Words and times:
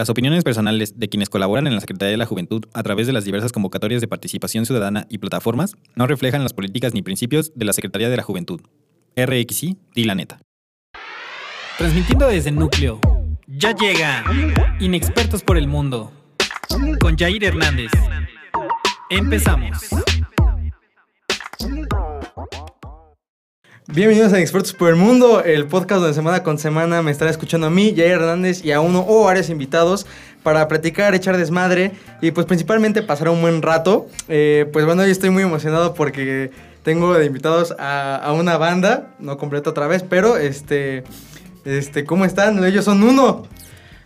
Las 0.00 0.08
opiniones 0.08 0.44
personales 0.44 0.98
de 0.98 1.10
quienes 1.10 1.28
colaboran 1.28 1.66
en 1.66 1.74
la 1.74 1.80
Secretaría 1.80 2.12
de 2.12 2.16
la 2.16 2.24
Juventud 2.24 2.64
a 2.72 2.82
través 2.82 3.06
de 3.06 3.12
las 3.12 3.26
diversas 3.26 3.52
convocatorias 3.52 4.00
de 4.00 4.08
participación 4.08 4.64
ciudadana 4.64 5.06
y 5.10 5.18
plataformas 5.18 5.74
no 5.94 6.06
reflejan 6.06 6.42
las 6.42 6.54
políticas 6.54 6.94
ni 6.94 7.02
principios 7.02 7.52
de 7.54 7.66
la 7.66 7.74
Secretaría 7.74 8.08
de 8.08 8.16
la 8.16 8.22
Juventud. 8.22 8.62
RXI, 9.14 9.76
di. 9.94 10.10
Transmitiendo 11.76 12.28
desde 12.28 12.50
núcleo. 12.50 12.98
Ya 13.46 13.74
llega. 13.74 14.24
Inexpertos 14.80 15.42
por 15.42 15.58
el 15.58 15.68
mundo. 15.68 16.10
Con 16.98 17.18
Jair 17.18 17.44
Hernández. 17.44 17.90
Empezamos. 19.10 19.80
Bienvenidos 23.92 24.32
a 24.32 24.38
Expertos 24.38 24.72
por 24.72 24.88
el 24.88 24.94
Mundo, 24.94 25.42
el 25.42 25.66
podcast 25.66 26.00
donde 26.00 26.14
semana 26.14 26.44
con 26.44 26.58
semana 26.58 27.02
me 27.02 27.10
estará 27.10 27.28
escuchando 27.28 27.66
a 27.66 27.70
mí, 27.70 27.92
Jair 27.96 28.12
Hernández, 28.12 28.64
y 28.64 28.70
a 28.70 28.80
uno 28.80 29.04
o 29.06 29.24
varios 29.24 29.50
invitados 29.50 30.06
para 30.44 30.68
platicar, 30.68 31.12
echar 31.16 31.36
desmadre 31.36 31.90
y 32.20 32.30
pues 32.30 32.46
principalmente 32.46 33.02
pasar 33.02 33.30
un 33.30 33.40
buen 33.40 33.62
rato. 33.62 34.06
Eh, 34.28 34.66
pues 34.72 34.86
bueno, 34.86 35.02
hoy 35.02 35.10
estoy 35.10 35.30
muy 35.30 35.42
emocionado 35.42 35.94
porque 35.94 36.52
tengo 36.84 37.14
de 37.14 37.26
invitados 37.26 37.74
a, 37.80 38.14
a 38.14 38.32
una 38.32 38.56
banda, 38.58 39.08
no 39.18 39.36
completa 39.38 39.70
otra 39.70 39.88
vez, 39.88 40.04
pero 40.08 40.36
este, 40.36 41.02
este, 41.64 42.04
¿cómo 42.04 42.24
están? 42.24 42.62
Ellos 42.64 42.84
son 42.84 43.02
uno. 43.02 43.48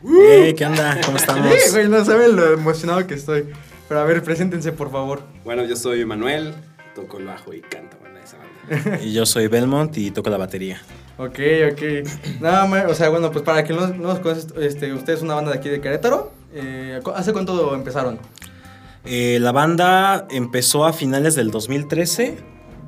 Hey, 0.03 0.55
¿Qué 0.57 0.65
onda? 0.65 0.99
¿Cómo 1.05 1.19
estamos? 1.19 1.47
Sí, 1.63 1.71
güey, 1.73 1.89
no 1.91 2.03
saben 2.07 2.37
lo 2.37 2.55
emocionado 2.55 3.07
que 3.07 3.15
estoy. 3.15 3.45
Pero 3.87 4.01
a 4.01 4.05
ver, 4.05 4.23
preséntense 4.23 4.73
por 4.73 4.91
favor. 4.91 5.21
Bueno, 5.45 5.63
yo 5.67 5.77
soy 5.77 6.07
Manuel, 6.07 6.55
toco 6.95 7.19
el 7.19 7.27
bajo 7.27 7.53
y 7.53 7.61
canto. 7.61 7.94
Y 9.03 9.13
yo 9.13 9.27
soy 9.27 9.49
Belmont 9.49 9.97
y 9.97 10.11
toco 10.11 10.31
la 10.31 10.37
batería. 10.37 10.81
Ok, 11.19 11.39
ok. 11.73 12.41
Nada 12.41 12.67
más, 12.67 12.87
o 12.91 12.95
sea, 12.95 13.09
bueno, 13.09 13.31
pues 13.31 13.45
para 13.45 13.65
que 13.65 13.73
no, 13.73 13.87
no 13.89 14.09
los 14.09 14.19
conoces, 14.21 14.49
este, 14.59 14.93
ustedes 14.93 15.19
es 15.19 15.23
una 15.23 15.35
banda 15.35 15.53
de 15.53 15.59
aquí 15.59 15.69
de 15.69 15.81
Querétaro. 15.81 16.33
Eh, 16.53 17.01
¿Hace 17.15 17.33
cuánto 17.33 17.75
empezaron? 17.75 18.19
Eh, 19.05 19.39
la 19.41 19.53
banda 19.53 20.27
empezó 20.31 20.85
a 20.87 20.93
finales 20.93 21.35
del 21.35 21.51
2013 21.51 22.39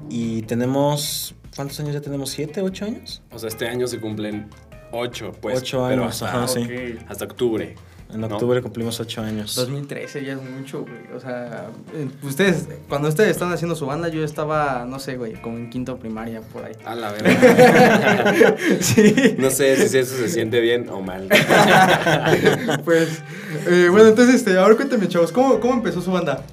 y 0.09 0.43
tenemos... 0.43 1.35
¿Cuántos 1.55 1.79
años 1.81 1.95
ya 1.95 2.01
tenemos? 2.01 2.31
¿Siete, 2.31 2.63
ocho 2.63 2.85
años? 2.85 3.23
O 3.31 3.39
sea, 3.39 3.49
este 3.49 3.69
año 3.69 3.87
se 3.87 3.99
cumplen 3.99 4.49
ocho, 4.93 5.33
pues. 5.41 5.59
Ocho 5.59 5.87
pero 5.89 6.03
años, 6.03 6.23
hasta, 6.23 6.39
ajá, 6.39 6.49
sí. 6.49 6.99
Hasta 7.09 7.25
octubre. 7.25 7.75
En 8.13 8.21
¿no? 8.21 8.29
octubre 8.29 8.63
cumplimos 8.63 9.01
ocho 9.01 9.21
años. 9.21 9.55
2013 9.57 10.25
ya 10.25 10.35
es 10.35 10.43
mucho, 10.43 10.83
güey. 10.83 11.17
O 11.17 11.21
sea, 11.21 11.71
eh, 11.93 12.09
ustedes, 12.23 12.69
cuando 12.89 13.09
ustedes 13.09 13.31
estaban 13.31 13.53
haciendo 13.53 13.75
su 13.75 13.85
banda, 13.87 14.09
yo 14.09 14.23
estaba, 14.23 14.85
no 14.89 14.99
sé, 15.01 15.17
güey, 15.17 15.35
como 15.43 15.57
en 15.59 15.71
quinto 15.71 15.97
primaria, 15.99 16.41
por 16.41 16.65
ahí. 16.65 16.73
A 16.85 16.95
la 16.95 17.11
verdad. 17.11 18.57
sí. 18.81 19.35
no 19.39 19.51
sé 19.51 19.89
si 19.89 19.99
eso 19.99 20.17
se 20.17 20.29
siente 20.29 20.61
bien 20.61 20.89
o 20.89 21.03
mal. 21.03 21.29
pues, 22.85 23.23
eh, 23.67 23.89
bueno, 23.91 24.09
entonces, 24.09 24.37
este, 24.37 24.57
ahora 24.57 24.77
cuéntame, 24.77 25.09
chavos, 25.09 25.33
¿cómo, 25.33 25.59
cómo 25.61 25.75
empezó 25.75 26.01
su 26.01 26.13
banda? 26.13 26.45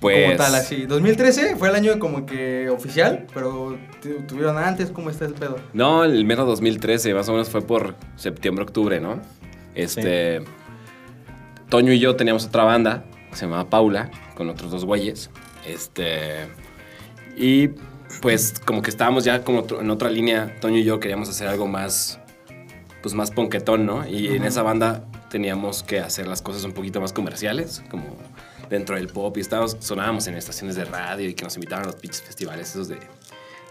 Pues. 0.00 0.24
Como 0.24 0.36
tal, 0.36 0.54
así. 0.54 0.86
2013 0.86 1.54
fue 1.56 1.68
el 1.68 1.74
año 1.76 1.98
como 1.98 2.26
que 2.26 2.68
oficial, 2.70 3.26
pero 3.32 3.78
tu- 4.00 4.22
tuvieron 4.26 4.58
antes, 4.58 4.90
¿cómo 4.90 5.10
está 5.10 5.26
el 5.26 5.34
pedo? 5.34 5.60
No, 5.74 6.02
el 6.02 6.24
mero 6.24 6.44
2013, 6.44 7.14
más 7.14 7.28
o 7.28 7.32
menos 7.32 7.48
fue 7.50 7.60
por 7.62 7.94
septiembre, 8.16 8.64
octubre, 8.64 9.00
¿no? 9.00 9.20
Este. 9.74 10.42
Toño 11.72 11.90
y 11.90 11.98
yo 11.98 12.16
teníamos 12.16 12.44
otra 12.44 12.64
banda 12.64 13.02
que 13.30 13.36
se 13.36 13.46
llamaba 13.46 13.70
Paula, 13.70 14.10
con 14.34 14.50
otros 14.50 14.70
dos 14.70 14.84
güeyes. 14.84 15.30
Este. 15.66 16.46
Y 17.34 17.68
pues, 18.20 18.60
como 18.62 18.82
que 18.82 18.90
estábamos 18.90 19.24
ya 19.24 19.42
como 19.42 19.64
en 19.80 19.88
otra 19.88 20.10
línea, 20.10 20.54
Toño 20.60 20.76
y 20.76 20.84
yo 20.84 21.00
queríamos 21.00 21.30
hacer 21.30 21.48
algo 21.48 21.66
más. 21.66 22.20
Pues 23.00 23.14
más 23.14 23.30
ponquetón, 23.30 23.86
¿no? 23.86 24.06
Y 24.06 24.36
en 24.36 24.44
esa 24.44 24.62
banda 24.62 25.06
teníamos 25.30 25.82
que 25.82 26.00
hacer 26.00 26.26
las 26.26 26.42
cosas 26.42 26.62
un 26.64 26.72
poquito 26.72 27.00
más 27.00 27.14
comerciales, 27.14 27.82
como 27.90 28.18
dentro 28.68 28.96
del 28.96 29.06
pop. 29.06 29.34
Y 29.38 29.40
estábamos, 29.40 29.78
sonábamos 29.80 30.26
en 30.26 30.34
estaciones 30.34 30.76
de 30.76 30.84
radio 30.84 31.26
y 31.26 31.32
que 31.32 31.44
nos 31.44 31.54
invitaban 31.54 31.84
a 31.84 31.86
los 31.86 31.96
pinches 31.96 32.20
festivales, 32.20 32.68
esos 32.68 32.88
de. 32.88 32.98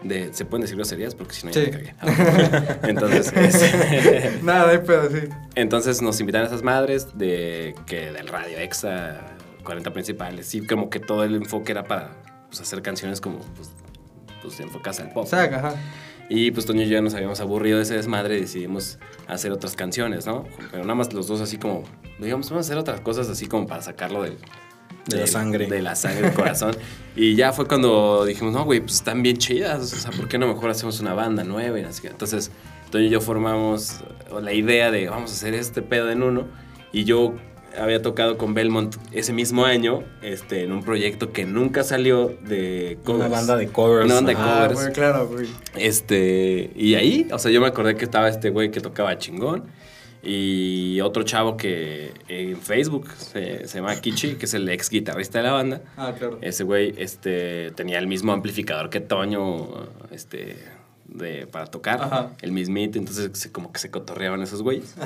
De 0.04 0.34
¿Se 0.34 0.46
pueden 0.46 0.62
decir 0.62 0.76
groserías? 0.78 1.16
Porque 1.16 1.34
si 1.34 1.46
no, 1.46 1.52
ya 1.52 1.64
Sí. 1.64 1.72
me 1.72 1.72
cagué. 1.72 2.80
Entonces, 2.90 3.34
este, 3.36 4.40
Nada, 4.44 4.68
de 4.72 4.80
pedo, 4.80 5.10
sí. 5.10 5.28
entonces 5.56 6.02
nos 6.02 6.20
invitan 6.20 6.44
a 6.44 6.46
esas 6.46 6.64
madres 6.64 7.18
de 7.18 7.76
que 7.86 8.12
del 8.12 8.28
radio 8.28 8.58
exa, 8.58 9.22
40 9.64 9.92
principales, 9.94 10.54
y 10.56 10.66
como 10.66 10.90
que 10.90 11.00
todo 11.00 11.24
el 11.24 11.36
enfoque 11.36 11.72
era 11.72 11.84
para 11.84 12.12
pues, 12.48 12.62
hacer 12.62 12.82
canciones 12.82 13.22
como 13.22 13.40
pues, 13.40 13.70
pues 14.42 14.60
enfocadas 14.60 15.00
al 15.02 15.12
pop. 15.12 15.28
Ajá. 15.32 15.76
Y 16.30 16.52
pues 16.52 16.66
Toño 16.66 16.84
y 16.84 16.88
yo 16.88 17.02
nos 17.02 17.14
habíamos 17.14 17.42
aburrido 17.42 17.78
de 17.78 17.84
ese 17.84 17.96
desmadre 17.96 18.38
y 18.38 18.42
decidimos 18.42 19.00
hacer 19.28 19.52
otras 19.52 19.76
canciones, 19.76 20.26
¿no? 20.26 20.46
Pero 20.72 20.84
nada 20.84 20.96
más 20.96 21.12
los 21.14 21.28
dos 21.28 21.42
así 21.42 21.58
como, 21.58 21.84
digamos, 22.20 22.50
vamos 22.50 22.66
a 22.66 22.68
hacer 22.68 22.78
otras 22.78 23.02
cosas 23.02 23.28
así 23.30 23.48
como 23.48 23.68
para 23.68 23.82
sacarlo 23.82 24.24
del... 24.24 24.38
De 25.08 25.18
la 25.18 25.28
sangre. 25.28 25.68
De 25.68 25.82
la 25.82 25.96
sangre 25.96 26.22
del 26.24 26.34
corazón. 26.34 26.76
y 27.16 27.36
ya 27.36 27.54
fue 27.54 27.68
cuando 27.68 28.24
dijimos, 28.26 28.54
no, 28.54 28.64
güey, 28.66 28.80
pues 28.82 28.94
están 28.96 29.24
bien 29.24 29.38
chidas. 29.38 29.82
O 29.94 29.96
sea, 29.96 30.12
¿por 30.12 30.28
qué 30.28 30.38
no 30.38 30.48
mejor 30.48 30.70
hacemos 30.70 31.00
una 31.00 31.14
banda 31.14 31.44
nueva? 31.44 31.80
Y 31.80 31.84
así. 31.84 32.06
Entonces, 32.08 32.52
Toño 32.92 33.06
y 33.06 33.10
yo 33.10 33.22
formamos 33.22 34.02
la 34.42 34.54
idea 34.54 34.92
de 34.92 35.10
vamos 35.10 35.32
a 35.32 35.34
hacer 35.34 35.54
este 35.54 35.82
pedo 35.82 36.12
en 36.12 36.24
uno. 36.24 36.46
Y 36.94 37.06
yo 37.06 37.34
había 37.80 38.02
tocado 38.02 38.38
con 38.38 38.54
Belmont 38.54 38.96
ese 39.14 39.32
mismo 39.32 39.64
año 39.66 40.04
este, 40.22 40.64
en 40.64 40.74
un 40.74 40.84
proyecto 40.84 41.32
que 41.32 41.46
nunca 41.46 41.84
salió 41.84 42.28
de 42.46 42.98
Una 43.06 43.14
covers. 43.14 43.32
banda 43.32 43.56
de 43.58 43.68
covers. 43.70 44.06
Una 44.06 44.16
banda 44.16 44.32
de 44.34 44.38
Ah, 44.38 44.60
covers. 44.68 44.82
güey, 44.82 44.94
claro, 44.94 45.28
güey. 45.30 45.48
Este, 45.78 46.72
y 46.76 46.96
ahí, 46.96 47.28
o 47.32 47.40
sea, 47.40 47.50
yo 47.50 47.62
me 47.62 47.68
acordé 47.68 47.96
que 47.96 48.06
estaba 48.06 48.28
este 48.30 48.50
güey 48.50 48.72
que 48.72 48.82
tocaba 48.82 49.18
chingón 49.18 49.64
y 50.24 51.02
otro 51.02 51.24
chavo 51.24 51.58
que 51.58 52.12
en 52.28 52.58
Facebook 52.62 53.10
se, 53.18 53.68
se 53.68 53.78
llama 53.80 53.96
Kichi, 54.00 54.36
que 54.36 54.46
es 54.46 54.54
el 54.54 54.68
ex 54.70 54.90
guitarrista 54.90 55.40
de 55.40 55.44
la 55.46 55.52
banda. 55.54 55.82
Ah, 55.98 56.14
claro. 56.18 56.38
Ese 56.42 56.64
güey 56.64 56.94
este, 56.98 57.72
tenía 57.72 57.98
el 58.00 58.08
mismo 58.08 58.32
amplificador 58.32 58.90
que 58.90 59.00
Toño 59.00 59.88
este, 60.12 60.58
de, 61.08 61.48
para 61.48 61.66
tocar, 61.68 62.02
Ajá. 62.02 62.32
el 62.42 62.52
mismito, 62.52 63.00
entonces 63.00 63.32
se- 63.34 63.52
como 63.52 63.72
que 63.74 63.80
se 63.80 63.90
cotorreaban 63.92 64.42
esos 64.42 64.62
güeyes. 64.62 64.96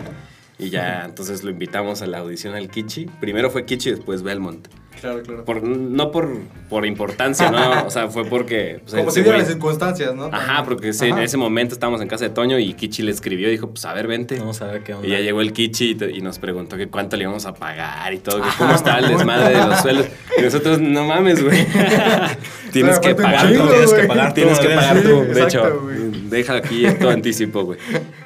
Y 0.58 0.70
ya, 0.70 1.04
entonces 1.04 1.44
lo 1.44 1.50
invitamos 1.52 2.02
a 2.02 2.08
la 2.08 2.20
audición 2.20 2.56
al 2.56 2.70
Kichi. 2.70 3.08
Primero 3.20 3.50
fue 3.52 3.66
Kichi, 3.66 3.92
después 3.92 4.24
Belmont. 4.24 4.70
Claro, 5.02 5.22
claro. 5.24 5.46
Por, 5.46 5.62
no 5.64 6.12
por, 6.12 6.30
por 6.70 6.86
importancia, 6.86 7.52
¿no? 7.52 7.86
O 7.86 7.90
sea, 7.90 8.08
fue 8.10 8.26
porque... 8.26 8.80
pues, 8.84 8.94
Como 8.96 9.12
dieran 9.12 9.34
güey- 9.34 9.38
las 9.40 9.48
circunstancias, 9.48 10.16
¿no? 10.16 10.26
Ajá, 10.32 10.64
porque 10.64 10.90
ese- 10.90 11.10
en 11.10 11.18
ese 11.20 11.38
momento 11.38 11.74
estábamos 11.74 12.02
en 12.02 12.08
casa 12.08 12.26
de 12.26 12.32
Toño 12.32 12.58
y 12.60 12.74
Kichi 12.74 13.04
le 13.04 13.12
escribió 13.12 13.48
y 13.48 13.52
dijo, 13.52 13.70
pues 13.70 13.86
a 13.86 13.94
ver, 13.94 14.08
vente. 14.08 14.40
Vamos 14.40 14.62
a 14.62 14.68
ver 14.68 14.84
qué 14.84 14.94
onda. 14.94 15.08
Y 15.08 15.12
ya 15.12 15.20
llegó 15.20 15.42
el 15.42 15.54
Kichi 15.54 15.92
y, 15.92 15.96
te- 15.96 16.12
y 16.12 16.22
nos 16.22 16.40
preguntó 16.40 16.78
que 16.78 16.88
cuánto 16.88 17.18
le 17.18 17.24
íbamos 17.24 17.46
a 17.46 17.54
pagar 17.54 18.14
y 18.14 18.20
todo, 18.20 18.42
que 18.42 18.50
cómo 18.58 18.74
estaba 18.74 19.00
el 19.00 19.10
desmadre 19.10 19.58
de 19.58 19.66
los 19.68 19.80
suelos. 19.82 20.06
Y 20.38 20.42
nosotros, 20.42 20.80
no 20.82 21.04
mames, 21.06 21.44
güey. 21.44 21.66
tienes 22.76 23.00
que 23.00 23.16
pagar 23.16 23.54
tú. 23.54 23.68
Tienes 23.70 23.94
que 23.94 24.04
pagar, 24.04 24.34
tienes 24.34 24.60
que 24.60 24.68
pagar 24.68 25.02
tú. 25.02 25.24
De 25.24 25.44
hecho, 25.44 25.82
deja 26.30 26.56
aquí 26.56 26.86
todo 27.00 27.10
anticipo, 27.10 27.64
güey. 27.64 27.80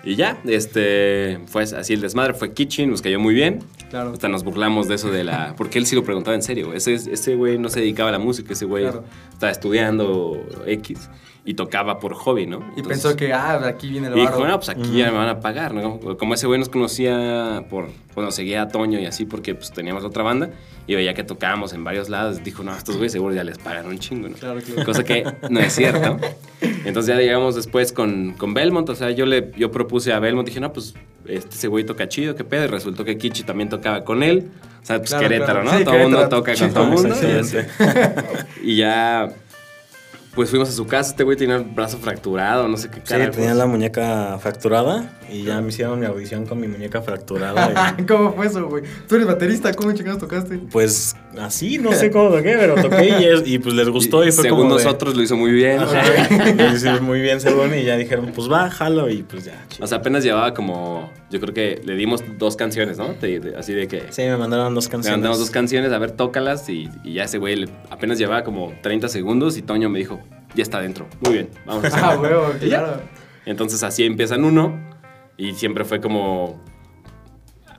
Y 0.03 0.15
ya, 0.15 0.39
este, 0.45 1.39
fue 1.47 1.63
así 1.63 1.93
el 1.93 2.01
desmadre, 2.01 2.33
fue 2.33 2.53
Kichi, 2.53 2.87
nos 2.87 3.01
cayó 3.03 3.19
muy 3.19 3.35
bien. 3.35 3.59
Claro. 3.91 4.11
Hasta 4.11 4.27
nos 4.27 4.43
burlamos 4.43 4.87
de 4.87 4.95
eso 4.95 5.11
de 5.11 5.23
la... 5.23 5.53
Porque 5.55 5.77
él 5.77 5.85
sí 5.85 5.95
lo 5.95 6.03
preguntaba 6.03 6.35
en 6.35 6.41
serio. 6.41 6.73
Ese, 6.73 6.95
ese 6.95 7.35
güey 7.35 7.59
no 7.59 7.69
se 7.69 7.79
dedicaba 7.79 8.09
a 8.09 8.11
la 8.11 8.19
música, 8.19 8.53
ese 8.53 8.65
güey 8.65 8.85
estaba 9.31 9.51
estudiando 9.51 10.43
X 10.65 11.09
y 11.49 11.55
tocaba 11.55 11.97
por 11.99 12.13
hobby, 12.13 12.45
¿no? 12.45 12.57
Y 12.75 12.81
Entonces- 12.81 13.01
pensó 13.01 13.15
que, 13.15 13.33
ah, 13.33 13.59
aquí 13.65 13.89
viene 13.89 14.05
el 14.07 14.13
y 14.13 14.17
dijo, 14.17 14.25
barro. 14.33 14.39
bueno, 14.41 14.57
pues 14.57 14.69
aquí 14.69 14.97
ya 14.99 15.09
me 15.11 15.17
van 15.17 15.29
a 15.29 15.39
pagar, 15.39 15.73
¿no? 15.73 15.99
Como 15.99 16.35
ese 16.35 16.45
güey 16.45 16.59
nos 16.59 16.69
conocía 16.69 17.65
por, 17.71 17.87
cuando 18.13 18.31
seguía 18.31 18.61
a 18.61 18.67
Toño 18.67 18.99
y 18.99 19.07
así, 19.07 19.25
porque 19.25 19.55
pues 19.55 19.71
teníamos 19.71 20.03
otra 20.03 20.21
banda 20.21 20.51
y 20.85 20.93
veía 20.93 21.15
que 21.15 21.23
tocábamos 21.23 21.73
en 21.73 21.83
varios 21.83 22.07
lados, 22.07 22.43
dijo, 22.43 22.61
no, 22.61 22.75
estos 22.75 22.97
güeyes 22.97 23.13
seguro 23.13 23.33
ya 23.33 23.43
les 23.43 23.57
pagan 23.57 23.87
un 23.87 23.97
chingo, 23.97 24.29
¿no? 24.29 24.35
Claro, 24.35 24.59
claro. 24.61 24.85
Cosa 24.85 25.03
que 25.03 25.23
no 25.49 25.59
es 25.59 25.73
cierto. 25.73 26.19
Entonces 26.85 27.15
ya 27.15 27.19
llegamos 27.19 27.55
después 27.55 27.93
con, 27.93 28.33
con 28.33 28.53
Belmont, 28.53 28.87
o 28.89 28.93
sea, 28.95 29.09
yo 29.09 29.25
le 29.25 29.51
yo 29.57 29.71
propuse 29.71 30.13
a 30.13 30.19
Belmont, 30.19 30.47
dije, 30.47 30.59
no, 30.59 30.71
pues 30.71 30.93
este 31.25 31.55
ese 31.55 31.67
güey 31.67 31.83
toca 31.83 32.07
chido, 32.07 32.35
qué 32.35 32.43
pedo, 32.43 32.65
y 32.65 32.67
resultó 32.67 33.03
que 33.05 33.17
Kichi 33.17 33.41
también 33.41 33.69
tocaba 33.69 34.03
con 34.03 34.21
él. 34.21 34.51
O 34.83 34.85
sea, 34.85 34.97
pues 34.99 35.09
Claro, 35.09 35.23
Querétaro, 35.27 35.61
claro. 35.61 35.71
¿no? 35.71 35.77
Sí, 35.79 35.83
todo 35.83 35.95
el 35.95 36.01
mundo 36.03 36.29
toca 36.29 36.53
con 36.55 36.73
todo 36.73 36.83
el 36.83 36.89
mundo. 36.91 37.15
Y 38.63 38.75
ya, 38.77 39.29
pues 40.39 40.51
fuimos 40.51 40.69
a 40.69 40.71
su 40.71 40.87
casa, 40.87 41.09
este 41.11 41.25
güey 41.25 41.35
tenía 41.35 41.57
el 41.57 41.65
brazo 41.65 41.97
fracturado, 41.97 42.65
no 42.69 42.77
sé 42.77 42.89
qué 42.89 43.01
Sí, 43.01 43.01
cara. 43.09 43.29
tenía 43.29 43.53
la 43.53 43.65
muñeca 43.65 44.39
fracturada 44.41 45.19
y 45.29 45.43
ya 45.43 45.59
me 45.59 45.67
hicieron 45.67 45.99
mi 45.99 46.05
audición 46.05 46.45
con 46.45 46.61
mi 46.61 46.67
muñeca 46.69 47.01
fracturada. 47.01 47.93
y, 47.97 48.03
¿Cómo 48.07 48.31
fue 48.33 48.47
eso, 48.47 48.65
güey? 48.69 48.85
Tú 49.09 49.15
eres 49.15 49.27
baterista, 49.27 49.73
¿cómo 49.73 49.91
chingados 49.91 50.21
tocaste? 50.21 50.57
pues 50.71 51.13
así, 51.37 51.77
no 51.77 51.91
sé 51.91 52.09
cómo 52.11 52.29
toqué, 52.29 52.55
pero 52.57 52.75
toqué 52.75 53.09
y, 53.19 53.25
es- 53.25 53.43
y, 53.45 53.59
pues 53.59 53.75
les 53.75 53.89
gustó 53.89 54.23
y, 54.25 54.31
fue 54.31 54.43
según 54.45 54.59
como 54.61 54.77
de- 54.77 54.85
nosotros 54.85 55.13
lo 55.17 55.21
hizo 55.23 55.35
muy 55.35 55.51
bien. 55.51 55.81
Ajá, 55.81 56.03
lo 56.93 57.01
muy 57.01 57.19
bien 57.19 57.41
según 57.41 57.77
y 57.77 57.83
ya 57.83 57.97
dijeron, 57.97 58.31
pues 58.33 58.49
va, 58.49 58.69
jalo 58.69 59.09
y 59.09 59.23
pues 59.23 59.43
ya. 59.43 59.65
chido. 59.67 59.83
O 59.83 59.87
sea, 59.87 59.97
apenas 59.97 60.23
llevaba 60.23 60.53
como, 60.53 61.11
yo 61.29 61.39
creo 61.39 61.53
que 61.53 61.81
le 61.83 61.95
dimos 61.95 62.23
dos 62.37 62.55
canciones, 62.55 62.97
¿no? 62.97 63.13
De- 63.13 63.39
de- 63.39 63.55
así 63.57 63.73
de 63.73 63.87
que 63.87 64.03
Sí, 64.11 64.23
me 64.23 64.37
mandaron 64.37 64.73
dos 64.73 64.87
canciones. 64.87 65.17
mandamos 65.17 65.39
dos 65.39 65.51
canciones, 65.51 65.91
a 65.91 65.97
ver, 65.99 66.11
tócalas 66.11 66.67
y, 66.69 66.89
y 67.03 67.13
ya 67.13 67.23
ese 67.25 67.37
güey 67.37 67.55
le- 67.55 67.69
apenas 67.89 68.17
llevaba 68.17 68.43
como 68.43 68.73
30 68.81 69.07
segundos 69.09 69.57
y 69.57 69.61
Toño 69.61 69.89
me 69.89 69.99
dijo, 69.99 70.19
ya 70.55 70.63
está 70.63 70.81
dentro, 70.81 71.07
muy 71.21 71.33
bien, 71.33 71.49
vamos 71.65 71.85
a 71.85 71.87
Ah, 71.93 72.09
hacerlo". 72.13 72.21
huevo, 72.21 72.53
claro. 72.59 73.01
Entonces 73.45 73.83
así 73.83 74.03
empiezan 74.03 74.43
uno 74.43 74.79
y 75.37 75.53
siempre 75.53 75.85
fue 75.85 76.01
como 76.01 76.61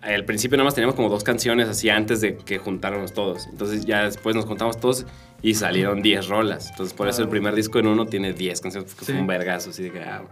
al 0.03 0.25
principio 0.25 0.57
nada 0.57 0.65
más 0.65 0.75
teníamos 0.75 0.95
como 0.97 1.09
dos 1.11 1.23
canciones 1.25 1.69
así 1.69 1.91
antes 1.91 2.21
de 2.23 2.37
que 2.37 2.57
juntáramos 2.59 3.13
todos. 3.13 3.47
Entonces 3.49 3.85
ya 3.85 4.05
después 4.05 4.35
nos 4.35 4.47
juntamos 4.47 4.79
todos 4.81 5.05
y 5.43 5.55
salieron 5.55 6.03
10 6.03 6.29
rolas. 6.29 6.71
Entonces 6.71 6.93
por 6.95 7.09
eso 7.09 7.23
el 7.23 7.29
primer 7.29 7.55
disco 7.55 7.79
en 7.79 7.87
uno 7.87 8.07
tiene 8.07 8.33
10 8.33 8.61
canciones, 8.61 8.91
porque 8.93 9.07
Sí. 9.07 9.13
fue 9.13 9.21
un 9.21 9.27
vergazo 9.27 9.71
así 9.71 9.83
de 9.85 9.93
que... 9.93 10.01
ah, 10.01 10.23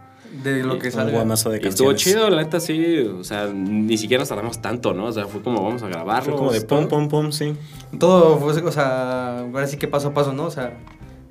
De 0.43 0.61
lo 0.63 0.75
Y 0.75 0.79
que 0.79 0.87
Un 0.89 0.93
salga. 0.93 1.11
guamazo 1.13 1.49
de 1.49 1.59
y 1.63 1.67
estuvo 1.67 1.87
canciones. 1.89 2.01
chido, 2.19 2.29
la 2.29 2.43
neta 2.43 2.59
sí, 2.59 2.99
o 2.99 3.23
sea, 3.23 3.47
ni 3.51 3.97
siquiera 3.97 4.21
nos 4.21 4.29
tardamos 4.29 4.61
tanto, 4.61 4.93
¿no? 4.93 5.05
O 5.05 5.11
sea, 5.11 5.25
fue 5.25 5.41
como 5.41 5.63
vamos 5.63 5.81
a 5.81 5.87
grabarlo. 5.87 6.29
Fue 6.31 6.37
como 6.37 6.51
de 6.51 6.61
pum, 6.61 6.87
pum, 6.87 7.07
pum, 7.09 7.31
sí. 7.31 7.53
Todo 7.97 8.37
fue, 8.37 8.53
o 8.61 8.71
sea, 8.71 9.39
ahora 9.39 9.65
sí 9.65 9.77
que 9.77 9.87
paso 9.87 10.09
a 10.09 10.13
paso, 10.13 10.31
¿no? 10.31 10.45
O 10.45 10.51
sea, 10.51 10.77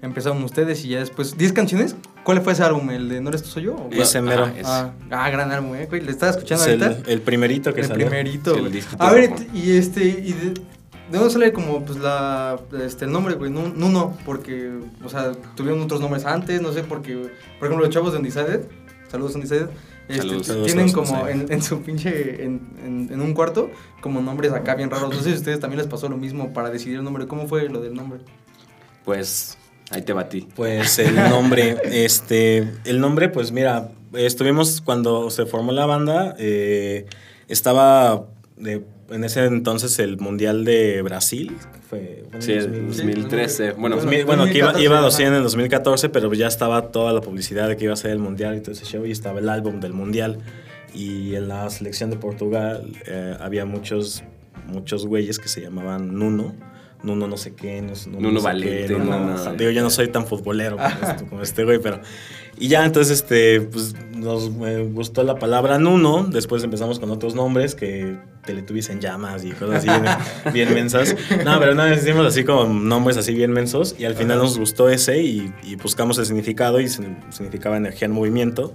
empezaron 0.03 0.43
ustedes 0.43 0.85
y 0.85 0.89
ya 0.89 0.99
después. 0.99 1.37
¿10 1.39 1.53
canciones? 1.53 1.95
¿Cuál 2.25 2.41
fue 2.43 2.55
ese 2.55 2.65
álbum? 2.65 2.91
¿El 2.91 3.09
de 3.09 3.21
No 3.21 3.29
eres 3.29 3.45
tú, 3.45 3.51
soy 3.51 3.65
yo? 3.65 3.77
¿O? 3.77 3.89
Ese 3.93 4.21
mero. 4.21 4.47
Es- 4.47 4.67
Ah, 4.67 4.91
ah, 5.13 5.31
gran 5.31 5.53
álbum, 5.53 5.77
¿eh? 5.77 5.87
Güey, 5.89 6.03
¿Le 6.03 6.11
estaba 6.11 6.33
escuchando 6.33 6.65
Es 6.65 6.71
el, 6.71 6.83
ahorita? 6.83 7.09
el 7.11 7.21
primerito 7.21 7.73
que 7.73 7.83
el 7.83 7.87
salió. 7.87 8.07
primerito, 8.09 8.55
El 8.55 8.61
güey. 8.63 8.73
disco 8.73 8.97
A 8.99 9.13
ver, 9.13 9.31
y 9.55 9.77
este, 9.77 10.05
y 10.09 10.33
de, 10.33 10.55
¿de 11.11 11.19
dónde 11.19 11.33
sale 11.33 11.53
como 11.53 11.85
pues 11.85 11.99
la, 11.99 12.59
este, 12.85 13.05
el 13.07 13.13
nombre, 13.13 13.35
güey? 13.35 13.51
Nu- 13.51 13.73
Nuno, 13.75 14.17
porque, 14.25 14.71
o 15.05 15.09
sea, 15.09 15.33
tuvieron 15.57 15.81
otros 15.83 16.01
nombres 16.01 16.25
antes, 16.25 16.61
no 16.63 16.73
sé, 16.73 16.83
porque, 16.85 17.15
por 17.59 17.67
ejemplo, 17.69 17.85
los 17.87 17.91
chavos 17.91 18.13
de 18.13 18.19
Undecided, 18.19 18.63
saludos 19.11 19.35
Undecided, 19.35 19.69
este, 20.09 20.23
Saludos. 20.43 20.65
Tienen 20.65 20.91
como 20.93 21.29
en, 21.29 21.53
en 21.53 21.63
su 21.63 21.83
pinche, 21.83 22.43
en, 22.43 22.61
en, 22.83 23.09
en 23.13 23.21
un 23.21 23.35
cuarto, 23.35 23.71
como 24.01 24.23
nombres 24.23 24.53
acá 24.53 24.75
bien 24.75 24.91
raros. 24.91 25.11
No 25.15 25.17
sé 25.21 25.25
si 25.31 25.35
a 25.35 25.39
ustedes 25.39 25.61
también 25.61 25.79
les 25.79 25.87
pasó 25.87 26.09
lo 26.09 26.17
mismo 26.17 26.53
para 26.55 26.71
decidir 26.71 26.97
el 26.99 27.05
nombre. 27.05 27.27
¿Cómo 27.27 27.47
fue 27.47 27.69
lo 27.69 27.81
del 27.83 27.93
nombre? 27.93 28.21
Pues 29.05 29.59
ahí 29.91 30.01
te 30.03 30.13
batí. 30.15 30.49
Pues 30.57 30.99
el 30.99 31.15
nombre, 31.15 31.77
este, 32.05 32.73
el 32.85 33.01
nombre, 33.01 33.29
pues 33.29 33.53
mira, 33.53 33.91
estuvimos 34.15 34.81
cuando 34.81 35.29
se 35.31 35.45
formó 35.45 35.73
la 35.73 35.85
banda, 35.85 36.35
eh, 36.39 37.05
estaba 37.49 38.25
de- 38.57 38.85
en 39.11 39.25
ese 39.25 39.45
entonces 39.45 39.99
el 39.99 40.19
Mundial 40.19 40.65
de 40.65 41.03
Brasil, 41.03 41.57
fue, 41.89 42.25
fue 42.31 42.37
en 42.37 42.43
Sí, 42.43 42.53
el 42.53 42.87
2000. 42.87 42.87
2013. 43.15 43.73
Bueno, 43.73 43.97
Dos 43.97 44.05
2000, 44.05 44.25
bueno, 44.25 44.45
que 44.47 44.59
iba, 44.59 44.73
2014, 44.73 44.85
iba 44.85 44.95
a 44.95 44.99
ajá. 44.99 45.05
200 45.07 45.29
en 45.31 45.37
el 45.37 45.43
2014, 45.43 46.09
pero 46.11 46.35
ya 46.35 46.47
estaba 46.47 46.91
toda 46.91 47.13
la 47.13 47.21
publicidad 47.21 47.69
de 47.69 47.77
que 47.77 47.85
iba 47.85 47.93
a 47.95 47.97
ser 47.97 48.11
el 48.13 48.19
Mundial 48.19 48.57
y 48.57 48.61
todo 48.61 48.73
ese 48.73 48.85
show, 48.85 49.05
y 49.07 49.11
estaba 49.11 49.41
el 49.41 49.49
álbum 49.49 49.81
del 49.81 49.93
Mundial. 49.93 50.39
Y 50.95 51.35
en 51.35 51.49
la 51.49 51.69
selección 51.71 52.11
de 52.11 52.17
Portugal 52.17 52.93
eh, 53.07 53.37
había 53.41 53.65
muchos, 53.67 54.25
muchos 54.67 55.07
güeyes 55.07 55.39
que 55.39 55.49
se 55.49 55.61
llamaban 55.61 56.19
Nuno. 56.19 56.55
Nuno 57.03 57.29
no 57.29 57.37
sé 57.37 57.55
qué, 57.55 57.81
no, 57.81 57.95
sé- 57.95 58.11
Nuno 58.11 58.33
no 58.33 58.41
sé 58.41 58.45
Valente, 58.45 58.87
qué, 58.89 58.93
Nuno- 58.95 59.19
Nuno- 59.21 59.35
ajá. 59.35 59.53
Digo, 59.53 59.71
yo 59.71 59.83
no 59.83 59.91
soy 59.91 60.09
tan 60.09 60.27
futbolero 60.27 60.77
como, 60.77 60.89
este, 61.13 61.25
como 61.27 61.43
este 61.43 61.65
güey, 61.65 61.79
pero... 61.81 62.01
Y 62.61 62.67
ya, 62.67 62.85
entonces, 62.85 63.21
este, 63.21 63.61
pues, 63.61 63.95
nos 64.17 64.51
eh, 64.67 64.89
gustó 64.93 65.23
la 65.23 65.37
palabra 65.37 65.79
Nuno. 65.79 66.25
Después 66.25 66.65
empezamos 66.65 66.99
con 66.99 67.09
otros 67.13 67.37
nombres 67.37 67.77
que 67.77 68.17
Teletubbies 68.45 68.91
en 68.91 69.01
llamas 69.01 69.45
y 69.45 69.51
cosas 69.53 69.87
así 69.87 70.51
bien, 70.53 70.75
mensas. 70.75 71.15
No, 71.45 71.61
pero 71.61 71.77
nada, 71.77 71.95
hicimos 71.95 72.27
así 72.27 72.43
como 72.43 72.65
nombres 72.67 73.17
así 73.17 73.33
bien 73.33 73.53
mensos. 73.53 73.95
Y 73.97 74.07
al 74.07 74.17
final 74.17 74.39
nos 74.39 74.59
gustó 74.59 74.89
ese 74.89 75.23
y, 75.23 75.53
y 75.63 75.77
buscamos 75.77 76.19
el 76.19 76.27
significado 76.27 76.81
y 76.81 76.87
sign- 76.89 77.19
significaba 77.31 77.77
energía 77.77 78.07
en 78.07 78.13
movimiento. 78.13 78.75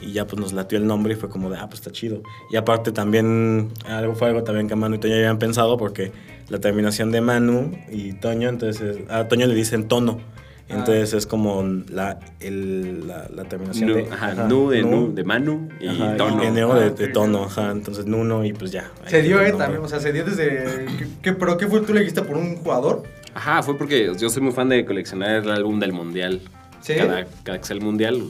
Y 0.00 0.10
ya 0.12 0.26
pues 0.26 0.40
nos 0.40 0.52
latió 0.52 0.78
el 0.78 0.86
nombre 0.88 1.12
y 1.12 1.16
fue 1.16 1.28
como 1.28 1.50
de, 1.50 1.58
ah, 1.58 1.68
pues 1.68 1.80
está 1.80 1.92
chido. 1.92 2.22
Y 2.50 2.56
aparte 2.56 2.90
también, 2.90 3.68
algo 3.86 4.16
fue 4.16 4.26
algo 4.28 4.42
también 4.42 4.66
que 4.66 4.74
Manu 4.74 4.96
y 4.96 4.98
Toño 4.98 5.12
ya 5.14 5.18
habían 5.20 5.38
pensado 5.38 5.76
porque 5.76 6.10
la 6.50 6.58
terminación 6.58 7.10
de 7.12 7.20
Manu 7.22 7.72
y 7.90 8.12
Toño, 8.12 8.48
entonces 8.50 8.98
a 9.08 9.28
Toño 9.28 9.46
le 9.46 9.54
dicen 9.54 9.88
tono. 9.88 10.20
Entonces 10.68 11.14
es 11.14 11.26
como 11.26 11.64
la, 11.88 12.20
el- 12.38 13.08
la, 13.08 13.26
la 13.34 13.42
terminación 13.44 13.88
Nu, 13.88 13.94
de... 13.96 14.02
ajá, 14.08 14.34
nu 14.46 14.70
de, 14.70 14.82
nu, 14.82 15.12
de 15.12 15.24
Manu 15.24 15.68
y 15.80 15.88
Ajá, 15.88 16.16
tono. 16.16 16.44
y 16.44 16.50
neo 16.52 16.72
de, 16.74 16.84
Ah, 16.86 16.90
de 16.90 17.08
tono, 17.08 17.44
ajá. 17.46 17.72
Entonces 17.72 18.06
Nuno 18.06 18.44
y 18.44 18.52
pues 18.52 18.70
ya. 18.70 18.88
Se 19.06 19.20
dio, 19.20 19.40
eh, 19.42 19.52
también, 19.52 19.82
o 19.82 19.88
sea, 19.88 19.98
se 19.98 20.12
dio 20.12 20.24
desde... 20.24 20.86
¿qué, 20.96 21.06
qué- 21.22 21.32
pero 21.32 21.56
qué 21.56 21.66
fue? 21.66 21.80
¿Tú 21.80 21.92
le 21.92 21.98
dijiste 22.00 22.22
por 22.22 22.36
un 22.36 22.54
jugador? 22.58 23.02
Ajá, 23.34 23.64
fue 23.64 23.76
porque 23.76 24.12
yo 24.16 24.30
soy 24.30 24.42
muy 24.44 24.52
fan 24.52 24.68
de 24.68 24.84
coleccionar 24.84 25.42
el 25.42 25.50
álbum 25.50 25.80
del 25.80 25.92
mundial. 25.92 26.40
¿Sí? 26.82 26.94
Cada, 26.94 27.26
cada 27.42 27.58
que 27.58 27.64
sea 27.66 27.74
el 27.76 27.82
mundial, 27.82 28.22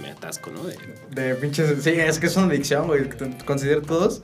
me 0.00 0.10
atasco, 0.12 0.52
¿no? 0.52 0.62
De- 0.62 0.76
De 1.10 1.34
pinches... 1.34 1.82
Sí, 1.82 1.90
es 1.90 2.20
que 2.20 2.26
es 2.26 2.36
una 2.36 2.46
adicción, 2.46 2.86
güey, 2.86 3.02
considero 3.44 3.82
todos. 3.82 4.22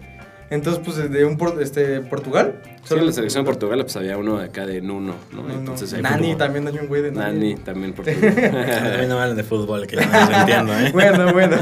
Entonces, 0.50 0.80
pues, 0.84 1.10
de 1.10 1.24
un 1.24 1.36
por- 1.36 1.60
este, 1.60 2.00
Portugal. 2.02 2.60
Sí, 2.84 2.94
en 2.94 3.04
la 3.06 3.12
selección 3.12 3.44
de 3.44 3.50
Portugal 3.50 3.80
pues 3.82 3.96
había 3.96 4.16
uno 4.16 4.38
de 4.38 4.44
acá 4.44 4.64
de 4.64 4.80
Nuno, 4.80 5.14
¿no? 5.32 5.42
No, 5.42 5.48
no. 5.48 5.54
Entonces 5.54 5.92
ahí 5.92 6.02
Nani, 6.02 6.26
como- 6.28 6.36
también 6.36 6.68
hay 6.68 6.78
un 6.78 6.86
güey 6.86 7.02
de 7.02 7.10
Nani. 7.10 7.54
Nani 7.54 7.54
también 7.56 7.90
A 7.92 7.96
Portugal. 7.96 8.34
mí 9.00 9.06
no 9.08 9.16
me 9.16 9.22
hablan 9.22 9.36
de 9.36 9.42
fútbol, 9.42 9.86
que 9.88 9.96
yo 9.96 10.02
no 10.02 10.30
lo 10.30 10.36
entiendo, 10.38 10.72
¿eh? 10.78 10.90
bueno, 10.92 11.32
bueno. 11.32 11.56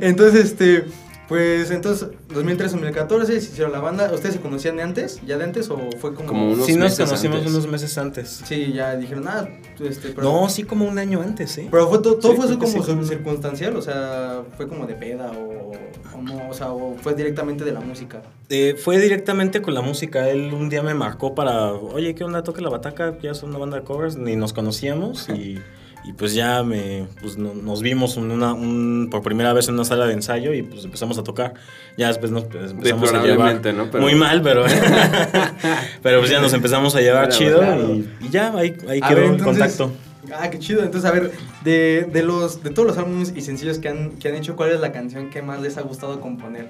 entonces, 0.00 0.46
este, 0.46 0.84
pues, 1.28 1.70
entonces, 1.70 2.08
2013-2014 2.28 3.24
se 3.26 3.34
hicieron 3.36 3.72
la 3.72 3.80
banda. 3.80 4.12
¿Ustedes 4.12 4.36
se 4.36 4.40
conocían 4.40 4.76
de 4.76 4.82
antes? 4.82 5.20
¿Ya 5.26 5.36
de 5.38 5.44
antes 5.44 5.68
o 5.70 5.78
fue 5.98 6.14
como...? 6.14 6.28
Como 6.28 6.52
unos 6.52 6.66
sí 6.66 6.72
nos 6.74 6.90
meses 6.90 7.06
conocimos 7.06 7.38
antes. 7.38 7.52
unos 7.52 7.66
meses 7.68 7.98
antes. 7.98 8.42
Sí, 8.44 8.72
ya 8.72 8.96
dijeron, 8.96 9.26
ah, 9.28 9.48
este, 9.80 10.10
pero... 10.10 10.22
No, 10.22 10.48
sí 10.48 10.62
como 10.62 10.86
un 10.86 10.98
año 10.98 11.20
antes, 11.20 11.58
¿eh? 11.58 11.68
Pero 11.70 11.88
fue 11.88 11.98
todo, 11.98 12.16
todo 12.16 12.32
Sí, 12.32 12.38
fue 12.38 12.48
que 12.48 12.58
como 12.58 12.84
sí, 12.84 13.08
circunstancial, 13.08 13.76
o 13.76 13.82
sea, 13.82 14.42
fue 14.56 14.68
como 14.68 14.86
de 14.86 14.94
peda 14.94 15.32
o, 15.32 15.72
o 16.16 16.22
no, 16.22 16.48
o 16.48 16.54
sea, 16.54 16.70
o 16.72 16.94
fue 16.96 17.14
directamente 17.14 17.64
de 17.64 17.72
la 17.72 17.80
música. 17.80 18.22
Eh, 18.48 18.76
fue 18.78 18.98
directamente 18.98 19.62
con 19.62 19.74
la 19.74 19.82
música. 19.82 20.28
Él 20.28 20.52
un 20.54 20.68
día 20.68 20.82
me 20.82 20.94
marcó 20.94 21.34
para, 21.34 21.72
oye, 21.72 22.14
¿qué 22.14 22.24
onda? 22.24 22.42
Toque 22.42 22.62
la 22.62 22.70
bataca, 22.70 23.18
ya 23.20 23.32
es 23.32 23.42
una 23.42 23.58
banda 23.58 23.78
de 23.78 23.84
covers. 23.84 24.16
Ni 24.16 24.36
nos 24.36 24.52
conocíamos 24.52 25.28
y, 25.28 25.58
y 26.06 26.12
pues 26.12 26.34
ya 26.34 26.62
me, 26.62 27.06
pues 27.20 27.36
no- 27.36 27.52
nos 27.54 27.82
vimos 27.82 28.16
en 28.16 28.30
una, 28.30 28.52
un- 28.54 29.08
por 29.10 29.22
primera 29.22 29.52
vez 29.52 29.66
en 29.68 29.74
una 29.74 29.84
sala 29.84 30.06
de 30.06 30.12
ensayo 30.14 30.54
y 30.54 30.62
pues 30.62 30.84
empezamos 30.84 31.18
a 31.18 31.24
tocar. 31.24 31.54
Ya 31.98 32.08
después 32.08 32.30
nos 32.30 32.44
pues, 32.44 32.70
empezamos 32.70 33.12
a 33.12 33.22
llevar. 33.24 33.54
¿no? 33.74 33.90
Pero- 33.90 34.02
Muy 34.02 34.14
mal, 34.14 34.40
pero, 34.42 34.64
pero 36.02 36.18
pues 36.20 36.30
ya 36.30 36.40
nos 36.40 36.52
empezamos 36.52 36.94
a 36.96 37.00
llevar 37.00 37.28
chido 37.30 37.58
claro. 37.58 37.94
y, 37.94 38.08
y 38.20 38.28
ya 38.30 38.52
ahí, 38.56 38.76
ahí 38.88 39.00
A 39.02 39.08
quedó 39.08 39.16
ver, 39.18 39.26
el 39.26 39.32
entonces- 39.38 39.76
contacto. 39.76 39.92
Ah, 40.34 40.50
qué 40.50 40.58
chido. 40.58 40.82
Entonces, 40.82 41.08
a 41.08 41.12
ver, 41.12 41.30
de, 41.62 42.08
de 42.12 42.22
los 42.24 42.62
de 42.64 42.70
todos 42.70 42.88
los 42.88 42.98
álbumes 42.98 43.32
y 43.36 43.42
sencillos 43.42 43.78
que 43.78 43.88
han, 43.88 44.10
que 44.12 44.28
han 44.28 44.34
hecho, 44.34 44.56
¿cuál 44.56 44.72
es 44.72 44.80
la 44.80 44.90
canción 44.90 45.30
que 45.30 45.40
más 45.40 45.60
les 45.60 45.76
ha 45.78 45.82
gustado 45.82 46.20
componer? 46.20 46.68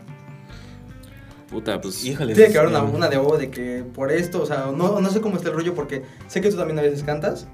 Puta, 1.50 1.80
pues. 1.80 2.04
Híjole. 2.04 2.34
Tiene 2.34 2.52
que 2.52 2.58
haber 2.58 2.70
una, 2.70 2.82
una 2.82 3.08
de 3.08 3.16
oh, 3.16 3.38
de 3.38 3.50
que 3.50 3.82
por 3.94 4.12
esto, 4.12 4.42
o 4.42 4.46
sea, 4.46 4.66
no, 4.76 5.00
no 5.00 5.10
sé 5.10 5.20
cómo 5.20 5.36
está 5.36 5.48
el 5.48 5.54
rollo 5.54 5.74
porque 5.74 6.02
sé 6.26 6.40
que 6.42 6.50
tú 6.50 6.56
también 6.56 6.78
a 6.78 6.82
veces 6.82 7.02
cantas, 7.02 7.46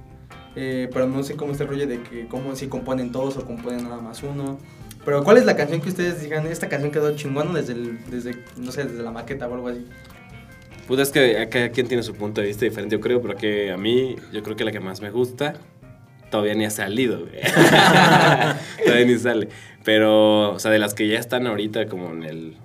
eh, 0.57 0.89
pero 0.93 1.07
no 1.07 1.23
sé 1.23 1.37
cómo 1.37 1.53
está 1.53 1.65
el 1.65 1.71
rollo 1.71 1.87
de 1.87 2.03
que 2.03 2.27
cómo 2.27 2.55
si 2.57 2.69
componen 2.69 3.13
todos 3.13 3.37
o 3.37 3.47
componen 3.47 3.85
nada 3.85 4.01
más 4.01 4.23
uno. 4.23 4.59
Pero 5.05 5.25
¿cuál 5.25 5.39
es 5.39 5.45
la 5.45 5.57
canción 5.57 5.81
que 5.81 5.89
ustedes 5.89 6.21
digan, 6.21 6.47
esta 6.47 6.69
canción 6.69 6.93
quedó 6.93 7.15
chingona 7.17 7.53
desde, 7.53 7.73
el, 7.73 7.99
desde 8.11 8.37
no 8.57 8.71
sé, 8.71 8.85
desde 8.85 9.03
la 9.03 9.11
maqueta 9.11 9.49
o 9.49 9.55
algo 9.55 9.69
así? 9.69 9.85
Puta, 10.87 11.03
es 11.03 11.11
que 11.11 11.49
cada 11.49 11.71
quien 11.71 11.89
tiene 11.89 12.03
su 12.03 12.15
punto 12.15 12.41
de 12.41 12.49
vista 12.49 12.65
diferente, 12.65 12.97
yo 12.97 13.01
creo, 13.01 13.21
pero 13.21 13.37
que 13.37 13.73
a 13.73 13.77
mí, 13.77 14.17
yo 14.33 14.43
creo 14.43 14.57
que 14.57 14.65
la 14.65 14.73
que 14.73 14.81
más 14.81 15.01
me 15.01 15.11
gusta 15.11 15.55
todavía 16.33 16.55
ni 16.55 16.65
ha 16.65 16.71
salido, 16.71 17.21
güey. 17.21 17.41
todavía 18.85 19.07
ni 19.07 19.19
sale. 19.19 19.49
Pero, 19.85 20.53
o 20.55 20.59
sea, 20.59 20.73
de 20.73 20.79
las 20.81 20.95
que 20.95 21.07
ya 21.07 21.21
están 21.21 21.47
ahorita 21.47 21.87
como 21.87 22.11
en 22.11 22.25
el... 22.25 22.57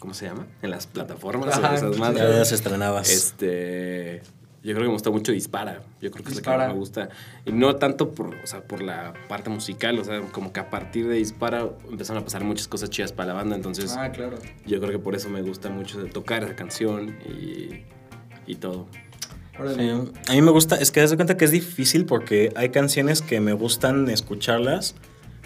¿Cómo 0.00 0.14
se 0.14 0.26
llama? 0.26 0.46
En 0.62 0.70
las 0.70 0.88
plataformas 0.88 1.56
Ajá, 1.56 1.70
o 1.70 1.74
esas 1.74 1.94
sí, 1.94 2.00
madres. 2.00 2.22
Ya 2.22 2.28
las 2.28 2.50
estrenabas. 2.50 3.08
Este. 3.08 4.22
Yo 4.64 4.74
creo 4.74 4.82
que 4.82 4.88
me 4.88 4.92
gusta 4.92 5.10
mucho 5.10 5.32
Dispara. 5.32 5.82
Yo 6.00 6.10
creo 6.12 6.22
que 6.24 6.30
es 6.30 6.36
la 6.36 6.40
Dispara. 6.40 6.58
que 6.58 6.66
más 6.68 6.74
me 6.74 6.78
gusta. 6.78 7.08
Y 7.44 7.52
no 7.52 7.76
tanto 7.76 8.10
por, 8.12 8.34
o 8.36 8.46
sea, 8.46 8.62
por 8.62 8.80
la 8.82 9.12
parte 9.28 9.50
musical. 9.50 9.98
O 9.98 10.04
sea, 10.04 10.20
como 10.30 10.52
que 10.52 10.60
a 10.60 10.70
partir 10.70 11.08
de 11.08 11.16
Dispara 11.16 11.68
empezaron 11.90 12.22
a 12.22 12.24
pasar 12.24 12.44
muchas 12.44 12.68
cosas 12.68 12.88
chidas 12.90 13.12
para 13.12 13.28
la 13.28 13.34
banda. 13.34 13.56
Entonces, 13.56 13.96
Ah, 13.98 14.10
claro. 14.12 14.38
yo 14.64 14.78
creo 14.80 14.92
que 14.92 14.98
por 15.00 15.14
eso 15.16 15.28
me 15.28 15.42
gusta 15.42 15.68
mucho 15.68 16.04
tocar 16.06 16.44
esa 16.44 16.54
canción 16.54 17.16
y, 17.28 17.82
y 18.46 18.54
todo. 18.56 18.86
Sí, 19.76 19.90
a 20.28 20.32
mí 20.32 20.42
me 20.42 20.50
gusta, 20.50 20.76
es 20.76 20.90
que 20.90 21.00
das 21.00 21.14
cuenta 21.14 21.36
que 21.36 21.44
es 21.44 21.50
difícil 21.50 22.06
porque 22.06 22.52
hay 22.56 22.70
canciones 22.70 23.20
que 23.20 23.38
me 23.40 23.52
gustan 23.52 24.08
escucharlas, 24.08 24.94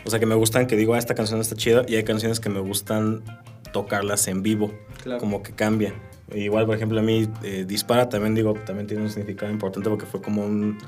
o 0.05 0.11
sea, 0.11 0.21
que 0.21 0.27
me 0.27 0.37
gustan 0.37 0.69
que 0.69 0.77
digo, 0.77 0.95
ah, 0.95 0.99
esta 0.99 1.15
canción 1.17 1.41
está 1.41 1.57
chida, 1.57 1.85
y 1.89 1.97
hay 1.97 2.05
canciones 2.05 2.39
que 2.39 2.49
me 2.49 2.61
gustan 2.61 3.25
tocarlas 3.73 4.29
en 4.29 4.43
vivo, 4.43 4.73
Claro. 5.03 5.19
como 5.21 5.43
que 5.43 5.53
cambia. 5.53 5.93
Igual, 6.35 6.67
por 6.67 6.75
ejemplo, 6.75 6.99
a 6.99 7.03
mí 7.03 7.29
eh, 7.43 7.65
Dispara 7.67 8.09
también 8.09 8.35
digo, 8.35 8.55
también 8.67 8.87
tiene 8.87 9.03
un 9.03 9.11
significado 9.11 9.51
importante 9.53 9.89
porque 9.89 10.07
fue 10.07 10.21
como 10.21 10.45
un, 10.45 10.79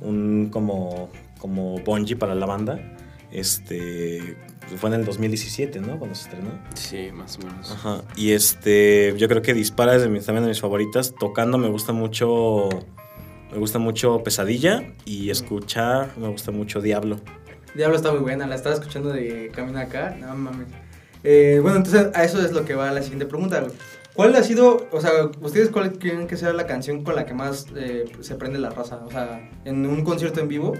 un 0.00 0.48
como, 0.50 1.10
como 1.38 1.78
bungee 1.80 2.16
para 2.16 2.34
la 2.34 2.46
banda. 2.46 2.80
Este, 3.30 4.36
fue 4.76 4.88
en 4.90 5.00
el 5.00 5.04
2017, 5.04 5.80
¿no? 5.80 5.98
Cuando 5.98 6.14
se 6.14 6.28
estrenó. 6.28 6.50
Sí, 6.74 7.10
más 7.12 7.36
o 7.36 7.46
menos. 7.46 7.70
Ajá. 7.70 8.02
Y 8.16 8.32
este, 8.32 9.14
yo 9.18 9.28
creo 9.28 9.42
que 9.42 9.52
Dispara 9.52 9.94
es 9.94 10.02
de 10.02 10.08
mis, 10.08 10.24
también 10.24 10.44
de 10.44 10.48
mis 10.48 10.60
favoritas. 10.60 11.14
Tocando 11.18 11.58
me 11.58 11.68
gusta 11.68 11.92
mucho, 11.92 12.68
me 13.52 13.58
gusta 13.58 13.78
mucho 13.78 14.22
Pesadilla 14.22 14.84
y 15.04 15.30
escuchar 15.30 16.12
me 16.16 16.28
gusta 16.28 16.50
mucho 16.52 16.80
Diablo. 16.80 17.20
Diablo 17.74 17.96
está 17.96 18.10
muy 18.10 18.20
buena, 18.20 18.46
la 18.46 18.54
estaba 18.54 18.74
escuchando 18.74 19.10
de 19.10 19.50
Camino 19.54 19.78
acá, 19.78 20.16
no 20.18 20.34
mames. 20.34 20.68
Eh, 21.22 21.58
bueno, 21.60 21.78
entonces 21.78 22.08
a 22.14 22.24
eso 22.24 22.42
es 22.42 22.52
lo 22.52 22.64
que 22.64 22.74
va 22.74 22.90
la 22.92 23.02
siguiente 23.02 23.26
pregunta. 23.26 23.60
güey. 23.60 23.72
¿Cuál 24.16 24.34
ha 24.34 24.42
sido, 24.42 24.88
o 24.90 25.00
sea, 25.00 25.10
ustedes 25.42 25.68
cuál 25.68 25.98
creen 25.98 26.26
que 26.26 26.36
sea 26.36 26.52
la 26.54 26.66
canción 26.66 27.04
con 27.04 27.14
la 27.14 27.26
que 27.26 27.34
más 27.34 27.66
eh, 27.76 28.06
se 28.20 28.34
prende 28.34 28.58
la 28.58 28.70
raza? 28.70 29.02
O 29.06 29.10
sea, 29.10 29.48
en 29.64 29.84
un 29.86 30.04
concierto 30.04 30.40
en 30.40 30.48
vivo, 30.48 30.72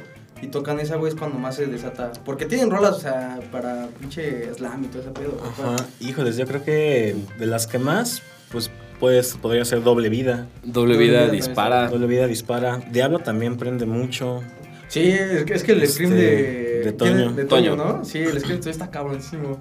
y 0.43 0.49
tocan 0.49 0.81
esa, 0.81 0.97
güey, 0.97 1.13
es 1.13 1.19
cuando 1.19 1.39
más 1.39 1.57
se 1.57 1.67
desata. 1.67 2.13
Porque 2.25 2.47
tienen 2.47 2.71
rolas, 2.71 2.97
o 2.97 3.01
sea, 3.01 3.39
para 3.51 3.89
pinche 3.99 4.53
slam 4.55 4.85
y 4.85 4.87
todo 4.89 5.03
ese 5.03 5.11
pedo. 5.11 5.39
Ajá, 5.45 5.77
híjoles, 6.01 6.37
yo 6.37 6.47
creo 6.47 6.65
que 6.65 7.17
de 7.39 7.47
las 7.47 7.67
que 7.67 7.79
más, 7.79 8.23
pues, 8.51 8.71
pues 9.01 9.37
podría 9.41 9.65
ser 9.65 9.83
Doble 9.83 10.09
Vida. 10.09 10.47
Doble 10.63 10.95
Doble 10.95 10.99
vida 10.99 11.23
vida 11.23 11.33
dispara. 11.33 11.89
Doble 11.89 12.07
Vida 12.07 12.27
dispara. 12.27 12.79
Diablo 12.91 13.19
también 13.21 13.57
prende 13.57 13.87
mucho. 13.87 14.43
Sí, 14.89 15.11
es 15.11 15.45
que, 15.45 15.55
es 15.55 15.65
que 15.65 15.73
el 15.73 15.83
Este, 15.83 15.95
scream 15.95 16.11
de... 16.13 16.83
de 16.85 16.93
Toño. 16.93 17.33
De 17.33 17.45
Toño, 17.45 17.77
Toño. 17.77 17.97
¿no? 17.99 18.05
Sí, 18.05 18.19
el 18.19 18.39
scream 18.41 18.61
de 18.61 18.71
está 18.71 18.91
cabronísimo. 18.91 19.59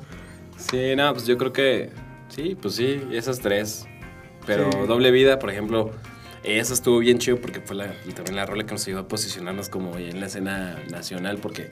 Sí, 0.57 0.95
no, 0.95 1.13
pues 1.13 1.25
yo 1.25 1.37
creo 1.37 1.51
que 1.51 1.89
sí, 2.29 2.55
pues 2.61 2.75
sí, 2.75 3.01
esas 3.11 3.39
tres. 3.39 3.87
Pero 4.45 4.71
Sí. 4.71 4.77
doble 4.87 5.11
vida, 5.11 5.39
por 5.39 5.49
ejemplo, 5.49 5.91
eso 6.43 6.73
estuvo 6.73 6.99
bien 6.99 7.17
chido 7.17 7.39
porque 7.41 7.61
fue 7.61 7.75
la, 7.75 7.95
y 8.07 8.11
también 8.11 8.35
la 8.35 8.45
rola 8.45 8.65
que 8.65 8.73
nos 8.73 8.85
ayudó 8.87 9.01
a 9.01 9.07
posicionarnos 9.07 9.69
como 9.69 9.97
en 9.97 10.19
la 10.19 10.27
escena 10.27 10.77
nacional, 10.91 11.39
porque, 11.41 11.71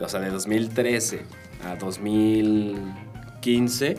o 0.00 0.08
sea, 0.08 0.18
de 0.20 0.30
2013 0.30 1.22
a 1.64 1.76
2015 1.76 3.96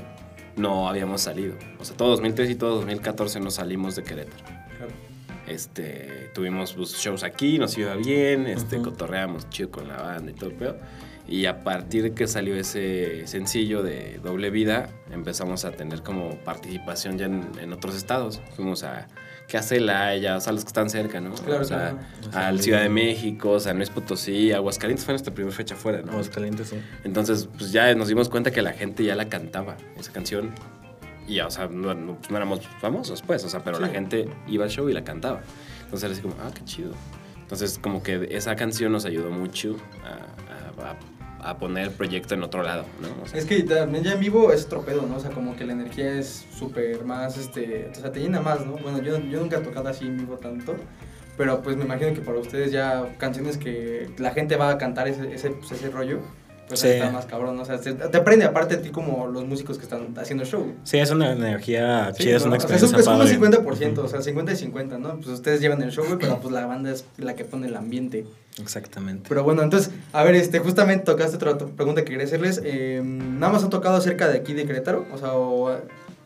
no 0.58 0.90
habíamos 0.90 1.22
salido. 1.22 1.56
O 1.80 1.86
sea, 1.86 1.96
todo 1.96 2.10
2013 2.10 2.52
y 2.52 2.56
todo 2.56 2.76
2014 2.76 3.40
no 3.40 3.50
salimos 3.52 3.96
de 3.96 4.04
Querétaro. 4.04 4.44
Este, 5.48 6.30
tuvimos 6.36 6.74
pues, 6.74 6.94
shows 6.96 7.24
aquí, 7.24 7.58
nos 7.58 7.76
iba 7.78 7.96
bien, 7.96 8.46
este, 8.46 8.76
Ujú. 8.78 8.92
cotorreamos 8.92 9.50
chido 9.50 9.72
con 9.72 9.88
la 9.88 9.98
banda 10.02 10.32
y 10.32 10.36
todo 10.36 10.50
el 10.52 10.56
pedo. 10.56 10.78
Y 11.32 11.46
a 11.46 11.64
partir 11.64 12.02
de 12.02 12.14
que 12.14 12.26
salió 12.28 12.56
ese 12.56 13.28
sencillo 13.28 13.84
de 13.84 14.20
Doble 14.24 14.50
Vida, 14.50 14.90
empezamos 15.12 15.64
a 15.64 15.72
tener 15.72 16.02
como 16.02 16.36
participación 16.40 17.20
ya 17.20 17.28
en, 17.28 17.44
en 17.62 17.72
otros 17.72 17.96
estados. 17.96 18.42
Fuimos 18.56 18.84
a 18.84 19.08
que 19.48 19.58
a 19.58 19.62
Celaya, 19.62 20.38
o 20.38 20.42
sea, 20.42 20.54
los 20.54 20.64
que 20.64 20.70
están 20.70 20.90
cerca, 20.90 21.22
¿no? 21.22 21.34
Claro, 21.36 21.62
o 21.62 21.66
sea, 21.66 21.98
claro. 22.32 22.48
al 22.48 22.62
Ciudad 22.62 22.82
de 22.82 22.90
México, 22.90 23.60
San 23.60 23.78
Luis 23.78 23.90
Potosí, 23.92 24.52
Aguascalientes 24.52 25.06
fue 25.06 25.14
nuestra 25.14 25.34
primera 25.34 25.56
fecha 25.56 25.76
fuera, 25.76 26.02
¿no? 26.02 26.14
Aguascalientes, 26.14 26.70
sí. 26.70 26.78
Entonces, 27.04 27.48
pues 27.58 27.72
ya 27.72 27.94
nos 27.94 28.08
dimos 28.08 28.28
cuenta 28.30 28.50
que 28.52 28.62
la 28.64 28.74
gente 28.74 29.04
ya 29.04 29.16
la 29.16 29.30
cantaba, 29.30 29.78
esa 30.00 30.12
canción. 30.12 30.52
Y 31.28 31.36
ya, 31.36 31.46
o 31.48 31.52
sea, 31.52 31.68
no, 31.68 31.94
no- 31.94 32.16
pues, 32.16 32.32
no 32.32 32.38
éramos 32.38 32.62
famosos, 32.80 33.22
pues, 33.22 33.44
o 33.44 33.50
sea, 33.50 33.64
pero 33.64 33.80
la 33.80 33.90
gente 33.90 34.28
iba 34.48 34.66
al 34.66 34.72
show 34.72 34.90
y 34.90 34.94
la 34.94 35.04
cantaba. 35.04 35.42
Entonces 35.84 36.04
era 36.06 36.14
así 36.14 36.22
como, 36.24 36.36
ah, 36.42 36.52
qué 36.56 36.64
chido. 36.66 36.94
Entonces, 37.40 37.78
como 37.80 38.02
que 38.04 38.28
esa 38.32 38.56
canción 38.56 38.92
nos 38.92 39.06
ayudó 39.06 39.30
mucho 39.32 39.76
a, 40.04 40.84
a- 40.84 40.92
a- 40.92 41.19
a 41.42 41.58
poner 41.58 41.86
el 41.88 41.92
proyecto 41.92 42.34
en 42.36 42.44
otro 42.44 42.64
lado, 42.64 42.86
¿no? 43.02 43.38
Es 43.38 43.46
que 43.46 43.64
también 43.64 44.04
ya 44.04 44.14
en 44.14 44.20
vivo 44.20 44.52
es 44.52 44.66
otro 44.66 44.82
pedo, 44.82 45.04
¿no? 45.04 45.18
O 45.18 45.20
sea, 45.20 45.32
como 45.32 45.56
que 45.56 45.66
la 45.66 45.74
energía 45.74 46.14
es 46.14 46.46
súper 46.58 47.04
más, 47.06 47.38
este, 47.38 47.90
o 47.92 47.96
sea, 47.96 48.12
te 48.12 48.20
llena 48.20 48.42
más, 48.42 48.66
¿no? 48.66 48.74
Bueno, 48.74 49.02
yo, 49.02 49.18
yo 49.20 49.40
nunca 49.40 49.58
he 49.58 49.62
tocado 49.62 49.90
así 49.90 50.06
en 50.06 50.18
vivo 50.18 50.38
tanto, 50.38 50.76
pero 51.38 51.62
pues 51.62 51.78
me 51.78 51.86
imagino 51.86 52.14
que 52.14 52.22
para 52.22 52.38
ustedes 52.38 52.72
ya 52.72 53.16
canciones 53.18 53.58
que 53.58 54.10
la 54.18 54.32
gente 54.32 54.56
va 54.58 54.70
a 54.72 54.78
cantar 54.78 55.08
ese, 55.08 55.34
ese, 55.34 55.52
pues, 55.52 55.72
ese 55.72 55.90
rollo, 55.90 56.20
pues 56.70 56.80
Sí. 56.80 56.88
está 56.88 57.12
más 57.12 57.26
cabrón. 57.26 57.60
O 57.60 57.66
sea, 57.66 57.78
te, 57.82 57.94
te 57.94 58.18
aprende 58.18 58.46
aparte 58.46 58.76
a 58.76 58.82
ti 58.82 58.90
como 58.90 59.28
los 59.28 59.44
músicos 59.46 59.78
que 59.78 59.84
están 59.84 60.16
haciendo 60.18 60.46
show. 60.46 60.74
Sí, 60.84 60.98
es 61.00 61.12
una 61.12 61.34
energía 61.34 62.14
Sí, 62.16 62.24
chida, 62.24 62.38
es 62.38 62.44
una 62.46 62.56
O 62.56 62.60
sea, 62.62 62.76
experiencia 62.76 62.86
es, 62.88 62.94
un- 62.94 63.00
es 63.00 63.06
como 63.06 63.18
padre. 63.20 63.34
50%, 63.34 63.98
o 64.04 64.08
sea, 64.08 64.22
50 64.22 64.52
y 64.54 64.56
50, 64.56 64.98
¿no? 65.00 65.16
Pues 65.18 65.28
ustedes 65.28 65.60
llevan 65.60 65.82
el 65.82 65.92
show, 65.92 66.06
güey, 66.06 66.18
pero 66.20 66.40
pues 66.40 66.54
la 66.54 66.66
banda 66.66 66.92
es 66.92 67.04
la 67.18 67.36
que 67.36 67.44
pone 67.44 67.68
el 67.68 67.76
ambiente. 67.76 68.26
Exactamente. 68.62 69.26
Pero 69.30 69.44
bueno, 69.44 69.62
entonces, 69.64 69.92
a 70.14 70.24
ver, 70.24 70.36
este, 70.36 70.60
justamente 70.60 71.06
tocaste 71.06 71.36
otra 71.38 71.58
pregunta 71.58 72.04
que 72.04 72.12
quería 72.12 72.26
hacerles. 72.26 72.62
Eh, 72.64 73.02
¿Nada 73.04 73.52
más 73.54 73.64
han 73.64 73.70
tocado 73.70 74.00
cerca 74.02 74.28
de 74.28 74.38
aquí 74.38 74.54
de 74.54 74.66
Querétaro? 74.66 75.06
O 75.14 75.18
sea, 75.18 75.34
o 75.34 75.76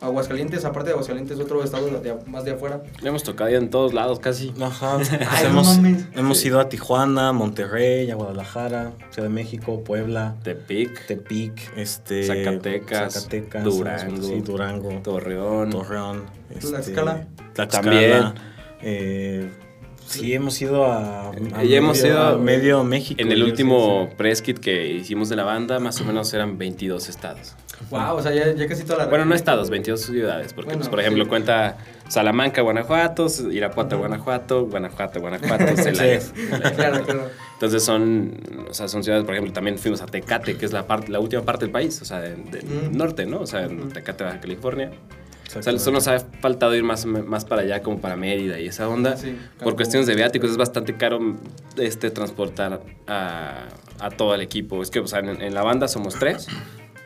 Aguascalientes, 0.04 0.66
aparte 0.66 0.88
de 0.90 0.94
Aguascalientes, 0.94 1.40
otro 1.40 1.64
estado 1.64 1.88
de- 2.00 2.16
más 2.28 2.44
de 2.46 2.52
afuera. 2.52 2.84
le 3.02 3.10
hemos 3.10 3.24
tocado 3.24 3.50
ya 3.50 3.58
en 3.58 3.70
todos 3.70 3.94
lados 3.94 4.20
casi. 4.20 4.54
Ajá. 4.62 4.98
pues 4.98 5.12
Ay, 5.30 5.46
hemos 5.48 5.78
hemos 6.16 6.38
Sí. 6.38 6.48
ido 6.50 6.60
a 6.60 6.70
Tijuana, 6.70 7.32
Monterrey, 7.34 8.12
a 8.12 8.16
Guadalajara, 8.16 8.94
Ciudad 9.12 9.28
de 9.30 9.34
México, 9.34 9.84
Puebla, 9.84 10.36
Tepic, 10.44 11.06
Tepic, 11.08 11.72
este, 11.78 12.24
Zacatecas, 12.26 13.14
Zacatecas, 13.14 13.64
Durango, 13.64 14.24
sí, 14.24 14.42
Durango, 14.42 14.90
Torreón. 15.04 15.70
Torreón, 15.70 16.24
este, 16.50 16.68
Tlaxcala. 16.70 17.28
Tlaxcala, 17.54 17.92
También. 17.92 18.34
eh, 18.82 19.50
sí, 20.06 20.34
hemos 20.34 20.62
ido 20.62 20.86
a, 20.86 21.32
a 21.32 21.64
Y 21.64 21.76
hemos 21.76 21.98
medio, 22.02 22.14
ido 22.14 22.22
a 22.28 22.38
medio 22.38 22.84
México. 22.84 23.22
En 23.22 23.32
el 23.32 23.44
último 23.44 24.04
sí, 24.04 24.10
sí. 24.10 24.16
press 24.18 24.42
kit 24.42 24.60
que 24.60 24.88
hicimos 24.88 25.30
de 25.30 25.36
la 25.36 25.44
banda, 25.44 25.80
más 25.80 26.02
o 26.02 26.06
menos 26.06 26.34
eran 26.34 26.58
22 26.58 27.10
estados. 27.10 27.56
Wow, 27.90 28.16
o 28.18 28.22
sea, 28.22 28.32
ya, 28.34 28.52
ya 28.54 28.68
casi 28.68 28.84
toda 28.84 29.00
la 29.00 29.06
Bueno, 29.08 29.26
no 29.26 29.36
estados, 29.36 29.70
22 29.70 30.02
ciudades, 30.02 30.54
porque 30.54 30.68
Bueno, 30.68 30.80
pues, 30.80 30.90
por 30.90 31.00
ejemplo 31.00 31.24
sí. 31.24 31.30
cuenta 31.30 31.78
Salamanca, 32.08 32.62
Guanajuato, 32.62 33.28
Irapuato, 33.52 33.98
Guanajuato, 33.98 34.66
Guanajuato, 34.68 35.20
Guanajuato, 35.20 35.76
Celaya. 35.78 36.20
Claro, 36.76 37.04
claro. 37.04 37.30
Entonces 37.54 37.84
son, 37.84 38.40
o 38.70 38.74
sea, 38.74 38.88
son 38.88 39.04
ciudades, 39.04 39.26
por 39.26 39.34
ejemplo, 39.34 39.54
también 39.54 39.78
fuimos 39.78 40.02
a 40.02 40.06
Tecate, 40.06 40.56
que 40.58 40.66
es 40.66 40.72
la 40.74 40.86
parte, 40.88 41.12
la 41.12 41.20
última 41.20 41.42
parte 41.44 41.66
del 41.66 41.72
país, 41.72 42.02
o 42.02 42.06
sea, 42.06 42.20
de- 42.22 42.36
del 42.36 42.66
Mm. 42.66 42.98
norte, 42.98 43.26
¿no? 43.26 43.42
O 43.42 43.48
sea, 43.48 43.64
en. 43.64 43.90
Tecate, 43.90 44.24
Baja 44.24 44.40
California. 44.40 44.92
O 45.56 45.62
sea, 45.62 45.78
solo 45.78 45.98
nos 45.98 46.08
ha 46.08 46.20
faltado 46.42 46.74
ir 46.76 46.84
más, 46.84 47.06
más 47.06 47.46
para 47.46 47.62
allá, 47.62 47.82
como 47.84 48.00
para 48.00 48.16
Mérida 48.16 48.60
y 48.60 48.68
esa 48.68 48.88
onda. 48.90 49.18
Sí, 49.18 49.32
Por 49.32 49.58
Cancún. 49.60 49.76
cuestiones 49.76 50.08
de 50.08 50.16
viáticos 50.16 50.50
es 50.50 50.58
bastante 50.58 50.96
caro 50.96 51.20
este, 51.78 52.10
transportar 52.10 52.82
a, 53.08 53.66
a 54.00 54.10
todo 54.10 54.34
el 54.34 54.42
equipo. 54.42 54.82
Es 54.82 54.90
que, 54.90 55.00
o 55.00 55.06
sea, 55.08 55.20
en, 55.20 55.42
en 55.42 55.54
la 55.54 55.62
banda 55.62 55.88
somos 55.88 56.16
tres 56.18 56.48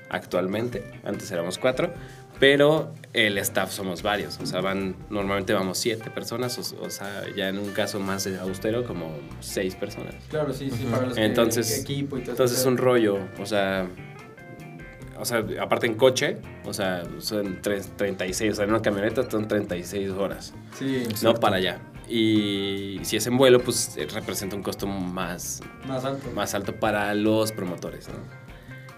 actualmente, 0.09 0.99
antes 1.03 1.31
éramos 1.31 1.57
cuatro, 1.57 1.93
pero 2.39 2.93
el 3.13 3.37
staff 3.39 3.71
somos 3.71 4.03
varios. 4.03 4.39
O 4.39 4.45
sea, 4.45 4.61
van, 4.61 4.95
normalmente 5.09 5.53
vamos 5.53 5.77
siete 5.79 6.09
personas, 6.11 6.57
o, 6.73 6.83
o 6.83 6.89
sea, 6.89 7.23
ya 7.35 7.49
en 7.49 7.57
un 7.57 7.71
caso 7.71 7.99
más 7.99 8.27
austero, 8.27 8.85
como 8.85 9.17
seis 9.39 9.75
personas. 9.75 10.15
Claro, 10.29 10.53
sí, 10.53 10.69
sí, 10.69 10.85
para 10.91 11.05
los 11.07 11.15
que- 11.15 11.25
Entonces, 11.25 11.79
equipo 11.81 12.17
y 12.17 12.21
todo 12.21 12.31
entonces 12.31 12.59
es 12.59 12.65
un 12.65 12.77
rollo, 12.77 13.17
o 13.39 13.45
sea, 13.45 13.87
o 15.19 15.25
sea, 15.25 15.43
aparte 15.59 15.87
en 15.87 15.95
coche, 15.95 16.37
o 16.63 16.73
sea, 16.73 17.03
son 17.19 17.59
tres- 17.63 17.89
36, 17.97 18.53
o 18.53 18.55
sea, 18.57 18.65
en 18.65 18.69
una 18.71 18.81
camioneta 18.83 19.27
son 19.29 19.47
36 19.47 20.11
horas, 20.11 20.53
Sí, 20.77 21.03
no 21.23 21.33
para 21.33 21.55
allá. 21.57 21.79
Y 22.07 22.99
si 23.03 23.17
es 23.17 23.25
en 23.27 23.35
vuelo, 23.35 23.59
pues 23.61 23.97
eh, 23.97 24.07
representa 24.13 24.55
un 24.55 24.61
costo 24.63 24.85
más, 24.87 25.61
más 25.87 26.05
alto. 26.05 26.29
más 26.33 26.53
alto 26.53 26.75
para 26.75 27.13
los 27.15 27.51
promotores, 27.51 28.07
¿no? 28.09 28.15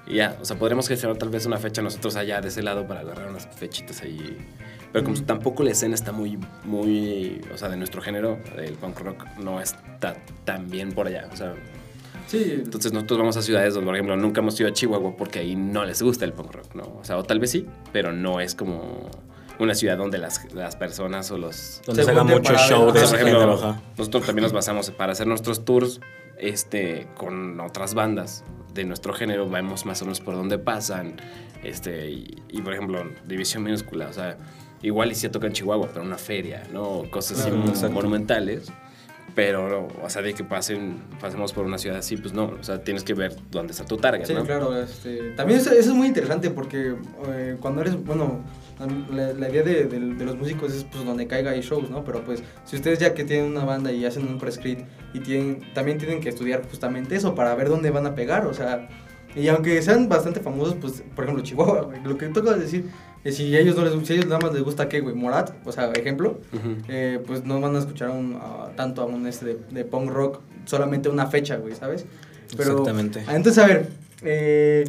Y 0.09 0.15
ya, 0.15 0.37
o 0.41 0.45
sea, 0.45 0.57
podremos 0.57 0.87
gestionar 0.87 1.17
tal 1.17 1.29
vez 1.29 1.45
una 1.45 1.57
fecha 1.57 1.81
nosotros 1.81 2.15
allá 2.15 2.41
de 2.41 2.47
ese 2.49 2.63
lado 2.63 2.87
para 2.87 3.01
agarrar 3.01 3.29
unas 3.29 3.47
fechitas 3.55 4.01
ahí. 4.01 4.37
Pero 4.91 5.05
como 5.05 5.15
Ujú. 5.15 5.25
tampoco 5.25 5.63
la 5.63 5.71
escena 5.71 5.93
está 5.95 6.11
muy, 6.11 6.37
muy, 6.65 7.39
o 7.53 7.57
sea, 7.57 7.69
de 7.69 7.77
nuestro 7.77 8.01
género, 8.01 8.39
el 8.57 8.73
punk 8.73 8.99
rock 8.99 9.25
no 9.37 9.61
está 9.61 10.17
tan 10.45 10.69
bien 10.69 10.91
por 10.93 11.07
allá, 11.07 11.29
o 11.31 11.35
sea, 11.35 11.53
Sí, 12.27 12.61
entonces 12.63 12.93
nosotros 12.93 13.17
vamos 13.17 13.37
a 13.37 13.41
ciudades 13.41 13.73
donde, 13.73 13.87
por 13.87 13.95
ejemplo, 13.95 14.15
nunca 14.15 14.41
hemos 14.41 14.59
ido 14.59 14.69
a 14.69 14.73
Chihuahua 14.73 15.15
porque 15.17 15.39
ahí 15.39 15.55
no 15.55 15.83
les 15.83 15.99
gusta 16.03 16.25
el 16.25 16.33
punk 16.33 16.51
rock, 16.53 16.75
¿no? 16.75 16.83
O 16.99 17.03
sea, 17.03 17.17
o 17.17 17.23
tal 17.23 17.39
vez 17.39 17.49
sí, 17.49 17.65
pero 17.91 18.11
no 18.11 18.39
es 18.39 18.53
como 18.53 19.09
una 19.57 19.73
ciudad 19.73 19.97
donde 19.97 20.19
las, 20.19 20.53
las 20.53 20.75
personas 20.75 21.31
o 21.31 21.39
los... 21.39 21.81
Donde 21.87 22.03
Se 22.03 22.11
haga 22.11 22.23
mucho 22.23 22.53
show 22.55 22.91
de 22.91 22.99
ejemplo, 22.99 23.17
género, 23.17 23.53
ajá. 23.55 23.81
nosotros 23.97 24.27
también 24.27 24.43
nos 24.43 24.53
basamos 24.53 24.91
para 24.91 25.13
hacer 25.13 25.25
nuestros 25.25 25.65
tours 25.65 26.01
este, 26.39 27.07
con 27.15 27.59
otras 27.59 27.93
bandas 27.93 28.43
de 28.73 28.83
nuestro 28.85 29.13
género, 29.13 29.49
vemos 29.49 29.85
más 29.85 30.01
o 30.01 30.05
menos 30.05 30.21
por 30.21 30.35
dónde 30.35 30.57
pasan, 30.59 31.15
este, 31.63 32.09
y, 32.09 32.35
y, 32.49 32.61
por 32.61 32.73
ejemplo, 32.73 33.03
División 33.27 33.63
Minúscula, 33.63 34.07
o 34.07 34.13
sea, 34.13 34.37
igual 34.81 35.11
y 35.11 35.15
si 35.15 35.27
toca 35.29 35.47
en 35.47 35.53
Chihuahua, 35.53 35.89
pero 35.93 36.03
una 36.05 36.17
feria, 36.17 36.63
¿no? 36.71 37.03
Cosas 37.11 37.39
así 37.39 37.49
Claro, 37.49 37.57
muy 37.63 37.69
exacto. 37.69 37.93
monumentales. 37.95 38.71
Pero, 39.35 39.87
o 40.03 40.09
sea, 40.09 40.21
de 40.21 40.33
que 40.33 40.43
pasen, 40.43 40.97
pasemos 41.21 41.53
por 41.53 41.63
una 41.65 41.77
ciudad 41.77 41.99
así, 41.99 42.17
pues 42.17 42.33
no. 42.33 42.45
O 42.59 42.63
sea, 42.63 42.83
tienes 42.83 43.03
que 43.03 43.13
ver 43.13 43.35
dónde 43.51 43.71
está 43.71 43.85
tu 43.85 43.95
target, 43.97 44.25
Sí, 44.25 44.33
¿no? 44.33 44.43
claro. 44.43 44.75
Este, 44.81 45.31
también 45.31 45.59
eso, 45.59 45.69
eso 45.71 45.91
es 45.91 45.95
muy 45.95 46.07
interesante 46.07 46.49
porque 46.49 46.95
eh, 47.27 47.55
cuando 47.61 47.81
eres, 47.81 48.03
bueno, 48.03 48.39
la, 49.13 49.33
la 49.33 49.49
idea 49.49 49.63
de, 49.63 49.85
de- 49.85 49.99
de 50.15 50.25
los 50.25 50.37
músicos 50.37 50.73
es 50.73 50.83
pues 50.85 51.03
donde 51.05 51.27
caiga 51.27 51.51
hay 51.51 51.61
shows, 51.61 51.89
¿no? 51.89 52.03
Pero 52.03 52.23
pues 52.23 52.41
si 52.65 52.75
ustedes 52.77 52.99
ya 52.99 53.13
que 53.13 53.23
tienen 53.25 53.51
una 53.51 53.65
banda 53.65 53.91
y 53.91 54.05
hacen 54.05 54.27
un 54.27 54.37
prescript 54.37 54.83
y 55.13 55.19
tienen, 55.19 55.61
también 55.73 55.97
tienen 55.97 56.21
que 56.21 56.29
estudiar 56.29 56.63
justamente 56.69 57.15
eso 57.15 57.35
para 57.35 57.53
ver 57.55 57.69
dónde 57.69 57.89
van 57.91 58.05
a 58.05 58.15
pegar, 58.15 58.45
o 58.45 58.53
sea, 58.53 58.87
y 59.35 59.47
aunque 59.47 59.81
sean 59.81 60.09
bastante 60.09 60.39
famosos, 60.39 60.75
pues, 60.81 61.03
por 61.15 61.23
ejemplo, 61.25 61.43
Chihuahua, 61.43 61.81
güey, 61.83 62.01
lo 62.03 62.17
que 62.17 62.27
toca 62.27 62.53
decir 62.53 62.89
es 63.23 63.35
si 63.35 63.55
a 63.55 63.59
ellos 63.59 63.75
no 63.75 63.83
les, 63.85 64.07
si 64.07 64.13
a 64.13 64.15
ellos 64.15 64.27
nada 64.27 64.39
más 64.39 64.53
les 64.53 64.63
gusta 64.63 64.87
qué, 64.89 65.01
güey, 65.01 65.13
Morat, 65.13 65.51
o 65.65 65.71
sea, 65.71 65.91
ejemplo, 65.91 66.39
eh, 66.87 67.21
pues 67.27 67.43
no 67.45 67.59
van 67.61 67.75
a 67.75 67.79
escuchar 67.79 68.09
un, 68.11 68.39
a- 68.41 68.69
tanto 68.75 69.01
a 69.01 69.05
un 69.05 69.27
este 69.27 69.45
de, 69.45 69.57
de 69.71 69.83
punk 69.85 70.09
rock 70.09 70.39
solamente 70.65 71.09
una 71.09 71.27
fecha, 71.27 71.57
güey, 71.57 71.75
¿sabes? 71.75 72.05
Exactamente. 72.53 73.23
ah, 73.27 73.35
Entonces, 73.35 73.63
a 73.63 73.67
ver, 73.67 73.87
eh, 74.23 74.83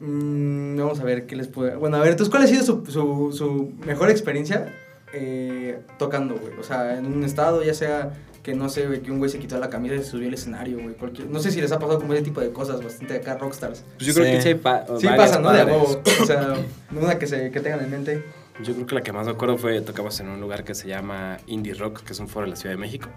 mm, 0.00 0.76
vamos 0.78 1.00
a 1.00 1.04
ver 1.04 1.26
qué 1.26 1.36
les 1.36 1.48
puede... 1.48 1.76
Bueno, 1.76 1.96
a 1.96 2.00
ver, 2.00 2.10
entonces, 2.12 2.30
¿cuál 2.30 2.42
ha 2.42 2.46
sido 2.46 2.62
su, 2.64 2.84
su, 2.86 3.32
su 3.32 3.72
mejor 3.86 4.10
experiencia 4.10 4.72
eh, 5.12 5.80
tocando, 5.98 6.34
güey? 6.36 6.52
O 6.58 6.62
sea, 6.62 6.98
en 6.98 7.06
un 7.06 7.24
estado, 7.24 7.62
ya 7.62 7.74
sea 7.74 8.12
que 8.42 8.54
no 8.54 8.68
sé, 8.68 8.86
güey, 8.86 9.00
que 9.02 9.10
un 9.10 9.18
güey 9.18 9.28
se 9.30 9.40
quitó 9.40 9.58
la 9.58 9.68
camisa 9.70 9.96
y 9.96 9.98
se 9.98 10.04
subió 10.04 10.28
al 10.28 10.34
escenario, 10.34 10.78
güey. 10.80 10.94
cualquier- 10.94 11.28
No 11.28 11.40
sé 11.40 11.50
si 11.50 11.60
les 11.60 11.72
ha 11.72 11.80
pasado 11.80 11.98
como 11.98 12.12
ese 12.14 12.22
tipo 12.22 12.40
de 12.40 12.52
cosas 12.52 12.80
bastante 12.82 13.16
acá, 13.16 13.36
rockstars. 13.38 13.84
Pues 13.96 14.06
yo 14.06 14.14
creo 14.14 14.26
Sí. 14.26 14.32
que 14.32 14.42
sí 14.42 14.54
pa- 14.54 14.86
Sí 15.00 15.06
pasa, 15.08 15.40
¿no? 15.40 15.52
De 15.52 15.64
huevo. 15.64 16.00
O 16.22 16.24
sea, 16.26 16.54
una 16.96 17.18
que, 17.18 17.26
se, 17.26 17.50
que 17.50 17.58
tengan 17.60 17.82
en 17.84 17.90
mente. 17.90 18.24
Yo 18.62 18.72
creo 18.74 18.86
que 18.86 18.94
la 18.94 19.02
que 19.02 19.12
más 19.12 19.26
me 19.26 19.32
acuerdo 19.32 19.58
fue, 19.58 19.80
tocamos 19.80 20.18
en 20.20 20.28
un 20.28 20.40
lugar 20.40 20.62
que 20.62 20.74
se 20.76 20.86
llama 20.86 21.38
Indie 21.48 21.74
Rock, 21.74 22.02
que 22.04 22.12
es 22.12 22.20
un 22.20 22.28
foro 22.28 22.44
en 22.44 22.50
la 22.50 22.56
Ciudad 22.56 22.74
de 22.74 22.80
México. 22.80 23.08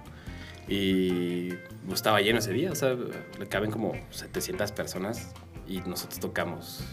Y 0.68 1.50
pues, 1.86 1.94
estaba 2.00 2.22
lleno 2.22 2.40
ese 2.40 2.52
día, 2.52 2.72
o 2.72 2.76
sea, 2.76 2.96
le 3.40 3.48
caben 3.48 3.72
como 3.72 3.94
700 4.12 4.72
personas 4.72 5.28
y 5.70 5.80
nosotros 5.82 6.20
tocamos 6.20 6.84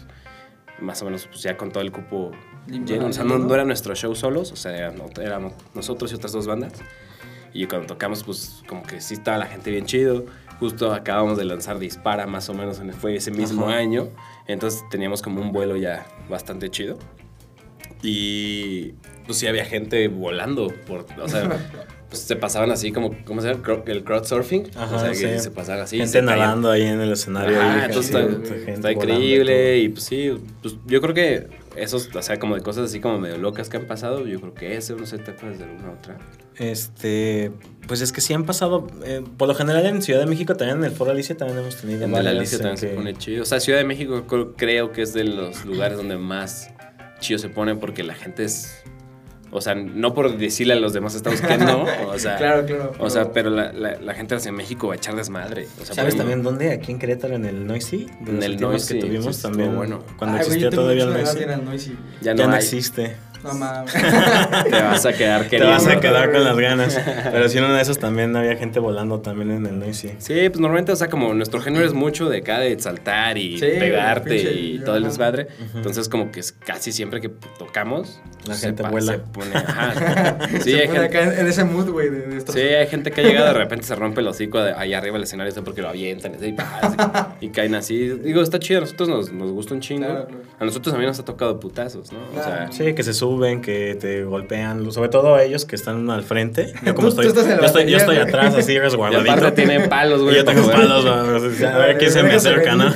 más 0.81 1.01
o 1.03 1.07
menos 1.07 1.27
pues 1.27 1.43
ya 1.43 1.57
con 1.57 1.73
todo 1.73 1.83
el 1.83 1.91
cupo 1.91 2.31
lleno. 2.69 3.07
O 3.07 3.13
sea, 3.13 3.25
no, 3.25 3.39
¿no? 3.39 3.53
era 3.55 3.65
nuestro 3.65 3.95
show 3.95 4.15
solos, 4.15 4.53
o 4.53 4.57
sea, 4.57 4.91
no- 4.91 5.07
éramos 5.23 5.55
nosotros 5.75 6.13
y 6.13 6.15
otras 6.17 6.33
dos 6.33 6.47
bandas. 6.47 6.75
Y 7.55 7.67
cuando 7.67 7.87
tocamos, 7.87 8.23
pues 8.23 8.63
como 8.69 8.83
que 8.83 9.01
sí 9.01 9.15
estaba 9.15 9.39
la 9.39 9.47
gente 9.47 9.71
bien 9.71 9.87
chido. 9.87 10.27
Justo 10.61 10.93
acabamos 10.93 11.39
de 11.39 11.45
lanzar 11.47 11.79
Dispara, 11.79 12.27
más 12.27 12.49
o 12.51 12.55
menos, 12.55 12.79
en- 12.81 12.93
fue 12.93 13.17
ese 13.17 13.31
mismo 13.31 13.67
Ajá. 13.69 13.79
año. 13.79 14.09
Entonces 14.47 14.85
teníamos 14.91 15.23
como 15.23 15.41
un 15.41 15.53
vuelo 15.53 15.77
ya 15.77 16.07
bastante 16.29 16.71
chido. 16.71 16.99
Y 18.03 18.95
pues 19.27 19.39
sí 19.39 19.47
había 19.47 19.65
gente 19.65 20.09
volando. 20.09 20.69
Por, 20.87 21.07
o 21.21 21.29
sea, 21.29 21.49
pues 22.09 22.23
se 22.23 22.37
pasaban 22.37 22.71
así 22.71 22.93
como, 22.93 23.11
¿cómo 23.25 23.41
se 23.43 23.49
llama? 23.53 23.83
El 23.87 24.05
crowdsurfing. 24.05 24.71
Ajá, 24.77 24.97
o 24.97 24.99
sea, 25.01 25.11
que 25.11 25.17
sí. 25.17 25.39
se 25.41 25.51
pasaban 25.51 25.83
así. 25.83 25.99
Gente 25.99 26.23
nadando 26.23 26.71
ahí 26.71 26.83
en 26.83 27.01
el 27.01 27.13
escenario. 27.13 27.61
Ajá, 27.61 27.79
y 27.81 27.85
entonces 27.87 28.15
está, 28.15 28.21
gente 28.29 28.73
está 28.73 28.93
volando, 28.93 29.15
increíble 29.15 29.79
y 29.79 29.89
pues 29.89 30.05
sí, 30.05 30.33
pues 30.63 30.77
yo 30.87 31.01
creo 31.01 31.15
que 31.15 31.49
esos, 31.77 32.09
o 32.15 32.23
sea, 32.23 32.39
como 32.39 32.55
de 32.55 32.63
cosas 32.63 32.87
así 32.89 33.01
como 33.01 33.19
medio 33.19 33.37
locas 33.37 33.69
que 33.69 33.77
han 33.77 33.87
pasado, 33.87 34.27
yo 34.27 34.41
creo 34.41 34.55
que 34.55 34.77
ese, 34.77 34.95
no 34.95 35.05
sé, 35.05 35.19
te 35.19 35.33
acuerdas 35.33 35.59
de 35.59 35.65
alguna 35.65 35.91
otra. 35.93 36.17
Este, 36.57 37.53
pues 37.87 38.01
es 38.01 38.13
que 38.13 38.23
sí 38.23 38.33
han 38.33 38.45
pasado, 38.45 38.87
eh, 39.05 39.23
por 39.37 39.47
lo 39.47 39.55
general 39.55 39.85
en 39.85 40.01
Ciudad 40.01 40.21
de 40.21 40.27
México 40.27 40.57
también, 40.57 40.79
en 40.79 40.85
el 40.85 40.93
Foro 40.93 41.11
Alicia 41.11 41.37
también 41.37 41.59
hemos 41.59 41.77
tenido 41.77 42.05
En 42.05 42.13
la 42.13 42.19
varias 42.19 42.35
Alicia 42.37 42.59
también 42.59 42.79
se 42.79 42.89
que- 42.89 42.95
pone 42.95 43.15
chido. 43.15 43.43
O 43.43 43.47
sea, 43.47 43.61
Ciudad 43.61 43.79
de 43.79 43.85
México 43.85 44.25
creo, 44.27 44.55
creo 44.57 44.93
que 44.93 45.03
es 45.03 45.13
de 45.13 45.25
los 45.25 45.67
lugares 45.67 45.99
donde 45.99 46.17
más 46.17 46.71
chido 47.21 47.39
se 47.39 47.49
pone 47.51 47.75
porque 47.75 48.03
la 48.03 48.15
gente 48.15 48.45
es... 48.45 48.83
O 49.57 49.61
sea, 49.61 49.75
no 49.75 50.13
por 50.15 50.37
decirle 50.37 50.75
a 50.75 50.77
los 50.77 50.93
demás 50.93 51.15
estados 51.15 51.41
que 51.41 51.57
no, 51.59 51.85
o 52.09 52.19
sea... 52.19 52.37
Claro, 52.37 52.65
claro. 52.67 52.93
O 52.99 53.09
sea, 53.11 53.33
pero 53.33 53.51
la, 53.51 53.73
la, 53.73 53.99
la 54.01 54.15
gente 54.15 54.35
hacia 54.35 54.53
México 54.53 54.89
va 54.89 54.95
a 54.95 54.97
echar 54.97 55.17
desmadre. 55.17 55.67
O 55.81 55.85
sea, 55.85 55.95
¿Sabes 55.95 56.17
también 56.17 56.43
dónde? 56.43 56.73
Aquí 56.73 56.93
en 56.93 56.99
Querétaro, 56.99 57.35
en 57.35 57.45
el 57.47 57.67
Noisy. 57.67 58.07
De 58.21 58.31
En 58.31 58.37
los 58.37 58.45
el 58.45 58.61
Noisy, 58.61 58.95
que 58.95 59.01
tuvimos 59.01 59.37
sí, 59.37 59.43
también. 59.43 59.75
bueno. 59.75 60.03
Cuando 60.17 60.37
Ay, 60.37 60.43
existía 60.43 60.71
todavía 60.71 61.05
el 61.05 61.65
Noisy. 61.65 61.97
Ya 62.21 62.35
Ya 62.35 62.35
no, 62.35 62.47
no, 62.49 62.53
hay. 62.53 62.59
existe. 62.59 63.17
No 63.45 63.55
mames. 63.55 63.93
Te 64.65 64.71
vas 64.83 65.07
a 65.07 65.13
quedar 65.13 65.43
Te 65.45 65.49
queriendo. 65.51 65.73
vas 65.75 65.87
a 65.87 66.01
quedar 66.01 66.33
con 66.33 66.45
las 66.45 66.57
ganas. 66.57 67.01
Pero 67.31 67.49
si 67.49 67.59
en 67.59 67.65
una 67.65 67.77
de 67.77 67.83
esas 67.83 67.99
también 67.99 68.35
había 68.37 68.57
gente 68.57 68.79
volando 68.81 69.21
también 69.21 69.51
en 69.53 69.67
el 69.67 69.79
Noisy. 69.79 70.11
Sí, 70.19 70.49
pues 70.49 70.59
normalmente, 70.61 70.93
o 70.93 70.97
sea, 70.97 71.09
como 71.09 71.33
nuestro 71.35 71.61
género 71.61 71.85
es 71.87 71.93
mucho 71.93 72.29
de 72.29 72.39
acá 72.39 72.59
de 72.59 72.79
saltar 72.81 73.39
y 73.39 73.59
Sí, 73.59 73.67
pegarte 73.79 74.31
pinche, 74.31 74.53
y 74.53 74.79
todo 74.81 74.97
el 74.97 75.05
desmadre. 75.05 75.49
Entonces, 75.75 76.09
como 76.09 76.31
que 76.33 76.41
es 76.41 76.53
casi 76.53 76.93
siempre 76.93 77.21
que 77.21 77.29
tocamos, 77.59 78.21
La 78.47 78.55
se 78.55 78.67
gente 78.67 78.83
pa- 78.83 78.91
vuela. 78.91 79.13
Se 79.13 79.19
pone, 79.19 79.55
ajá. 79.55 80.39
Sí, 80.63 80.71
Se 80.73 80.81
hay 80.81 80.87
pone 80.89 81.01
gente, 81.01 81.19
acá 81.19 81.41
en, 81.41 81.47
ese 81.47 81.65
mood, 81.65 81.91
güey, 81.91 82.09
de, 82.11 82.21
de 82.27 82.37
estos- 82.39 82.55
sí, 82.55 82.61
hay 82.61 82.87
gente 82.89 83.11
que 83.11 83.21
ha 83.21 83.25
llegado 83.25 83.47
de 83.49 83.55
repente 83.59 83.85
se 83.87 83.95
rompe 83.95 84.21
el 84.21 84.29
hocico 84.29 84.61
de 84.63 84.73
ahí 84.73 84.95
arriba 84.95 85.15
del 85.15 85.25
escenario 85.25 85.53
porque 85.65 85.83
lo 85.83 85.89
avientan 85.89 86.33
y, 86.33 86.37
así, 86.37 86.53
pa, 86.53 86.79
así, 86.83 86.97
y 87.41 87.49
caen 87.51 87.75
así. 87.75 88.09
Digo, 88.09 88.43
está 88.43 88.59
chido, 88.59 88.79
a 88.79 88.81
nosotros 88.83 89.09
nos, 89.09 89.33
nos 89.33 89.51
gusta 89.53 89.75
un 89.75 89.81
chingo. 89.81 90.07
Claro, 90.07 90.27
claro. 90.27 90.43
A 90.59 90.65
nosotros 90.65 90.93
también 90.93 91.09
nos 91.09 91.19
ha 91.19 91.25
tocado 91.25 91.59
putazos, 91.61 92.13
¿no? 92.13 92.19
O 92.31 92.35
sea, 92.35 92.57
Claro. 92.57 92.73
Sí, 92.73 92.95
que 92.95 93.03
se 93.03 93.13
suben, 93.29 93.61
que 93.61 93.97
te 94.01 94.25
golpean, 94.25 94.91
sobre 94.93 95.09
todo 95.09 95.39
ellos 95.39 95.65
que 95.65 95.77
están 95.77 96.09
al 96.11 96.23
frente. 96.23 96.73
Yo 96.85 96.95
como 96.95 97.09
estoy, 97.09 97.25
yo 97.27 97.31
estoy, 97.65 97.91
yo 97.91 97.97
estoy 97.97 98.17
atrás, 98.17 98.55
así 98.55 98.73
y 98.73 98.79
resguardadito. 98.79 99.33
aparte 99.33 99.53
tiene 99.65 99.89
palos, 99.89 100.21
Y 100.21 100.25
güey. 100.25 100.37
yo 100.37 100.45
tengo 100.45 100.71
palos, 100.71 101.05
güey, 101.05 101.65
a 101.73 101.79
ver 101.79 101.99
quién 101.99 102.11
se 102.13 102.23
me 102.23 102.33
acerca, 102.35 102.75
¿no? 102.75 102.87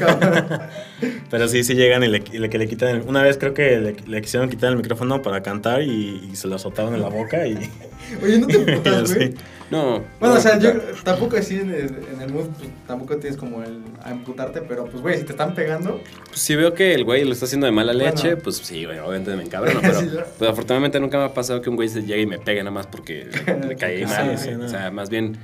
Pero 1.31 1.49
sí, 1.49 1.65
sí 1.65 1.75
llegan 1.75 2.03
y 2.05 2.09
le, 2.09 2.23
y 2.33 2.39
le- 2.39 2.51
que 2.51 2.59
le 2.59 2.69
quitan. 2.69 2.89
el- 2.97 3.03
una 3.03 3.23
vez 3.23 3.39
creo 3.39 3.55
que 3.55 3.79
le, 3.79 3.97
le 4.07 4.23
quisieron 4.23 4.49
quitar 4.49 4.71
el 4.71 4.77
micrófono 4.77 5.23
para 5.23 5.43
cantar 5.43 5.83
y, 5.83 6.29
y 6.33 6.37
se 6.37 6.49
lo 6.49 6.57
azotaron 6.57 6.95
en 6.95 7.03
la 7.03 7.09
boca 7.09 7.47
y. 7.47 7.55
Oye, 8.23 8.39
¿no 8.39 8.47
te 8.47 8.59
putas, 8.77 9.15
güey? 9.15 9.33
Sí. 9.33 9.35
No. 9.71 10.03
Bueno, 10.19 10.35
no, 10.35 10.41
o 10.41 10.43
sea, 10.43 10.59
yo 10.59 10.73
tampoco 11.05 11.37
así 11.37 11.55
en 11.55 11.71
el, 11.71 11.97
en 12.13 12.21
el 12.21 12.33
mood, 12.33 12.47
pues, 12.59 12.69
tampoco 12.89 13.17
tienes 13.19 13.39
como 13.39 13.63
el 13.63 13.79
a 14.03 14.11
emputarte, 14.11 14.63
pero 14.63 14.87
pues, 14.87 15.01
güey, 15.01 15.19
si 15.19 15.25
te 15.25 15.31
están 15.31 15.55
pegando, 15.55 16.01
Pues, 16.27 16.41
si 16.41 16.57
veo 16.57 16.75
que 16.75 16.93
el 16.93 17.05
güey 17.05 17.25
lo 17.25 17.33
está 17.33 17.45
haciendo 17.45 17.67
de 17.67 17.73
mala 17.73 17.93
Bueno. 17.93 18.09
leche, 18.09 18.37
pues 18.37 18.57
sí, 18.57 18.85
güey, 18.85 18.99
obviamente 18.99 19.37
me 19.37 19.43
encabrono, 19.45 19.79
pero, 19.81 20.01
Sí, 20.01 20.09
pero 20.41 20.51
afortunadamente 20.51 20.99
nunca 20.99 21.19
me 21.19 21.25
ha 21.27 21.35
pasado 21.35 21.63
que 21.63 21.71
un 21.71 21.77
güey 21.77 21.89
se 21.89 22.01
llegue 22.03 22.23
y 22.23 22.27
me 22.27 22.39
pegue 22.41 22.59
nada 22.65 22.73
más 22.73 22.89
porque 22.89 23.29
le 23.69 23.77
caí 23.77 24.05
mal. 24.07 24.37
sí, 24.37 24.47
güey. 24.47 24.57
no. 24.59 24.65
O 24.65 24.69
sea, 24.69 24.91
más 24.91 25.09
bien 25.09 25.37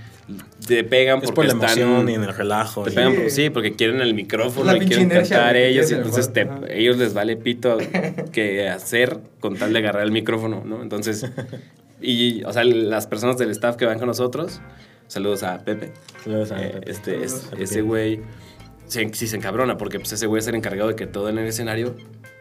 te 0.66 0.82
pegan 0.84 1.18
Es 1.18 1.30
porque 1.30 1.34
por 1.34 1.44
la 1.46 1.66
están... 1.66 1.78
emoción 1.82 2.08
y 2.10 2.14
en 2.14 2.22
el 2.24 2.34
relajo. 2.34 2.82
Te 2.84 2.90
y- 2.90 2.94
pegan, 2.94 3.12
Sí. 3.14 3.18
por- 3.20 3.30
sí, 3.30 3.50
porque 3.50 3.72
quieren 3.74 4.00
el 4.00 4.14
micrófono 4.14 4.72
La 4.72 4.76
y 4.82 4.86
quieren 4.86 5.08
cantar 5.08 5.56
ellos, 5.56 5.90
y 5.90 5.94
entonces 5.94 6.32
te, 6.32 6.48
ellos 6.70 6.96
les 6.98 7.14
vale 7.14 7.36
pito 7.36 7.78
que 8.32 8.68
hacer 8.68 9.18
con 9.40 9.56
tal 9.56 9.72
de 9.72 9.78
agarrar 9.78 10.02
el 10.02 10.10
micrófono, 10.12 10.62
¿no? 10.64 10.82
Entonces, 10.82 11.24
y, 12.00 12.42
o 12.44 12.52
sea, 12.52 12.64
las 12.64 13.06
personas 13.06 13.38
del 13.38 13.50
staff 13.50 13.76
que 13.76 13.86
van 13.86 13.98
con 13.98 14.08
nosotros, 14.08 14.60
saludos 15.06 15.42
a 15.44 15.58
Pepe, 15.64 15.92
Saludos 16.24 16.50
a 16.52 16.62
eh, 16.62 16.70
Pepe. 16.70 16.90
este, 16.90 17.22
es- 17.24 17.48
ese 17.58 17.82
güey 17.82 18.20
sí 18.88 19.26
se 19.26 19.36
encabrona 19.36 19.76
porque 19.78 19.98
pues, 19.98 20.12
ese 20.12 20.26
güey 20.26 20.38
es 20.40 20.46
el 20.48 20.54
encargado 20.54 20.88
de 20.90 20.94
que 20.96 21.06
todo 21.06 21.28
en 21.28 21.38
el 21.38 21.46
escenario 21.46 21.96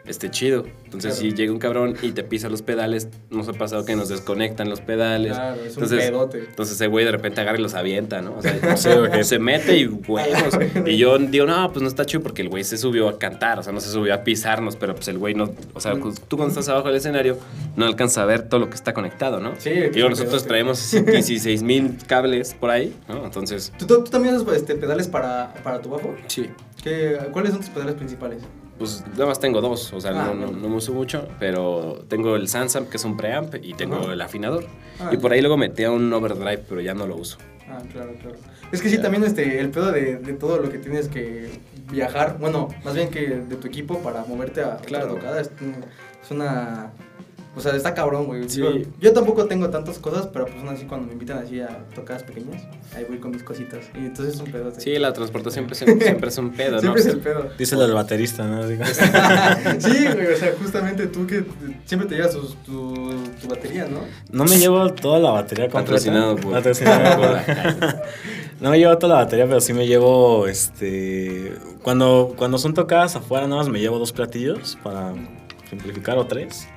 esté 0.06 0.30
chido. 0.30 0.64
Entonces, 0.84 1.14
Claro. 1.14 1.30
si 1.30 1.36
llega 1.36 1.52
un 1.52 1.58
cabrón 1.58 1.94
y 2.02 2.12
te 2.12 2.22
pisa 2.22 2.48
los 2.48 2.62
pedales, 2.62 3.08
nos 3.30 3.48
ha 3.48 3.52
pasado 3.52 3.84
que 3.84 3.96
nos 3.96 4.08
desconectan 4.08 4.68
los 4.70 4.80
pedales. 4.80 5.32
Claro, 5.32 5.56
es 5.56 5.76
un 5.76 5.84
entonces, 5.84 6.10
pedote. 6.10 6.38
entonces 6.48 6.74
ese 6.76 6.86
güey 6.86 7.04
de 7.04 7.10
repente 7.12 7.40
agarra 7.40 7.58
y 7.58 7.62
los 7.62 7.74
avienta, 7.74 8.22
¿no? 8.22 8.36
O 8.36 8.42
sea, 8.42 8.76
se 9.24 9.38
mete 9.38 9.76
y 9.78 9.86
huevos. 9.86 10.58
Y 10.86 10.96
yo 10.96 11.18
digo, 11.18 11.46
no, 11.46 11.70
pues 11.72 11.82
no 11.82 11.88
está 11.88 12.04
chido 12.06 12.22
porque 12.22 12.42
el 12.42 12.48
güey 12.48 12.62
se 12.64 12.78
subió 12.78 13.08
a 13.08 13.18
cantar, 13.18 13.58
o 13.58 13.62
sea, 13.62 13.72
no 13.72 13.80
se 13.80 13.90
subió 13.90 14.14
a 14.14 14.22
pisarnos, 14.24 14.76
pero 14.76 14.94
pues 14.94 15.08
el 15.08 15.18
güey 15.18 15.34
no, 15.34 15.50
o 15.74 15.80
sea, 15.80 15.94
pues, 15.96 16.20
tú 16.28 16.36
cuando 16.36 16.50
estás 16.52 16.68
abajo 16.68 16.86
del 16.88 16.96
escenario 16.96 17.38
no 17.76 17.84
alcanzas 17.86 18.18
a 18.18 18.24
ver 18.26 18.42
todo 18.48 18.60
lo 18.60 18.68
que 18.70 18.76
está 18.76 18.94
conectado, 18.94 19.40
¿no? 19.40 19.54
Sí, 19.58 19.70
claro, 19.92 20.10
nosotros 20.10 20.42
sí. 20.42 20.48
traemos 20.48 20.92
16 21.06 21.62
mil 21.62 21.96
cables 22.06 22.54
por 22.54 22.70
ahí, 22.70 22.94
¿no? 23.08 23.24
Entonces, 23.24 23.72
¿Tú, 23.78 23.86
tú, 23.86 24.04
tú 24.04 24.10
también 24.10 24.34
usas 24.36 24.56
este, 24.56 24.74
pedales 24.76 25.08
para, 25.08 25.52
para 25.62 25.80
tu 25.80 25.90
bajo? 25.90 26.14
sí. 26.28 26.48
¿Qué, 26.82 27.18
¿Cuáles 27.32 27.50
son 27.50 27.60
tus 27.62 27.70
pedales 27.70 27.96
principales? 27.96 28.42
Pues 28.78 29.02
nada 29.12 29.26
más 29.26 29.40
tengo 29.40 29.60
dos, 29.62 29.92
o 29.94 30.00
sea, 30.00 30.10
Ah, 30.10 30.34
no, 30.34 30.34
no, 30.34 30.52
no 30.52 30.68
me 30.68 30.76
uso 30.76 30.92
mucho, 30.92 31.26
pero 31.38 32.04
tengo 32.08 32.36
el 32.36 32.46
Sansamp, 32.48 32.90
que 32.90 32.98
es 32.98 33.04
un 33.04 33.16
preamp, 33.16 33.54
y 33.62 33.72
tengo 33.72 34.12
el 34.12 34.20
afinador. 34.20 34.66
Ah, 35.00 35.10
y 35.12 35.16
por 35.16 35.32
ahí 35.32 35.40
luego 35.40 35.56
metí 35.56 35.84
a 35.84 35.90
un 35.90 36.12
overdrive, 36.12 36.58
pero 36.68 36.80
ya 36.82 36.92
no 36.92 37.06
lo 37.06 37.16
uso. 37.16 37.38
Ah, 37.70 37.78
claro, 37.90 38.12
claro. 38.20 38.36
Es 38.72 38.82
que 38.82 38.90
sí, 38.90 38.98
también 38.98 39.24
este, 39.24 39.60
el 39.60 39.70
pedo 39.70 39.92
de, 39.92 40.16
de 40.18 40.32
todo 40.34 40.58
lo 40.58 40.68
que 40.68 40.78
tienes 40.78 41.08
que 41.08 41.48
viajar, 41.90 42.36
bueno, 42.38 42.68
más 42.84 42.94
bien 42.94 43.10
que 43.10 43.28
de 43.28 43.56
tu 43.56 43.66
equipo 43.66 43.98
para 44.00 44.24
moverte 44.24 44.62
a 44.62 44.76
Claro. 44.76 45.06
otra 45.06 45.20
tocada, 45.20 45.40
es, 45.40 45.50
un- 45.62 45.84
es 46.22 46.30
una... 46.30 46.92
O 47.56 47.60
sea, 47.60 47.74
está 47.74 47.94
cabrón, 47.94 48.26
güey. 48.26 48.46
Sí. 48.50 48.60
Digo, 48.60 48.90
Yo 49.00 49.12
tampoco 49.14 49.46
tengo 49.46 49.70
tantas 49.70 49.98
cosas, 49.98 50.28
pero 50.30 50.44
pues 50.44 50.58
aún 50.58 50.68
así 50.68 50.84
cuando 50.84 51.06
me 51.06 51.14
invitan 51.14 51.38
así 51.38 51.58
a 51.60 51.86
tocadas 51.94 52.22
pequeñas, 52.22 52.62
ahí 52.94 53.06
voy 53.08 53.16
con 53.18 53.30
mis 53.30 53.42
cositas. 53.42 53.80
Y 53.94 54.00
entonces 54.06 54.34
es 54.34 54.40
un 54.40 54.52
pedo. 54.52 54.70
Sí, 54.76 54.98
la 54.98 55.12
transportación 55.14 55.66
siempre, 55.74 56.04
siempre 56.04 56.28
es 56.28 56.36
un 56.38 56.50
pedo, 56.52 56.72
¿no? 56.72 56.80
Siempre 56.80 57.00
es 57.00 57.06
el 57.08 57.18
pedo. 57.20 57.48
Dice 57.58 57.74
el 57.74 57.92
baterista, 57.94 58.44
¿no? 58.46 58.62
Sí, 58.68 60.04
güey, 60.12 60.32
o 60.32 60.36
sea, 60.36 60.52
justamente 60.60 61.06
tú 61.06 61.26
que 61.26 61.44
siempre 61.86 62.08
te 62.08 62.16
llevas 62.16 62.32
tu, 62.32 62.42
tu, 62.66 62.94
tu 63.40 63.48
batería, 63.48 63.86
¿no? 63.90 64.00
No 64.30 64.44
me 64.44 64.58
llevo 64.58 64.92
toda 64.92 65.18
la 65.18 65.30
batería 65.30 65.68
completa. 65.70 65.92
Patrocinado 66.04 66.36
por- 66.36 66.52
Patrocinado 66.52 67.16
por- 67.22 67.40
No 68.60 68.70
me 68.70 68.78
llevo 68.78 68.96
toda 68.98 69.14
la 69.14 69.20
batería, 69.24 69.46
pero 69.46 69.60
sí 69.60 69.72
me 69.72 69.86
llevo, 69.86 70.46
este... 70.46 71.54
Cuando, 71.82 72.34
cuando 72.36 72.58
son 72.58 72.74
tocadas 72.74 73.16
afuera, 73.16 73.46
nada 73.46 73.62
más 73.62 73.68
me 73.70 73.80
llevo 73.80 73.98
dos 73.98 74.12
platillos 74.12 74.76
para 74.82 75.12
simplificar 75.70 76.16
o 76.18 76.26
tres. 76.26 76.68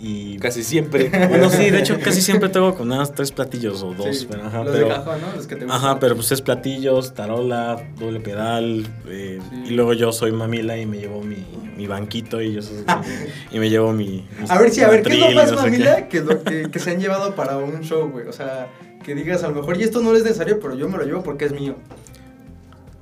Y... 0.00 0.38
Casi 0.38 0.62
siempre. 0.62 1.10
Bueno, 1.28 1.50
sí, 1.50 1.70
de 1.70 1.80
hecho 1.80 1.98
casi 2.02 2.20
siempre 2.22 2.48
tengo 2.48 2.74
con 2.74 2.90
unas 2.90 3.12
tres 3.12 3.32
platillos 3.32 3.82
o 3.82 3.94
dos. 3.94 4.16
Sí, 4.16 4.26
pero, 4.30 4.44
ajá, 4.46 4.62
los 4.64 4.72
pero, 4.74 4.88
de 4.88 4.94
cajón, 4.94 5.20
¿no? 5.20 5.36
Los 5.36 5.46
que 5.46 5.56
te 5.56 5.64
gustan. 5.64 5.70
ajá, 5.84 5.98
pero 5.98 6.14
pues 6.14 6.30
es 6.32 6.40
platillos, 6.42 7.14
tarola, 7.14 7.82
doble 7.98 8.20
pedal. 8.20 8.86
eh, 9.08 9.40
Sí. 9.50 9.62
Y 9.66 9.70
luego 9.70 9.92
yo 9.94 10.12
soy 10.12 10.32
mamila 10.32 10.76
y 10.78 10.86
me 10.86 10.98
llevo 10.98 11.22
mi, 11.22 11.44
mi 11.76 11.86
banquito 11.86 12.40
y 12.40 12.52
yo 12.54 12.62
soy- 12.62 12.84
y 13.52 13.58
me 13.58 13.68
llevo 13.70 13.92
mi... 13.92 14.26
A 14.48 14.58
ver, 14.58 14.70
sí, 14.70 14.80
a 14.82 14.88
ver, 14.88 15.02
¿qué 15.02 15.12
es 15.14 15.18
lo 15.20 15.30
más 15.32 15.50
no 15.52 15.58
sé 15.58 15.64
qué. 15.64 15.70
mamila 15.70 16.08
que, 16.08 16.20
lo 16.20 16.42
que, 16.44 16.70
que 16.70 16.78
se 16.78 16.90
han 16.92 17.00
llevado 17.00 17.34
para 17.34 17.56
un 17.58 17.80
show, 17.82 18.08
güey? 18.10 18.26
O 18.28 18.32
sea, 18.32 18.68
que 19.04 19.14
digas, 19.14 19.42
a 19.42 19.48
lo 19.48 19.54
mejor, 19.56 19.78
y 19.80 19.82
esto 19.82 20.00
no 20.00 20.14
es 20.14 20.22
necesario, 20.22 20.60
pero 20.60 20.74
yo 20.76 20.88
me 20.88 20.96
lo 20.98 21.04
llevo 21.04 21.22
porque 21.22 21.46
es 21.46 21.52
mío. 21.52 21.74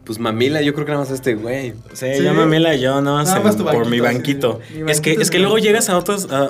Pues 0.07 0.21
mamila, 0.21 0.63
yo 0.63 0.73
creo 0.73 0.87
que 0.87 0.93
nada 0.93 1.03
más 1.03 1.13
este 1.13 1.35
güey. 1.35 1.73
Sí, 1.93 2.07
Sí. 2.17 2.23
yo 2.25 2.33
mamila 2.33 2.75
y 2.77 2.81
yo 2.81 3.01
nada 3.03 3.17
más, 3.19 3.27
Nada 3.29 3.51
en- 3.51 3.59
por 3.59 3.91
mi 3.91 3.99
banquito, 3.99 4.61
sí, 4.73 4.81
Es 4.87 5.01
que, 5.01 5.13
es 5.13 5.19
es 5.23 5.31
que 5.33 5.41
luego 5.41 5.59
llegas 5.59 5.89
a 5.91 5.99
otros, 5.99 6.29
a, 6.31 6.45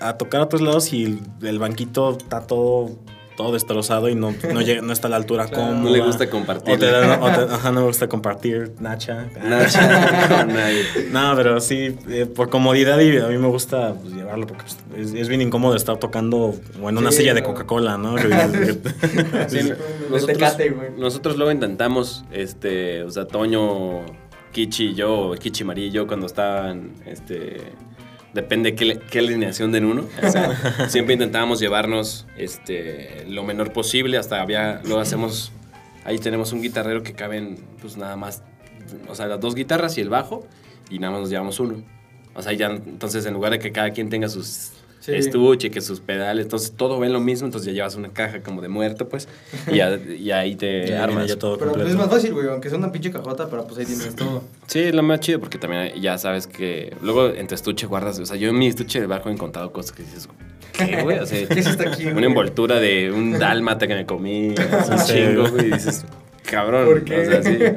a- 0.00 0.08
a 0.10 0.18
tocar 0.18 0.42
a 0.42 0.44
otros 0.44 0.60
lados 0.60 0.92
y 0.92 1.04
el, 1.04 1.18
el 1.42 1.58
banquito 1.58 2.18
está 2.18 2.42
todo, 2.46 2.90
todo 3.38 3.52
destrozado 3.52 4.08
y 4.08 4.16
no, 4.16 4.34
no, 4.52 4.60
llega, 4.62 4.82
no 4.82 4.92
está 4.92 5.06
a 5.06 5.10
la 5.10 5.16
altura 5.16 5.46
Claro. 5.46 5.68
cómoda. 5.68 5.84
No 5.84 5.90
le 5.90 6.00
gusta 6.00 6.28
compartir. 6.28 6.74
O 6.74 6.78
te 6.78 6.86
o 6.88 6.90
te- 7.46 7.54
ajá, 7.54 7.70
no 7.70 7.80
me 7.82 7.86
gusta 7.86 8.08
compartir, 8.08 8.72
Nacha. 8.80 9.28
Nacha, 9.42 10.28
con 10.28 10.48
nadie. 10.54 10.82
No, 11.12 11.34
pero 11.36 11.60
sí, 11.60 11.96
eh, 12.10 12.26
por 12.26 12.50
comodidad 12.50 12.98
y 12.98 13.16
a 13.18 13.28
mí 13.28 13.38
me 13.38 13.46
gusta 13.46 13.94
pues, 13.94 14.12
llevarlo 14.12 14.48
porque 14.48 14.64
pues, 14.90 15.06
es, 15.08 15.14
es 15.14 15.28
bien 15.28 15.40
incómodo 15.40 15.76
estar 15.76 15.98
tocando 15.98 16.52
o 16.82 16.88
en 16.90 16.98
una 16.98 17.12
Sí, 17.12 17.18
silla 17.18 17.32
de. 17.34 17.44
Coca-Cola, 17.44 17.96
¿no? 17.96 18.14
Que- 18.16 18.28
Sí, 19.48 19.58
De 19.62 19.76
nosotros, 20.10 20.56
nosotros 20.98 21.36
luego 21.36 21.52
intentamos, 21.52 22.24
este, 22.32 23.04
o 23.04 23.10
sea, 23.12 23.26
Toño, 23.26 24.00
Kichi 24.52 24.86
y 24.88 24.94
yo, 24.94 25.32
Kichi 25.38 25.62
María 25.62 25.86
y 25.86 25.90
yo 25.92 26.08
cuando 26.08 26.26
estaban, 26.26 26.94
este, 27.06 27.58
depende 28.34 28.74
qué, 28.74 29.00
qué 29.10 29.18
alineación 29.20 29.72
den 29.72 29.84
uno. 29.84 30.04
O 30.22 30.30
sea, 30.30 30.88
siempre 30.88 31.14
intentábamos 31.14 31.60
llevarnos, 31.60 32.26
este, 32.36 33.24
lo 33.28 33.44
menor 33.44 33.72
posible, 33.72 34.18
hasta 34.18 34.40
había, 34.40 34.80
luego 34.84 35.00
hacemos 35.00 35.52
Ahí 36.08 36.18
tenemos 36.18 36.52
un 36.54 36.62
guitarrero 36.62 37.02
que 37.02 37.12
caben, 37.12 37.58
pues 37.82 37.98
nada 37.98 38.16
más, 38.16 38.42
o 39.10 39.14
sea, 39.14 39.26
las 39.26 39.38
dos 39.40 39.54
guitarras 39.54 39.98
y 39.98 40.00
el 40.00 40.08
bajo, 40.08 40.46
y 40.88 41.00
nada 41.00 41.12
más 41.12 41.20
nos 41.20 41.28
llevamos 41.28 41.60
uno. 41.60 41.82
O 42.34 42.40
sea, 42.40 42.54
ya, 42.54 42.68
entonces 42.68 43.26
en 43.26 43.34
lugar 43.34 43.52
de 43.52 43.58
que 43.58 43.72
cada 43.72 43.90
quien 43.90 44.08
tenga 44.08 44.30
sus 44.30 44.72
Sí. 45.12 45.18
estuche, 45.18 45.70
que 45.70 45.80
sus 45.80 46.00
pedales, 46.00 46.44
entonces 46.46 46.72
todo 46.76 46.98
ven 46.98 47.12
lo 47.12 47.20
mismo, 47.20 47.46
entonces 47.46 47.66
ya 47.66 47.72
llevas 47.72 47.94
una 47.96 48.08
caja 48.10 48.40
como 48.42 48.60
de 48.62 48.68
muerto, 48.68 49.08
pues, 49.08 49.28
y, 49.70 49.76
ya- 49.76 49.96
y 49.96 50.30
ahí 50.30 50.54
te 50.56 50.86
Ya, 50.88 51.04
armas. 51.04 51.26
ya 51.28 51.36
todo 51.36 51.58
Pero 51.58 51.72
pues, 51.72 51.88
es 51.88 51.96
más 51.96 52.08
fácil, 52.08 52.32
güey, 52.34 52.48
aunque 52.48 52.68
sea 52.68 52.78
una 52.78 52.92
pinche 52.92 53.10
cajota, 53.10 53.48
pero 53.50 53.66
pues 53.66 53.78
ahí 53.78 53.86
tienes 53.86 54.14
todo. 54.16 54.42
Sí, 54.66 54.80
es 54.80 54.94
lo 54.94 55.02
más 55.02 55.20
chido 55.20 55.40
porque 55.40 55.58
también 55.58 55.92
ya 56.00 56.18
sabes 56.18 56.46
que 56.46 56.94
luego 57.02 57.28
en 57.28 57.46
tu 57.46 57.54
estuche 57.54 57.86
guardas, 57.86 58.18
o 58.18 58.26
sea, 58.26 58.36
yo 58.36 58.48
en 58.50 58.58
mi 58.58 58.66
estuche 58.66 59.00
de 59.00 59.06
bajo 59.06 59.28
he 59.28 59.32
encontrado 59.32 59.72
cosas 59.72 59.92
que 59.92 60.02
dices, 60.02 60.28
¿qué, 60.72 61.02
güey? 61.02 61.18
O 61.18 61.26
sea, 61.26 61.46
¿Qué 61.48 61.60
es 61.60 61.66
esto 61.66 61.88
aquí, 61.88 62.06
una 62.06 62.26
envoltura 62.26 62.78
de 62.80 63.10
un 63.12 63.32
dálmata 63.38 63.86
que 63.86 63.94
me 63.94 64.06
comí, 64.06 64.54
así 64.58 64.92
un 64.92 64.98
chingo, 65.28 65.40
güey. 65.42 65.50
güey, 65.52 65.66
y 65.68 65.72
dices, 65.72 66.04
cabrón, 66.48 66.84
¿Por 66.86 67.04
qué? 67.04 67.18
o 67.18 67.24
sea, 67.24 67.42
sí. 67.42 67.58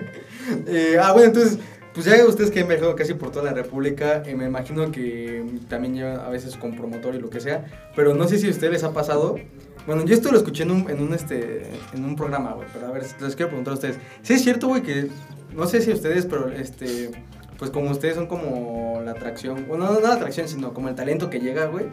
Eh, 0.68 0.98
ah, 1.02 1.14
bueno, 1.14 1.28
entonces, 1.30 1.60
pues 1.94 2.06
ya 2.06 2.26
ustedes 2.26 2.52
que 2.52 2.62
han 2.62 2.68
viajado 2.68 2.96
casi 2.96 3.14
por 3.14 3.32
toda 3.32 3.46
la 3.46 3.54
República, 3.54 4.24
eh, 4.26 4.36
me 4.36 4.46
imagino 4.46 4.92
que 4.92 5.46
también 5.68 5.96
llevan 5.96 6.20
a 6.20 6.30
veces 6.30 6.56
con 6.56 6.76
promotor 6.76 7.16
y 7.16 7.20
lo 7.20 7.30
que 7.30 7.40
sea, 7.40 7.66
pero 7.96 8.14
no 8.14 8.28
sé 8.28 8.38
si 8.38 8.48
a 8.48 8.52
ustedes 8.52 8.74
les 8.74 8.84
ha 8.84 8.94
pasado. 8.94 9.36
Bueno, 9.88 10.06
yo 10.06 10.14
esto 10.14 10.32
lo 10.32 10.38
escuché 10.38 10.64
en 10.64 10.72
un, 10.72 10.90
en 10.90 11.02
un, 11.02 11.14
este, 11.14 11.64
en 11.94 12.06
un 12.06 12.16
programa, 12.16 12.54
güey, 12.54 12.68
pero 12.72 12.88
a 12.88 12.92
ver, 12.92 13.04
les 13.20 13.36
quiero 13.36 13.50
preguntar 13.50 13.72
a 13.72 13.76
ustedes. 13.76 13.98
Sí 14.22 14.34
es 14.34 14.44
cierto, 14.44 14.68
güey, 14.68 14.84
que 14.84 15.08
no 15.56 15.66
sé 15.66 15.82
si 15.82 15.92
ustedes, 15.92 16.26
pero 16.28 16.50
este, 16.50 17.10
pues 17.58 17.72
como 17.72 17.90
ustedes 17.92 18.16
son 18.16 18.28
como 18.28 19.02
la 19.04 19.12
atracción, 19.12 19.66
bueno, 19.68 19.86
no, 19.86 19.94
no 19.94 20.00
la 20.02 20.14
atracción, 20.14 20.48
sino 20.48 20.74
como 20.74 20.88
el 20.88 20.96
talento 20.96 21.30
que 21.30 21.40
llega, 21.40 21.66
güey, 21.66 21.86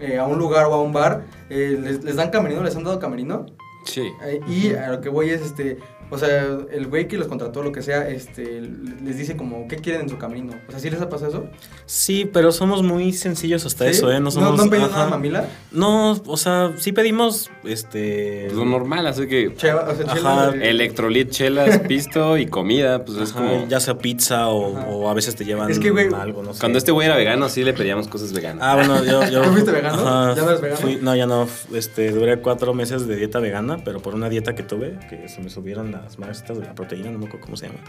eh, 0.00 0.18
a 0.18 0.26
un 0.26 0.38
lugar 0.38 0.66
o 0.66 0.74
a 0.74 0.82
un 0.82 0.92
bar, 0.92 1.24
eh, 1.50 1.78
les, 1.80 2.02
les 2.02 2.16
dan 2.16 2.30
camerino, 2.30 2.62
les 2.62 2.74
han 2.76 2.84
dado 2.84 2.98
camerino. 2.98 3.46
Sí. 3.84 4.02
Eh, 4.24 4.40
Y 4.48 4.74
a 4.74 4.88
lo 4.90 5.00
que 5.00 5.08
voy 5.08 5.30
es, 5.30 5.42
este, 5.42 5.78
o 6.10 6.18
sea, 6.18 6.58
el 6.72 6.86
güey 6.86 7.06
que 7.08 7.18
los 7.18 7.26
contrató, 7.28 7.62
lo 7.62 7.72
que 7.72 7.82
sea, 7.82 8.08
este, 8.08 8.60
les 9.04 9.16
dice 9.18 9.36
como, 9.36 9.68
¿qué 9.68 9.76
quieren 9.76 10.02
en 10.02 10.08
su 10.08 10.18
camino? 10.18 10.52
O 10.66 10.70
sea, 10.70 10.80
¿sí 10.80 10.88
les 10.90 11.00
ha 11.00 11.08
pasado 11.08 11.30
eso? 11.30 11.46
Sí, 11.86 12.28
pero 12.32 12.52
somos 12.52 12.82
muy 12.82 13.12
sencillos 13.12 13.66
hasta 13.66 13.84
¿Sí? 13.84 13.90
eso, 13.90 14.10
¿eh? 14.12 14.20
No 14.20 14.30
somos. 14.30 14.56
¿No, 14.56 14.62
han 14.62 14.70
pedido 14.70 14.86
ajá. 14.86 14.96
nada 14.98 15.10
mamila? 15.10 15.46
No, 15.70 16.12
o 16.12 16.36
sea, 16.36 16.72
sí 16.76 16.92
pedimos, 16.92 17.50
este... 17.64 18.44
Pues 18.46 18.56
lo 18.56 18.64
normal, 18.64 19.06
así 19.06 19.26
que 19.26 19.54
Che, 19.54 19.72
o 19.72 19.94
sea, 19.94 20.04
Ajá, 20.06 20.14
chelas, 20.52 20.54
electrolit, 20.60 21.30
chelas, 21.30 21.78
pisto 21.88 22.38
y 22.38 22.46
comida, 22.46 23.04
pues 23.04 23.18
es 23.18 23.30
ajá, 23.32 23.40
como... 23.40 23.68
ya 23.68 23.80
sea 23.80 23.98
pizza 23.98 24.48
o, 24.48 25.08
a 25.08 25.14
veces 25.14 25.36
te 25.36 25.44
llevan 25.44 25.70
Es 25.70 25.78
que, 25.78 25.90
güey, 25.90 26.08
algo, 26.14 26.42
no 26.42 26.54
sé. 26.54 26.60
Cuando 26.60 26.78
este 26.78 26.92
güey 26.92 27.06
era 27.06 27.16
vegano, 27.16 27.48
sí 27.48 27.64
le 27.64 27.72
pedíamos 27.74 28.08
cosas 28.08 28.32
veganas. 28.32 28.62
Ah, 28.64 28.74
bueno, 28.76 29.04
yo... 29.04 29.28
yo 29.30 29.42
¿Tú 29.48 29.50
fuiste 29.50 29.70
vegano? 29.70 30.34
¿Ya 30.34 30.42
no 30.42 30.48
eres 30.50 30.60
vegano? 30.60 30.80
fui- 30.80 30.98
no, 31.00 31.14
ya 31.14 31.26
no. 31.26 31.46
Este, 31.74 32.10
duré 32.12 32.40
cuatro 32.40 32.74
meses 32.74 33.06
de 33.06 33.16
dieta 33.16 33.40
vegana, 33.40 33.78
pero 33.84 34.00
por 34.00 34.14
una 34.14 34.28
dieta 34.28 34.54
que 34.54 34.62
tuve, 34.62 34.98
que 35.08 35.28
se 35.28 35.40
me 35.40 35.50
subieron 35.50 35.97
las 36.02 36.18
madres 36.18 36.38
estas 36.38 36.58
de 36.58 36.66
la 36.66 36.74
proteína, 36.74 37.10
no 37.10 37.18
me 37.18 37.26
acuerdo 37.26 37.44
cómo 37.44 37.56
se 37.56 37.66
llama. 37.66 37.80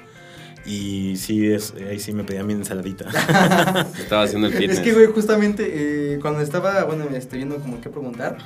Y 0.65 1.15
sí, 1.17 1.51
es, 1.51 1.73
ahí 1.89 1.99
sí 1.99 2.11
me 2.11 2.23
pedía 2.23 2.43
mi 2.43 2.53
ensaladita. 2.53 3.09
Estaba 3.97 4.23
haciendo 4.23 4.47
el 4.47 4.53
fitness. 4.53 4.79
Es 4.79 4.83
que, 4.83 4.93
güey, 4.93 5.07
justamente 5.07 5.63
eh, 6.13 6.19
cuando 6.19 6.41
estaba, 6.41 6.83
bueno, 6.83 7.05
este, 7.13 7.37
viendo 7.37 7.55
como 7.57 7.79
qué 7.79 7.89
preguntar, 7.89 8.37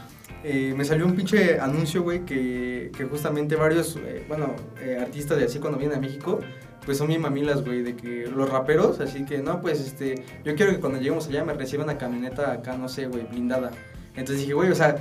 eh, 0.43 0.73
me 0.76 0.84
salió 0.84 1.06
un 1.06 1.15
pinche 1.15 1.60
anuncio, 1.60 2.04
güey, 2.04 2.26
que, 2.26 2.91
que 2.95 3.06
justamente 3.06 3.56
varios, 3.56 3.95
eh, 3.95 4.26
bueno, 4.28 4.56
eh, 4.82 4.97
artistas 4.99 5.38
de 5.38 5.45
así 5.45 5.60
cuando 5.60 5.80
vienen 5.80 5.97
a 5.97 6.02
México, 6.02 6.41
pues 6.86 6.97
son 6.97 7.08
bien 7.08 7.21
mamilas, 7.21 7.63
güey, 7.63 7.82
de 7.82 7.95
que 7.95 8.28
los 8.28 8.49
raperos, 8.49 8.99
así 8.99 9.23
que, 9.26 9.38
no, 9.38 9.62
pues, 9.62 9.80
este, 9.80 10.26
yo 10.43 10.54
quiero 10.56 10.73
que 10.73 10.80
cuando 10.82 10.99
lleguemos 10.99 11.28
allá 11.28 11.45
me 11.45 11.54
reciban 11.54 11.86
una 11.86 11.97
camioneta 11.97 12.52
acá, 12.52 12.78
no 12.78 12.89
sé, 12.89 13.08
güey, 13.08 13.23
blindada. 13.23 13.71
Entonces 14.15 14.39
dije, 14.39 14.54
güey, 14.54 14.69
o 14.69 14.76
sea, 14.76 14.97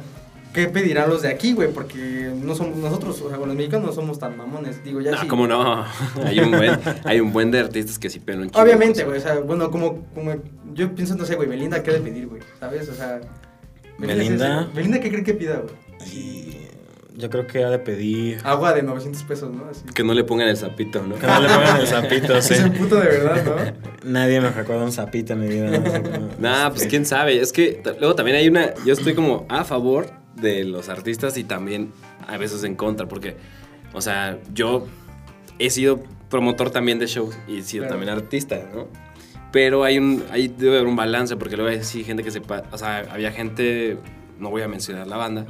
¿qué 0.53 0.69
pedirán 0.69 1.09
los 1.09 1.23
de 1.23 1.29
aquí, 1.29 1.53
güey? 1.53 1.73
Porque 1.73 2.31
no 2.35 2.55
somos, 2.55 2.77
nosotros, 2.77 3.21
o 3.23 3.29
sea, 3.29 3.38
los 3.38 3.55
mexicanos 3.55 3.87
no 3.87 3.93
somos 3.93 4.19
tan 4.19 4.37
mamones, 4.37 4.83
digo, 4.85 5.01
ya 5.01 5.12
No, 5.12 5.21
sí. 5.21 5.27
¿cómo 5.27 5.47
no? 5.47 5.85
hay, 6.25 6.41
un 6.41 6.51
buen, 6.51 6.79
hay 7.05 7.21
un 7.21 7.33
buen 7.33 7.51
de 7.51 7.61
artistas 7.61 7.99
que 7.99 8.11
sí 8.11 8.21
piden 8.21 8.41
un 8.41 8.47
chingo 8.51 8.59
de 8.59 8.65
Obviamente, 8.65 9.05
güey, 9.05 9.19
o 9.19 9.21
sea, 9.21 9.41
bueno, 9.41 9.71
como, 9.71 10.07
como 10.15 10.35
yo 10.75 10.95
pienso, 10.95 11.17
no 11.17 11.25
sé, 11.25 11.37
güey, 11.37 11.49
Belinda, 11.49 11.83
¿qué 11.83 11.91
ha 11.91 11.95
de 11.95 12.01
pedir, 12.01 12.27
güey? 12.27 12.43
¿Sabes? 12.61 12.88
O 12.88 12.95
sea... 12.95 13.21
Belinda. 13.99 14.69
¿Belinda 14.75 15.01
qué 15.01 15.11
cree 15.11 15.23
que 15.23 15.35
pida, 15.35 15.61
güey? 15.61 15.75
Y 16.12 16.67
yo 17.17 17.31
creo 17.31 17.47
que 17.47 17.62
ha 17.62 17.71
de 17.71 17.79
pedir... 17.79 18.41
Agua 18.43 18.73
de 18.73 18.83
900 18.83 19.23
pesos, 19.25 19.55
¿no? 19.55 19.67
Así. 19.71 19.85
Que 19.95 20.03
no 20.03 20.15
le 20.15 20.25
pongan 20.25 20.49
el 20.49 20.57
sapito, 20.57 21.03
¿no? 21.03 21.17
Que 21.17 21.27
no 21.27 21.41
le 21.41 21.49
pongan 21.49 21.81
el 21.81 21.87
sapito, 21.87 22.41
sí. 22.43 22.55
Es 22.55 22.65
un 22.65 22.73
puto 22.73 22.97
de 22.97 23.07
verdad, 23.07 23.45
¿no? 23.45 24.11
Nadie 24.11 24.41
me 24.41 24.51
recuerda 24.51 24.85
un 24.85 24.93
sapito 24.93 25.35
en 25.35 25.41
mi 25.41 25.49
vida. 25.49 25.71
¿no? 25.71 26.29
Nah, 26.38 26.71
pues 26.71 26.87
quién 26.87 27.07
sabe. 27.07 27.41
Es 27.41 27.53
que 27.53 27.83
luego 28.01 28.15
también 28.15 28.38
hay 28.38 28.49
una. 28.49 28.75
Yo 28.85 28.95
estoy 28.95 29.15
como 29.15 29.47
a 29.49 29.65
favor 29.65 30.22
de 30.37 30.64
los 30.64 30.88
artistas 30.88 31.37
y 31.37 31.45
también 31.45 31.92
a 32.27 32.37
veces 32.37 32.64
en 32.64 32.75
contra, 32.75 33.07
porque, 33.07 33.37
o 33.92 34.01
sea, 34.01 34.38
yo 34.55 34.87
he 35.59 35.71
sido 35.71 36.03
promotor 36.31 36.71
también 36.71 36.99
de 36.99 37.07
shows 37.07 37.37
y 37.47 37.59
he 37.59 37.62
sido 37.62 37.85
Claro. 37.85 37.99
también 37.99 38.16
artista, 38.16 38.61
¿no? 38.75 38.88
Pero 39.53 39.85
hay 39.85 39.99
un, 39.99 40.25
hay, 40.31 40.49
debe 40.49 40.77
haber 40.77 40.88
un 40.88 40.97
balance, 40.97 41.37
porque 41.37 41.57
luego 41.57 41.71
hay 41.71 41.85
sí, 41.85 42.05
gente 42.05 42.23
que 42.23 42.31
se. 42.31 42.40
O 42.71 42.79
sea, 42.79 43.07
había 43.11 43.31
gente, 43.33 43.99
no 44.38 44.49
voy 44.49 44.62
a 44.62 44.68
mencionar 44.68 45.07
la 45.07 45.18
banda, 45.18 45.45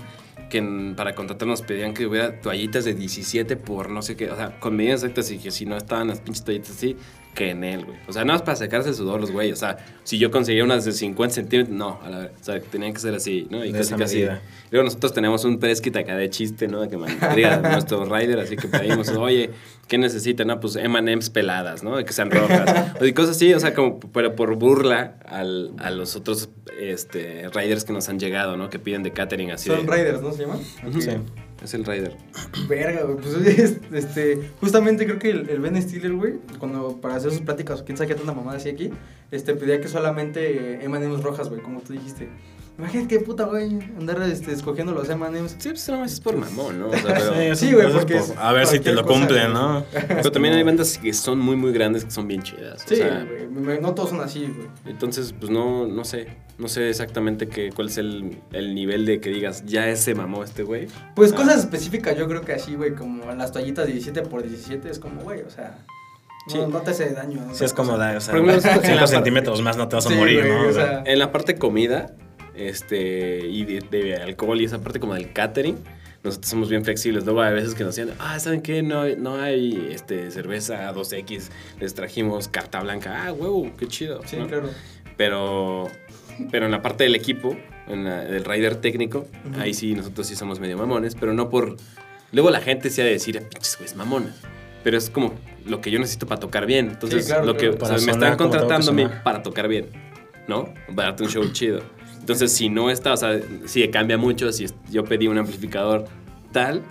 que 0.51 0.59
en- 0.59 0.97
para 0.97 1.15
contratarnos 1.15 1.63
pedían 1.63 1.95
que 1.95 2.05
hubiera 2.07 2.41
toallitas 2.41 2.85
de 2.85 2.95
17 2.95 3.57
por 3.57 3.91
no 3.91 4.03
sé 4.03 4.17
qué, 4.17 4.29
o 4.31 4.37
sea, 4.37 4.59
con 4.59 4.75
medidas 4.75 5.05
exactas 5.05 5.31
y 5.31 5.39
que 5.39 5.53
si 5.53 5.67
no 5.67 5.77
estaban 5.77 6.09
las 6.09 6.21
pinches 6.21 6.43
toallitas 6.45 6.71
así, 6.73 6.97
que 7.35 7.51
en 7.51 7.65
él, 7.65 7.85
güey. 7.85 7.97
O 8.07 8.13
sea, 8.13 8.25
nada 8.25 8.39
más 8.39 8.43
para 8.43 8.57
sacarse 8.57 8.91
el 8.91 8.95
sudor 8.95 9.21
los 9.21 9.31
güeyes. 9.31 9.55
O 9.55 9.61
sea, 9.61 9.79
si 10.05 10.19
yo 10.19 10.31
conseguía 10.31 10.65
unas 10.65 10.85
de 10.85 10.93
50 10.93 11.35
centímetros, 11.35 11.75
no, 11.75 11.99
a 12.03 12.11
la 12.11 12.19
ver, 12.19 12.33
o 12.39 12.45
sea, 12.45 12.61
tenían 12.61 12.93
que 12.93 13.01
ser 13.01 13.15
así, 13.15 13.47
¿no? 13.51 13.65
Y 13.65 13.73
De 13.73 13.79
casi 13.79 13.95
esa 13.95 13.97
casi. 13.97 14.27
Luego 14.71 14.85
nosotros 14.85 15.15
tenemos 15.15 15.45
un 15.45 15.59
press 15.59 15.81
kit 15.81 15.97
acá 15.97 16.17
de 16.17 16.29
chiste, 16.29 16.69
¿no? 16.69 16.81
De 16.81 16.89
que 16.89 16.99
mandaría 16.99 17.57
nuestro 17.63 18.05
rider, 18.05 18.39
así 18.39 18.57
que 18.57 18.69
pedimos, 18.69 19.09
oye, 19.11 19.51
¿qué 19.89 19.97
necesitan? 19.97 20.49
No, 20.49 20.61
pues 20.61 20.77
M&M's 20.77 21.31
peladas, 21.31 21.83
¿no? 21.83 21.97
De 21.97 22.05
que 22.05 22.13
sean 22.13 22.31
rojas. 22.31 22.93
O 23.01 23.07
y 23.07 23.13
cosas 23.15 23.37
así, 23.37 23.53
o 23.55 23.61
sea, 23.61 23.75
como 23.75 23.99
pero 24.01 24.37
por 24.37 24.55
burla 24.57 25.17
al, 25.25 25.73
a 25.79 25.91
los 25.91 26.17
otros 26.17 26.51
este, 26.79 27.49
riders 27.49 27.85
que 27.85 27.95
nos 27.95 28.09
han 28.11 28.19
llegado, 28.19 28.57
¿no? 28.57 28.69
Que 28.69 28.79
piden 28.79 29.03
de 29.03 29.13
catering 29.13 29.53
así. 29.53 29.71
Son 29.71 29.87
de, 29.87 29.93
Riders, 29.93 30.21
¿no 30.21 30.33
se 30.33 30.43
llaman? 30.43 30.61
Sí. 31.01 31.11
Es 31.63 31.75
el 31.75 31.85
rider. 31.85 32.17
Verga, 32.69 33.03
güey. 33.05 33.17
Pues 33.17 33.59
es- 33.59 33.77
este, 33.93 34.51
justamente 34.61 35.05
creo 35.07 35.19
que 35.19 35.31
el, 35.31 35.61
Ben 35.61 35.81
Stiller, 35.81 36.13
güey, 36.13 36.35
cuando 36.59 37.01
para 37.01 37.15
hacer 37.17 37.31
sus 37.31 37.43
pláticas, 37.43 37.83
quién 37.83 37.97
sabe 37.97 38.09
qué 38.09 38.15
tanta 38.17 38.33
mamada 38.33 38.57
hacía 38.59 38.73
aquí, 38.73 38.91
este, 39.31 39.55
pedía 39.55 39.81
que 39.81 39.89
solamente 39.89 40.75
eh, 40.75 40.85
rojas, 41.23 41.49
güey, 41.49 41.61
como 41.61 41.81
tú 41.81 41.93
dijiste. 41.93 42.29
Imagínate 42.79 43.19
qué 43.19 43.21
puta, 43.25 43.45
güey, 43.45 43.69
andar 43.99 44.21
este, 44.23 44.51
escogiendo 44.53 44.93
los 44.93 45.09
M&M's. 45.09 45.57
Sí, 45.59 45.69
pues 45.71 45.89
no, 45.91 46.05
es 46.05 46.19
por 46.21 46.37
mamón, 46.37 46.81
¿no? 46.81 46.89
O 46.89 46.93
sea, 46.97 47.03
pero, 47.35 47.55
Sí, 47.55 47.73
güey, 47.73 47.87
eso 47.87 47.99
es 47.99 48.05
porque 48.05 48.17
es 48.17 48.35
A 48.39 48.53
ver 48.53 48.67
si 48.67 48.81
te 48.81 48.93
lo 48.93 49.05
cumplen. 49.05 49.53
¿no? 49.53 49.85
pero 50.09 50.33
también 50.33 50.55
hay 50.55 50.63
bandas 50.63 50.99
que 50.99 51.13
son 51.13 51.39
muy, 51.39 51.55
muy 51.57 51.73
grandes 51.73 52.05
que 52.05 52.11
son 52.11 52.27
bien 52.27 52.43
chidas. 52.43 52.83
Sí, 52.87 52.95
o 52.95 52.97
sea, 52.97 53.27
güey, 53.51 53.81
no 53.81 53.95
todos 53.95 54.11
son 54.11 54.21
así, 54.21 54.41
güey. 54.57 54.69
Entonces, 54.87 55.35
pues 55.39 55.51
no, 55.51 55.87
no 55.87 56.05
sé. 56.05 56.29
No 56.59 56.69
sé 56.69 56.89
exactamente 56.91 57.49
qué, 57.49 57.71
cuál 57.75 57.89
es 57.89 57.99
el, 57.99 58.39
el 58.53 58.75
nivel 58.75 59.05
de 59.07 59.21
que 59.21 59.31
digas, 59.31 59.65
ya 59.67 59.95
se 59.97 60.15
mamó 60.15 60.43
este 60.45 60.63
güey. 60.63 60.87
Pues 61.15 61.33
Ah. 61.33 61.37
cosas 61.37 61.59
específicas, 61.61 62.17
yo 62.17 62.27
creo 62.29 62.43
que 62.43 62.53
así, 62.53 62.75
güey, 62.75 62.95
como 62.95 63.25
las 63.33 63.53
toallitas 63.53 63.87
17 63.87 64.23
por 64.23 64.43
17 64.43 64.89
es 64.91 64.99
como, 64.99 65.23
güey, 65.23 65.43
o 65.43 65.51
sea, 65.51 65.79
no, 66.47 66.53
Sí. 66.53 66.59
no 66.71 66.81
te 66.81 66.91
hace 66.93 67.11
daño. 67.11 67.41
¿no? 67.47 67.55
Sí, 67.55 67.65
es 67.65 67.73
como 67.73 67.97
da, 67.99 68.17
o 68.17 68.21
sea, 68.21 68.35
Por 68.35 68.45
ejemplo, 68.49 68.71
en 68.71 68.77
la 68.77 68.81
5 68.83 68.97
parte- 68.99 69.07
centímetros 69.09 69.61
más 69.63 69.77
no 69.77 69.89
te 69.89 69.97
vas 69.97 70.07
a 70.07 70.09
Sí, 70.11 70.15
morir, 70.15 70.41
güey, 70.47 70.53
¿no? 70.63 70.69
o 70.69 70.73
sea, 70.73 71.03
En 71.07 71.19
la 71.19 71.33
parte 71.33 71.57
comida, 71.57 72.15
este, 72.55 73.47
y 73.47 73.65
de, 73.65 73.81
de 73.91 74.17
alcohol 74.17 74.61
y 74.61 74.65
esa 74.65 74.81
parte 74.81 75.01
como 75.01 75.15
del 75.15 75.33
catering, 75.33 75.77
nosotros 76.23 76.51
somos 76.51 76.69
bien 76.71 76.85
flexibles. 76.85 77.25
Luego 77.25 77.43
hay 77.43 77.55
veces 77.55 77.75
que 77.75 77.83
nos 77.85 77.97
dicen, 77.97 78.15
ah, 78.19 78.39
¿saben 78.39 78.63
qué? 78.63 78.83
No, 78.83 79.01
hay- 79.03 79.17
no 79.17 79.37
hay 79.41 79.89
este, 79.93 80.31
cerveza 80.31 80.93
2X, 80.95 81.49
les 81.81 81.95
trajimos 81.95 82.49
carta 82.49 82.81
blanca. 82.81 83.25
Ah, 83.27 83.33
huevo, 83.33 83.71
qué 83.79 83.87
chido. 83.89 84.21
sí, 84.27 84.37
¿no? 84.37 84.47
claro. 84.47 84.71
Pero, 85.17 85.89
pero 86.51 86.67
en 86.67 86.73
la 86.73 86.81
parte 86.83 87.05
del 87.05 87.15
equipo, 87.15 87.57
en 87.89 88.05
la- 88.05 88.25
del 88.25 88.45
rider 88.45 88.77
técnico, 88.77 89.27
Ujú. 89.51 89.61
ahí 89.61 89.75
sí, 89.75 89.95
nosotros 89.95 90.27
sí 90.27 90.37
somos 90.37 90.61
medio 90.61 90.79
mamones, 90.79 91.15
pero 91.15 91.33
no 91.35 91.49
por... 91.51 91.77
Luego 92.33 92.51
la 92.51 92.61
gente 92.61 92.89
se 92.89 93.03
ha 93.03 93.05
de 93.05 93.11
decir, 93.13 93.39
"Ah, 93.39 93.47
pinches 93.49 93.77
güeyes 93.77 93.95
mamones. 93.97 94.33
Pero 94.85 94.97
es 94.99 95.11
como 95.11 95.35
lo 95.67 95.81
que 95.81 95.91
yo 95.91 95.99
necesito 96.01 96.27
para 96.27 96.41
tocar 96.41 96.67
bien. 96.67 96.89
Entonces, 96.89 97.25
Sí, 97.25 97.31
claro, 97.31 97.45
lo 97.47 97.57
que 97.57 97.69
o 97.69 97.73
sea, 97.73 97.79
Para 97.81 97.93
me 97.95 97.99
sonar 98.01 98.15
están 98.33 98.37
contratando 98.37 98.91
a 98.91 98.95
mí 98.95 99.03
sonar. 99.03 99.23
para 99.23 99.43
tocar 99.43 99.69
bien, 99.69 99.87
¿no? 100.49 100.73
Para 100.97 101.09
darte 101.11 101.23
un 101.25 101.29
show 101.29 101.45
chido. 101.53 101.83
Entonces, 102.23 102.53
si 102.53 102.69
no 102.69 102.89
está, 102.89 103.13
o 103.13 103.17
sea, 103.17 103.39
si 103.67 103.87
cambia 103.89 104.17
mucho, 104.17 104.53
si 104.53 104.67
yo 104.91 105.05
pedí 105.05 105.27
un 105.27 105.39
amplificador 105.39 106.07
tal 106.53 106.83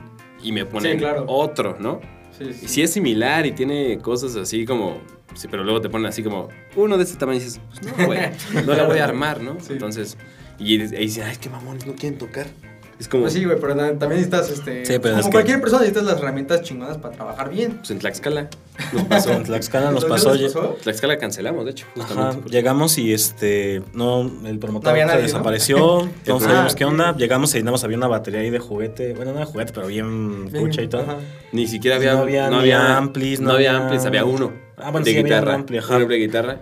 y 0.44 0.52
me 0.52 0.66
ponen 0.66 0.94
Sí, 0.94 0.98
claro. 1.00 1.24
otro, 1.28 1.78
¿no? 1.80 2.02
Sí, 2.38 2.54
sí. 2.54 2.66
Y 2.66 2.68
si 2.68 2.82
es 2.82 2.92
similar 2.92 3.46
y 3.46 3.54
tiene 3.54 3.98
cosas 4.00 4.36
así 4.36 4.66
como. 4.66 4.98
Sí, 5.34 5.48
pero 5.50 5.64
luego 5.64 5.80
te 5.80 5.90
ponen 5.90 6.08
así 6.08 6.22
como 6.22 6.50
uno 6.76 6.98
de 6.98 7.04
este 7.06 7.18
tamaño 7.18 7.40
y 7.40 7.44
dices, 7.44 7.62
pues 7.70 7.98
no, 7.98 8.06
güey, 8.06 8.20
no 8.66 8.74
la 8.76 8.84
voy 8.86 9.00
a 9.00 9.06
armar, 9.06 9.42
¿no? 9.42 9.58
Sí. 9.62 9.72
Entonces, 9.74 10.18
y 10.60 10.74
ahí 10.82 10.88
dicen, 11.06 11.24
ay, 11.24 11.38
qué 11.40 11.50
mamones, 11.50 11.88
no 11.88 11.94
quieren 11.96 12.18
tocar. 12.20 12.48
Es 13.02 13.08
como, 13.08 13.24
Pues 13.24 13.34
sí, 13.34 13.44
güey, 13.44 13.58
pero 13.60 13.76
también 13.76 14.10
necesitas, 14.12 14.52
este... 14.52 14.86
Sí, 14.86 14.94
pero 15.02 15.16
como 15.16 15.20
es 15.22 15.26
que- 15.26 15.32
cualquier 15.32 15.60
persona 15.60 15.82
necesitas 15.82 16.06
las 16.08 16.20
herramientas 16.20 16.62
chingonas 16.62 16.98
para 17.00 17.16
trabajar 17.16 17.50
bien. 17.50 17.78
pues 17.80 17.90
en 17.90 17.98
Tlaxcala 17.98 18.48
nos 18.94 19.04
pasó. 19.06 19.32
En 19.32 19.44
Tlaxcala 19.44 19.90
nos 19.90 20.04
¿Los 20.08 20.12
pasó, 20.12 20.30
pasó? 20.30 20.78
Tlaxcala 20.84 21.18
cancelamos, 21.18 21.66
de 21.66 21.72
hecho. 21.72 21.88
Ajá, 21.96 22.06
justamente. 22.14 22.50
llegamos 22.52 23.00
y 23.00 23.12
este, 23.12 23.82
no, 23.94 24.22
el 24.46 24.54
No 24.54 24.60
promotor 24.60 24.92
había 24.92 25.06
se 25.06 25.08
nadie, 25.08 25.22
¿no? 25.22 25.28
desapareció, 25.28 26.10
no 26.28 26.40
sabíamos 26.40 26.74
Ah, 26.74 26.76
qué 26.78 26.86
onda, 26.86 27.16
llegamos 27.18 27.56
y 27.56 27.60
nada 27.60 27.72
más 27.72 27.84
había 27.84 27.98
una 27.98 28.08
batería 28.08 28.42
ahí 28.42 28.52
de 28.52 28.60
juguete, 28.60 29.14
bueno, 29.16 29.34
no 29.34 29.40
de 29.40 29.46
juguete, 29.46 29.72
pero 29.74 29.88
bien 29.88 30.52
Bien, 30.52 30.64
cucha 30.64 30.84
y 30.84 30.88
todo. 30.88 31.02
ajá. 31.02 31.18
Ni 31.54 31.66
siquiera 31.68 31.96
había, 31.98 32.14
No 32.14 32.20
había 32.22 32.50
ni 32.52 32.72
amplis, 32.72 33.40
no, 33.42 33.48
no 33.48 33.54
había 33.56 33.72
había- 33.72 33.84
amplis, 33.84 34.06
había 34.06 34.26
uno. 34.26 34.54
Ah, 34.78 34.92
bueno, 34.92 35.06
de 35.06 35.12
sí, 35.12 35.18
había 35.18 35.24
guitarra. 35.38 35.56
un 35.56 35.60
ampli, 35.62 35.78
ajá. 35.80 35.96
un 35.96 36.02
ampli 36.04 36.20
de 36.20 36.26
guitarra. 36.28 36.58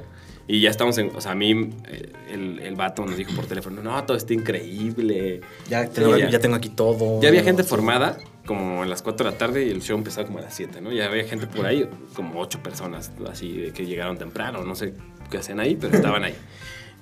Y 0.51 0.61
ya 0.61 0.71
estamos 0.71 0.97
en. 0.97 1.11
O 1.15 1.21
sea, 1.21 1.33
a 1.33 1.35
mí, 1.35 1.51
eh, 1.87 2.11
el, 2.31 2.57
el 2.59 2.75
vato 2.75 3.05
nos 3.05 3.15
dijo 3.15 3.31
por 3.35 3.45
teléfono: 3.45 3.83
No, 3.83 4.03
todo 4.03 4.17
está 4.17 4.33
increíble. 4.33 5.41
Ya, 5.69 5.87
tengo, 5.87 6.17
ya. 6.17 6.27
ya 6.29 6.39
tengo 6.39 6.55
aquí 6.55 6.69
todo. 6.69 7.21
Ya 7.21 7.29
había 7.29 7.43
gente 7.43 7.63
formada 7.63 8.17
como 8.47 8.81
a 8.81 8.85
las 8.87 9.03
4 9.03 9.25
de 9.25 9.31
la 9.31 9.37
tarde 9.37 9.65
y 9.67 9.69
el 9.69 9.81
show 9.83 9.95
empezaba 9.95 10.25
como 10.25 10.39
a 10.39 10.41
las 10.41 10.55
7, 10.55 10.81
¿no? 10.81 10.91
Ya 10.91 11.05
había 11.05 11.23
gente 11.25 11.45
por 11.45 11.67
ahí, 11.67 11.87
como 12.15 12.39
8 12.41 12.63
personas, 12.63 13.11
así 13.31 13.69
que 13.75 13.85
llegaron 13.85 14.17
temprano, 14.17 14.63
no 14.63 14.73
sé 14.73 14.95
qué 15.29 15.37
hacían 15.37 15.59
ahí, 15.59 15.75
pero 15.79 15.95
estaban 15.95 16.23
ahí. 16.23 16.33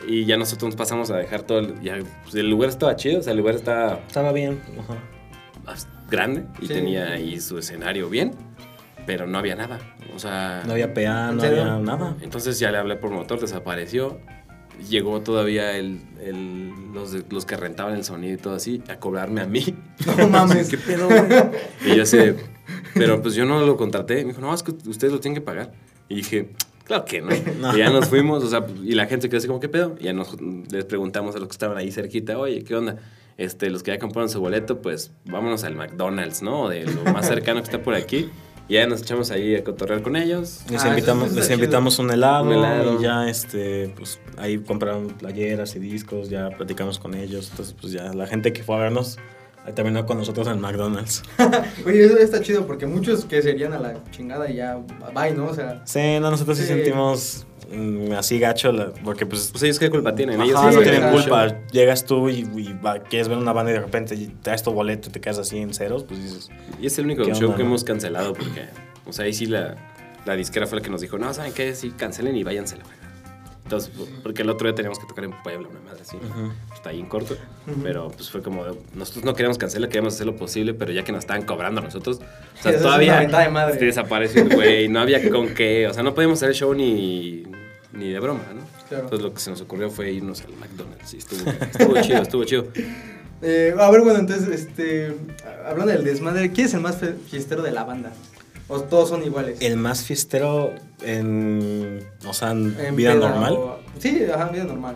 Y 0.06 0.26
ya 0.26 0.36
nosotros 0.36 0.66
nos 0.72 0.76
pasamos 0.76 1.10
a 1.10 1.16
dejar 1.16 1.44
todo 1.44 1.60
el, 1.60 1.80
ya, 1.82 1.98
pues, 2.24 2.36
el 2.36 2.50
lugar 2.50 2.68
estaba 2.70 2.98
chido, 2.98 3.20
o 3.22 3.24
sea, 3.24 3.32
el 3.32 3.38
lugar 3.40 3.56
estaba 3.56 4.02
Estaba 4.06 4.34
bien, 4.34 4.60
ajá. 4.78 4.98
grande 6.12 6.44
y 6.62 6.68
Sí. 6.68 6.74
tenía 6.74 7.14
ahí 7.14 7.40
su 7.40 7.58
escenario 7.58 8.10
bien, 8.10 8.32
pero 9.08 9.26
no 9.26 9.40
había 9.40 9.56
nada. 9.56 9.80
O 10.16 10.20
sea, 10.20 10.62
No 10.68 10.74
había 10.74 10.94
PA, 10.94 11.30
¿En 11.32 11.38
no 11.38 11.44
había 11.44 11.78
nada. 11.80 12.16
entonces 12.22 12.60
ya 12.60 12.70
le 12.72 12.78
hablé 12.78 12.96
por 12.98 13.10
motor, 13.10 13.40
desapareció. 13.40 14.20
Llegó 14.90 15.22
todavía 15.22 15.76
el, 15.76 16.02
el- 16.24 16.72
los, 16.94 17.12
de- 17.12 17.24
los 17.32 17.46
que 17.46 17.56
rentaban 17.58 17.96
el 17.96 18.04
sonido 18.04 18.36
y 18.36 18.38
todo 18.38 18.54
así 18.54 18.84
a 18.90 18.98
cobrarme 18.98 19.42
a 19.42 19.48
mí. 19.48 19.74
No 20.18 20.28
mames. 20.28 20.70
¿Qué 20.70 20.78
pedo? 20.78 21.10
Y 21.84 21.96
yo 21.96 22.04
de, 22.04 22.36
pero 22.94 23.20
pues 23.24 23.34
yo 23.34 23.46
no 23.46 23.66
lo 23.66 23.76
contraté. 23.76 24.18
Me 24.24 24.34
dijo, 24.34 24.42
no, 24.42 24.54
es 24.54 24.62
que 24.62 24.72
ustedes 24.88 25.12
lo 25.12 25.20
tienen 25.20 25.34
que 25.34 25.42
pagar. 25.42 25.72
Y 26.10 26.16
dije, 26.18 26.50
claro 26.84 27.06
que 27.06 27.22
no. 27.22 27.30
No. 27.60 27.76
Y 27.76 27.80
ya 27.80 27.90
nos 27.90 28.08
fuimos, 28.08 28.44
o 28.44 28.50
sea, 28.50 28.68
y 28.84 28.92
la 28.94 29.08
gente 29.08 29.30
quedó 29.30 29.40
así 29.40 29.48
como, 29.48 29.60
¿qué 29.60 29.70
pedo? 29.70 29.96
Y 30.00 30.04
ya 30.04 30.14
nos, 30.14 30.38
les 30.42 30.86
preguntamos 30.86 31.36
a 31.36 31.40
los 31.40 31.48
que 31.48 31.54
estaban 31.54 31.76
ahí 31.78 31.92
cerquita, 31.92 32.38
oye, 32.38 32.64
¿qué 32.64 32.76
onda? 32.76 32.98
Este, 33.38 33.70
los 33.72 33.82
que 33.84 33.92
ya 33.92 34.00
compraron 34.00 34.30
su 34.30 34.40
boleto, 34.40 34.82
pues 34.82 35.12
vámonos 35.26 35.64
al 35.64 35.76
McDonald's, 35.76 36.42
¿no? 36.44 36.70
De 36.70 36.86
lo 36.86 37.04
más 37.14 37.28
cercano 37.28 37.60
que 37.62 37.66
está 37.66 37.82
por 37.82 37.94
aquí. 37.96 38.30
Y 38.70 38.74
ya 38.74 38.86
nos 38.88 39.02
echamos 39.02 39.32
ahí 39.32 39.56
a 39.56 39.64
cotorrear 39.64 40.02
con 40.02 40.16
ellos. 40.18 40.62
Les 40.70 40.84
Ah, 40.84 40.90
invitamos, 40.90 41.32
les 41.34 41.50
invitamos 41.50 42.00
un 42.00 42.12
helado, 42.12 42.46
Un 42.46 42.54
helado. 42.54 43.00
y 43.00 43.04
ya 43.04 43.30
este, 43.30 43.94
pues 43.96 44.20
ahí 44.38 44.58
compraron 44.58 45.08
playeras 45.08 45.76
y 45.76 45.80
discos, 45.80 46.30
ya 46.30 46.50
platicamos 46.50 47.00
con 47.00 47.14
ellos. 47.16 47.48
Entonces, 47.52 47.76
pues 47.80 47.94
ya 47.94 48.12
la 48.14 48.28
gente 48.28 48.52
que 48.52 48.64
fue 48.64 48.76
a 48.76 48.80
vernos 48.80 49.18
ahí 49.66 49.72
terminó 49.74 50.06
con 50.06 50.18
nosotros 50.18 50.48
en 50.48 50.60
McDonald's. 50.60 51.24
Oye, 51.86 52.06
eso 52.06 52.18
está 52.18 52.42
chido 52.42 52.66
porque 52.68 52.86
muchos 52.88 53.24
que 53.26 53.42
serían 53.42 53.72
a 53.74 53.80
la 53.80 53.96
chingada 54.12 54.50
y 54.52 54.56
ya 54.58 54.78
bye, 55.16 55.32
¿no? 55.34 55.46
O 55.48 55.54
sea, 55.56 55.82
Sí, 55.86 56.20
no, 56.20 56.30
nosotros 56.32 56.58
sí, 56.58 56.64
Sí. 56.64 56.70
sentimos 56.74 57.46
así 58.18 58.40
gacho, 58.40 58.72
la- 58.72 58.92
porque 59.04 59.26
pues... 59.26 59.50
Pues 59.52 59.64
ellos 59.64 59.80
qué 59.80 59.90
culpa 59.90 60.16
tienen, 60.16 60.42
ellos 60.42 60.56
Ajá, 60.58 60.72
sí, 60.72 60.78
no 60.78 60.84
tienen 60.84 61.12
culpa. 61.12 61.58
Llegas 61.72 62.06
tú 62.06 62.30
y, 62.30 62.40
y 62.56 62.74
va- 62.84 63.00
quieres 63.00 63.28
ver 63.28 63.38
una 63.38 63.54
banda 63.54 63.72
y 63.72 63.76
de 63.76 63.82
repente 63.82 64.16
y 64.16 64.28
traes 64.42 64.64
tu 64.64 64.72
boleto 64.72 65.10
y 65.10 65.12
te 65.12 65.20
quedas 65.22 65.38
así 65.40 65.58
en 65.58 65.74
ceros, 65.74 66.04
pues 66.04 66.22
dices... 66.24 66.50
Y 66.82 66.88
es 66.88 66.98
el 67.00 67.06
único 67.06 67.24
¿Qué 67.24 67.34
show 67.34 67.46
onda, 67.48 67.58
que 67.58 67.64
no? 67.64 67.70
hemos 67.70 67.84
cancelado 67.84 68.34
porque, 68.34 68.66
o 69.06 69.14
sea, 69.14 69.26
ahí 69.26 69.34
sí 69.34 69.46
la, 69.46 69.76
la 70.26 70.36
disquera 70.36 70.68
fue 70.68 70.80
la 70.80 70.84
que 70.84 70.90
nos 70.90 71.02
dijo, 71.02 71.18
no, 71.18 71.34
¿saben 71.34 71.54
qué? 71.54 71.76
Sí, 71.76 71.92
cancelen 71.92 72.36
y 72.36 72.44
váyanse 72.44 72.78
la. 72.78 72.84
Entonces, 73.68 73.92
porque 74.24 74.44
el 74.44 74.50
otro 74.50 74.66
día 74.66 74.76
teníamos 74.76 74.98
que 74.98 75.06
tocar 75.06 75.26
en 75.26 75.32
Puebla, 75.44 75.68
una 75.68 75.82
madre 75.82 76.02
así. 76.02 76.16
Ujú. 76.16 76.54
Está 76.74 76.92
ahí 76.92 77.02
en 77.02 77.08
corto. 77.08 77.36
Pero 77.84 78.08
pues 78.12 78.30
fue 78.30 78.42
como, 78.42 78.64
nosotros 78.96 79.26
no 79.26 79.34
queríamos 79.34 79.58
cancelar, 79.58 79.90
queríamos 79.90 80.14
hacer 80.14 80.26
lo 80.26 80.38
posible, 80.38 80.74
pero 80.74 80.94
ya 80.94 81.04
que 81.04 81.12
nos 81.12 81.20
estaban 81.20 81.42
cobrando 81.44 81.82
a 81.82 81.84
nosotros, 81.84 82.22
o 82.58 82.64
sea, 82.64 82.80
todavía 82.80 83.20
de 83.20 83.50
madre. 83.50 83.78
se 83.78 83.84
desapareció 83.86 84.44
el 84.44 84.56
güey, 84.56 84.88
no 84.88 85.02
había 85.02 85.30
con 85.30 85.54
qué, 85.54 85.86
o 85.86 85.94
sea, 85.94 86.02
no 86.02 86.16
podíamos 86.16 86.40
hacer 86.40 86.50
el 86.50 86.56
show 86.56 86.74
ni, 86.74 87.44
ni 87.92 88.10
de 88.10 88.20
broma, 88.22 88.44
¿no? 88.56 88.62
Claro. 88.88 89.04
Entonces 89.04 89.26
lo 89.26 89.34
que 89.34 89.42
se 89.42 89.50
nos 89.50 89.60
ocurrió 89.60 89.90
fue 89.90 90.14
irnos 90.14 90.42
al 90.44 90.54
McDonald's 90.54 91.14
y 91.14 91.18
estuvo, 91.18 91.52
estuvo 91.52 92.02
chido, 92.02 92.22
estuvo 92.22 92.44
chido. 92.46 92.68
eh, 93.42 93.76
a 93.78 93.92
ver, 93.92 94.02
bueno, 94.02 94.20
entonces, 94.20 94.48
este, 94.48 95.14
hablando 95.66 95.92
del 95.92 96.06
desmadre, 96.06 96.54
¿quién 96.54 96.68
es 96.68 96.74
el 96.74 96.80
más 96.80 97.00
fiestero 97.30 97.64
de 97.64 97.72
la 97.72 97.84
banda? 97.84 98.14
¿O 98.70 98.82
todos 98.82 99.10
son 99.10 99.24
iguales? 99.24 99.60
El 99.62 99.78
más 99.78 100.04
fiestero 100.04 100.74
en... 101.02 102.02
O 102.28 102.34
sea, 102.34 102.52
en, 102.52 102.76
En 102.80 102.96
vida 102.96 103.14
peda 103.14 103.30
normal. 103.30 103.54
o- 103.54 103.80
Sí, 104.00 104.24
ajá, 104.34 104.50
vida 104.50 104.66
normal. 104.66 104.96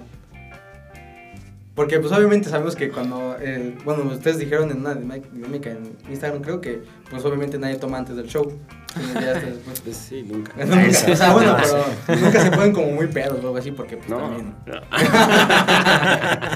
Porque 1.74 2.00
pues 2.02 2.12
obviamente 2.12 2.50
sabemos 2.50 2.76
que 2.76 2.90
cuando, 2.90 3.38
eh, 3.40 3.78
bueno, 3.86 4.04
ustedes 4.12 4.38
dijeron 4.38 4.70
en 4.72 4.80
una 4.80 4.94
dinámica 4.94 5.72
en 5.72 5.96
Instagram, 6.10 6.42
creo 6.42 6.60
que 6.60 6.82
pues 7.10 7.24
obviamente 7.24 7.58
nadie 7.58 7.78
toma 7.78 7.98
antes 7.98 8.18
del 8.18 8.28
show. 8.28 8.52
sino 8.94 9.22
ya 9.22 9.32
hasta 9.38 9.46
después. 9.50 9.80
Pues 9.80 9.96
sí, 9.96 10.22
nunca. 10.22 10.52
Nunca, 10.66 11.12
o 11.12 11.16
sea, 11.16 11.32
bueno, 11.32 11.56
pero 11.62 11.86
nunca 12.22 12.44
se 12.44 12.52
ponen 12.52 12.74
como 12.74 12.88
muy 12.92 13.08
pedos 13.08 13.36
o 13.42 13.48
algo 13.48 13.58
así 13.58 13.72
porque 13.72 13.96
pues 13.96 14.10
No, 14.10 14.18
también. 14.18 14.54
no. 14.66 14.82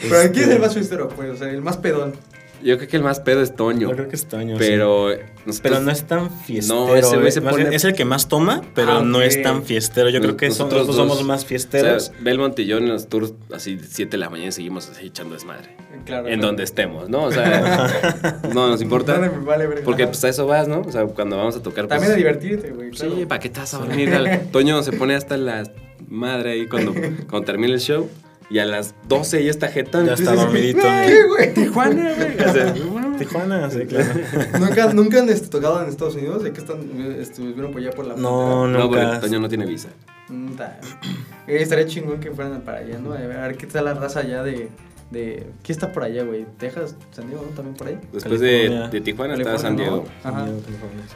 Pero 0.00 0.32
¿quién 0.32 0.48
es 0.48 0.54
el 0.56 0.60
más 0.60 0.74
fiestero? 0.74 1.08
Pues, 1.08 1.30
o 1.30 1.36
sea, 1.36 1.50
el 1.50 1.62
más 1.62 1.76
pedón. 1.76 2.14
Yo 2.62 2.76
creo 2.76 2.88
que 2.88 2.96
el 2.96 3.02
más 3.02 3.20
pedo 3.20 3.42
es 3.42 3.56
Toño. 3.56 3.88
Yo 3.88 3.94
creo 3.96 4.08
que 4.08 4.16
es 4.16 4.26
Toño, 4.26 4.56
sí. 4.56 4.64
Pero, 4.66 5.08
nosotros- 5.46 5.60
Pero 5.62 5.80
no 5.80 5.90
es 5.90 6.04
tan 6.04 6.30
fiestero. 6.30 6.86
No, 6.86 6.94
ese 6.96 7.16
güey 7.16 7.28
eh. 7.28 7.32
se 7.32 7.40
pone- 7.42 7.74
Es 7.74 7.84
el 7.84 7.94
que 7.94 8.04
más 8.04 8.28
toma, 8.28 8.62
pero 8.74 8.98
Ah, 8.98 9.02
no 9.02 9.22
es 9.22 9.42
tan 9.42 9.62
fiestero. 9.64 10.10
Yo 10.10 10.20
creo 10.20 10.36
que 10.36 10.48
nosotros, 10.48 10.86
dos- 10.86 10.96
somos 10.96 11.22
más 11.24 11.44
fiesteros. 11.44 12.10
O 12.10 12.12
sea, 12.12 12.22
Belmont 12.22 12.58
y 12.58 12.66
yo 12.66 12.78
en 12.78 12.88
los 12.88 13.08
tours, 13.08 13.32
así 13.54 13.78
7 13.86 14.12
de 14.12 14.18
la 14.18 14.30
mañana, 14.30 14.52
seguimos 14.52 14.88
así 14.90 15.06
echando 15.06 15.34
desmadre. 15.34 15.76
Claro. 16.04 16.28
En 16.28 16.40
donde 16.40 16.62
estemos, 16.64 17.08
¿no? 17.10 17.24
O 17.24 17.32
sea, 17.32 18.40
no 18.54 18.68
nos 18.68 18.80
importa. 18.82 19.18
Me 19.18 19.28
vale 19.28 19.66
verga. 19.66 19.84
Porque 19.84 20.06
pues 20.06 20.22
a 20.24 20.28
eso 20.28 20.46
vas, 20.46 20.66
¿no? 20.68 20.80
O 20.80 20.90
sea, 20.92 21.04
cuando 21.06 21.36
vamos 21.36 21.56
a 21.56 21.62
tocar. 21.62 21.86
También 21.88 22.12
a 22.12 22.14
pues, 22.14 22.18
divertirte, 22.18 22.70
güey. 22.70 22.90
claro. 22.90 23.16
Sí, 23.16 23.26
¿para 23.26 23.38
qué 23.38 23.48
te 23.50 23.60
vas 23.60 23.74
a 23.74 23.78
dormir? 23.78 24.10
Toño 24.52 24.82
se 24.82 24.92
pone 24.92 25.14
hasta 25.14 25.36
la 25.36 25.64
madre 26.08 26.52
ahí 26.52 26.66
cuando, 26.68 26.92
cuando 27.28 27.42
termina 27.44 27.74
el 27.74 27.80
show. 27.80 28.08
Y 28.50 28.58
a 28.58 28.66
las 28.66 28.94
12 29.08 29.44
ya 29.44 29.50
está 29.50 29.68
jetón. 29.68 30.06
Ya 30.06 30.14
está 30.14 30.34
dormidito. 30.34 30.82
¿Qué, 31.06 31.22
güey? 31.24 31.54
Tijuana, 31.54 32.14
güey. 32.14 32.30
O 32.48 32.52
sea, 32.52 32.74
Tijuana, 33.16 33.70
sí, 33.70 33.86
claro. 33.86 34.12
¿Nunca, 34.58 34.92
¿Nunca 34.92 35.20
han 35.20 35.28
este, 35.28 35.48
tocado 35.48 35.82
en 35.82 35.88
Estados 35.88 36.16
Unidos? 36.16 36.42
¿De 36.42 36.52
que 36.52 36.60
están, 36.60 36.80
estuvieron 37.20 37.70
por 37.70 37.80
allá 37.80 37.90
por 37.90 38.06
la 38.06 38.16
No, 38.16 38.66
no, 38.66 38.88
porque 38.88 39.04
nunca. 39.04 39.20
Toño 39.20 39.38
no 39.38 39.48
tiene 39.48 39.66
visa. 39.66 39.88
Mm. 40.28 40.52
Eh, 41.46 41.62
estaría 41.62 41.86
chingón 41.86 42.18
que 42.18 42.32
fueran 42.32 42.62
para 42.62 42.78
allá, 42.78 42.98
¿no? 42.98 43.12
A 43.12 43.18
ver, 43.18 43.56
qué 43.56 43.66
tal 43.68 43.84
la 43.84 43.94
raza 43.94 44.20
allá 44.20 44.42
de, 44.42 44.68
de... 45.10 45.46
¿Qué 45.62 45.72
está 45.72 45.92
por 45.92 46.02
allá, 46.02 46.24
güey? 46.24 46.44
¿Texas? 46.58 46.96
¿San 47.12 47.28
Diego, 47.28 47.44
no? 47.48 47.54
¿También 47.54 47.76
por 47.76 47.86
ahí? 47.86 47.98
Después 48.12 48.40
de, 48.40 48.88
de 48.90 49.00
Tijuana 49.00 49.34
está 49.34 49.58
San 49.58 49.76
Diego. 49.76 50.04
¿no? 50.24 50.28
Ajá. 50.28 50.46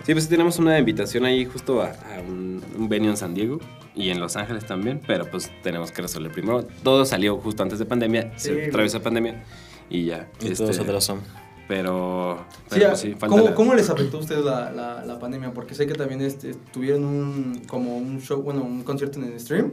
Sí, 0.04 0.12
pues 0.12 0.28
tenemos 0.28 0.58
una 0.60 0.78
invitación 0.78 1.24
ahí 1.24 1.44
justo 1.46 1.82
a, 1.82 1.88
a 1.88 2.20
un, 2.20 2.62
un 2.78 2.88
venue 2.88 3.08
en 3.10 3.16
San 3.16 3.34
Diego 3.34 3.58
y 3.94 4.10
en 4.10 4.20
Los 4.20 4.36
Ángeles 4.36 4.66
también, 4.66 5.00
pero 5.06 5.24
pues 5.30 5.50
tenemos 5.62 5.92
que 5.92 6.02
resolver 6.02 6.32
primero. 6.32 6.64
Todo 6.82 7.04
salió 7.04 7.36
justo 7.38 7.62
antes 7.62 7.78
de 7.78 7.84
pandemia, 7.86 8.32
Sí, 8.36 8.48
se 8.50 8.66
atravesó 8.66 9.02
pandemia 9.02 9.44
y 9.90 10.04
ya. 10.06 10.28
Y 10.40 10.48
este, 10.48 10.64
todos 10.64 10.78
atrás 10.80 11.04
son. 11.04 11.20
Pero, 11.66 12.44
Sí, 12.50 12.66
pero 12.70 12.86
a- 12.86 12.88
pues 12.90 13.00
sí, 13.00 13.10
falta 13.12 13.26
¿cómo, 13.28 13.44
la- 13.44 13.54
cómo 13.54 13.74
les 13.74 13.88
afectó 13.88 14.18
a 14.18 14.20
ustedes 14.20 14.44
la, 14.44 14.70
la, 14.70 15.04
la 15.04 15.18
pandemia? 15.18 15.52
Porque 15.54 15.74
sé 15.74 15.86
que 15.86 15.94
también 15.94 16.20
este, 16.20 16.54
tuvieron 16.72 17.04
un, 17.04 17.62
como 17.66 17.96
un 17.96 18.20
show, 18.20 18.42
bueno, 18.42 18.62
un 18.62 18.82
concierto 18.82 19.18
en 19.18 19.32
el 19.32 19.40
stream, 19.40 19.72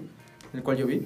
el 0.53 0.63
cual 0.63 0.77
yo 0.77 0.87
vi. 0.87 1.05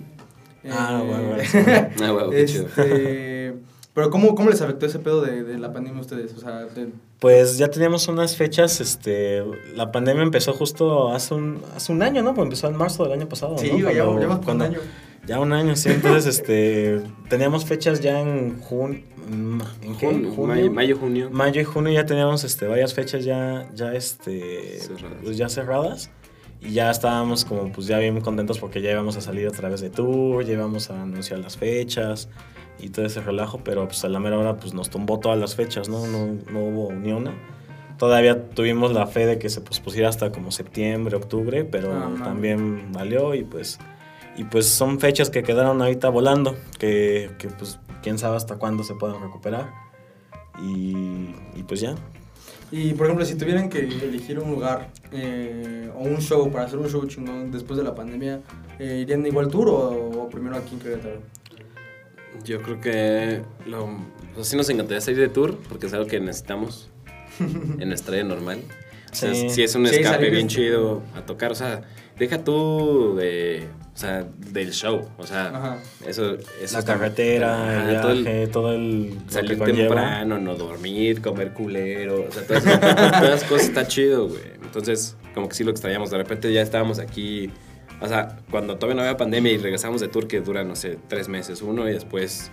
Ah, 0.70 1.00
Eh, 1.04 1.08
bueno, 1.08 1.28
bueno, 1.30 1.44
sí. 1.44 1.58
Ah, 2.04 2.14
huevo, 2.14 2.30
qué 2.32 2.46
chido. 2.46 2.66
este, 2.68 3.56
pero 3.96 4.12
¿cómo, 4.12 4.36
¿cómo 4.36 4.52
les 4.52 4.62
afectó 4.62 4.86
ese 4.86 5.00
pedo 5.00 5.22
de, 5.22 5.44
de 5.44 5.58
la 5.58 5.74
pandemia 5.74 5.98
a 5.98 6.02
ustedes? 6.02 6.32
O 6.36 6.40
sea, 6.40 6.66
de- 6.66 6.90
Pues 7.20 7.58
ya 7.58 7.70
teníamos 7.70 8.08
unas 8.08 8.36
fechas, 8.36 8.80
este, 8.82 9.44
la 9.74 9.92
pandemia 9.92 10.22
empezó 10.22 10.54
justo 10.54 11.12
hace 11.12 11.34
un, 11.34 11.62
hace 11.76 11.92
un 11.92 12.04
año, 12.04 12.22
¿no? 12.22 12.36
Pues 12.36 12.44
empezó 12.46 12.68
en 12.68 12.76
marzo 12.76 13.04
del 13.06 13.14
año 13.14 13.28
pasado, 13.28 13.58
sí, 13.58 13.72
¿no? 13.72 13.90
ya 13.90 14.04
Cuando- 14.06 14.28
por 14.28 14.38
un 14.38 14.44
cuando- 14.44 14.66
año. 14.66 14.80
Ya 15.26 15.40
un 15.40 15.54
año, 15.54 15.76
sí. 15.76 15.90
Entonces, 15.90 16.28
este, 16.38 17.02
teníamos 17.30 17.66
fechas 17.66 18.00
ya 18.00 18.22
en 18.22 18.60
junio, 18.60 19.02
¿en 19.82 19.96
qué? 19.98 20.06
Jun- 20.06 20.36
junio, 20.36 20.46
mayo, 20.56 20.72
mayo, 20.72 20.98
junio. 20.98 21.30
Mayo 21.32 21.62
y 21.62 21.64
junio 21.64 21.92
ya 21.94 22.06
teníamos, 22.06 22.44
este, 22.44 22.68
varias 22.68 22.94
fechas 22.94 23.26
ya, 23.26 23.68
ya, 23.74 23.92
este, 23.96 24.78
Cerradas. 24.82 25.18
pues 25.24 25.38
ya 25.38 25.50
cerradas. 25.50 26.12
Y 26.62 26.74
ya 26.74 26.92
estábamos 26.92 27.44
como, 27.44 27.72
pues 27.72 27.88
ya 27.88 27.98
bien 27.98 28.22
contentos 28.22 28.60
porque 28.60 28.82
ya 28.84 28.92
íbamos 28.92 29.18
a 29.18 29.22
salir 29.22 29.48
otra 29.48 29.68
vez 29.70 29.82
de 29.82 29.90
tour, 29.90 30.46
ya 30.46 30.54
íbamos 30.54 30.92
a 30.92 31.02
anunciar 31.02 31.40
las 31.40 31.58
fechas 31.58 32.28
y 32.80 32.90
todo 32.90 33.06
ese 33.06 33.22
relajo, 33.22 33.62
pero 33.64 33.88
pues 33.88 34.04
a 34.06 34.10
la 34.10 34.20
mera 34.20 34.38
hora 34.38 34.58
pues 34.58 34.74
nos 34.74 34.90
tumbó 34.90 35.20
todas 35.20 35.40
las 35.40 35.56
fechas, 35.56 35.90
¿no? 35.90 36.06
No, 36.08 36.28
no 36.52 36.60
hubo 36.60 36.92
ni 36.94 37.12
una. 37.12 37.34
Todavía 37.98 38.50
tuvimos 38.50 38.92
la 38.92 39.08
fe 39.08 39.26
de 39.26 39.40
que 39.40 39.50
se 39.50 39.62
pospusiera 39.62 40.10
hasta 40.10 40.32
como 40.32 40.52
septiembre, 40.52 41.16
octubre, 41.16 41.64
pero 41.64 41.94
Ah, 41.94 42.12
también 42.24 42.92
valió 42.92 43.34
y 43.36 43.44
pues, 43.44 43.80
y 44.36 44.44
pues 44.44 44.68
son 44.68 45.00
fechas 45.00 45.30
que 45.30 45.44
quedaron 45.44 45.82
ahorita 45.82 46.10
volando, 46.10 46.56
que, 46.78 47.32
que 47.40 47.48
pues 47.48 47.80
quién 48.04 48.18
sabe 48.18 48.36
hasta 48.36 48.58
cuándo 48.58 48.84
se 48.84 48.96
puedan 48.96 49.22
recuperar. 49.22 49.70
Y, 50.62 51.34
y 51.56 51.64
pues 51.68 51.82
ya, 51.82 51.96
Y 52.72 52.94
por 52.94 53.06
ejemplo, 53.08 53.26
si 53.26 53.36
tuvieran 53.36 53.70
que 53.70 53.80
elegir 53.80 54.40
un 54.40 54.52
lugar 54.52 54.90
eh, 55.12 55.90
o 55.96 56.00
un 56.04 56.20
show 56.20 56.50
para 56.52 56.66
hacer 56.66 56.80
un 56.80 56.90
show 56.90 57.06
chingón 57.08 57.52
después 57.52 57.78
de 57.78 57.84
la 57.84 57.94
pandemia, 57.96 58.42
eh, 58.80 59.00
¿irían 59.02 59.26
igual 59.26 59.48
tour 59.50 59.70
o, 59.70 60.22
o 60.24 60.30
primero 60.30 60.56
aquí 60.58 60.74
en 60.76 60.80
Querétaro? 60.80 61.22
Yo 62.44 62.62
creo 62.62 62.80
que 62.82 63.42
lo, 63.66 63.90
pues 64.36 64.48
sí 64.48 64.58
nos 64.58 64.70
encantaría 64.70 65.02
salir 65.02 65.20
de 65.20 65.30
tour 65.30 65.58
porque 65.70 65.88
es 65.88 65.94
algo 65.94 66.06
que 66.08 66.20
necesitamos 66.20 66.90
en 67.40 67.88
nuestra 67.88 68.14
vida 68.16 68.24
normal. 68.26 68.60
O 69.12 69.16
sea, 69.16 69.34
Sí. 69.34 69.50
sí 69.50 69.64
es 69.64 69.74
un 69.76 69.86
escape 69.86 70.30
bien 70.30 70.48
de- 70.48 70.54
chido 70.54 71.02
a 71.16 71.22
tocar. 71.22 71.52
O 71.52 71.56
sea, 71.56 71.82
deja 72.20 72.44
tú 72.44 73.16
de, 73.18 73.66
o 73.94 73.98
sea, 73.98 74.26
del 74.52 74.72
show. 74.74 75.08
O 75.18 75.26
sea, 75.26 75.48
Ajá. 75.48 75.78
eso, 76.06 76.36
eso 76.62 76.78
La 76.78 76.84
carretera, 76.86 77.90
el 77.92 78.02
todo 78.02 78.12
el- 78.12 78.24
viaje, 78.24 78.48
todo 78.48 78.74
el... 78.74 79.10
lo 79.10 79.16
que 79.26 79.32
Salir 79.32 79.58
temprano, 79.60 80.38
no 80.38 80.56
dormir, 80.56 81.22
comer 81.22 81.54
culero. 81.54 82.26
O 82.28 82.32
sea, 82.32 82.46
todas, 82.46 82.64
todas 82.82 83.22
las 83.30 83.44
cosas 83.46 83.68
está 83.70 83.88
chido, 83.88 84.28
güey. 84.28 84.42
Entonces, 84.62 85.16
como 85.34 85.48
que 85.48 85.56
sí 85.56 85.64
lo 85.64 85.72
extrañamos. 85.72 86.10
De 86.12 86.18
repente 86.18 86.52
ya 86.52 86.62
estábamos 86.62 87.00
aquí. 87.00 87.50
O 88.02 88.08
sea, 88.08 88.38
cuando 88.52 88.76
todavía 88.76 88.96
no 88.96 89.02
había 89.02 89.18
pandemia 89.18 89.52
y 89.52 89.58
regresamos 89.58 90.02
de 90.02 90.08
tour, 90.08 90.28
que 90.28 90.42
dura, 90.42 90.64
no 90.64 90.76
sé, 90.76 90.98
tres 91.08 91.30
meses 91.30 91.62
uno, 91.62 91.88
y 91.90 91.94
después 91.94 92.52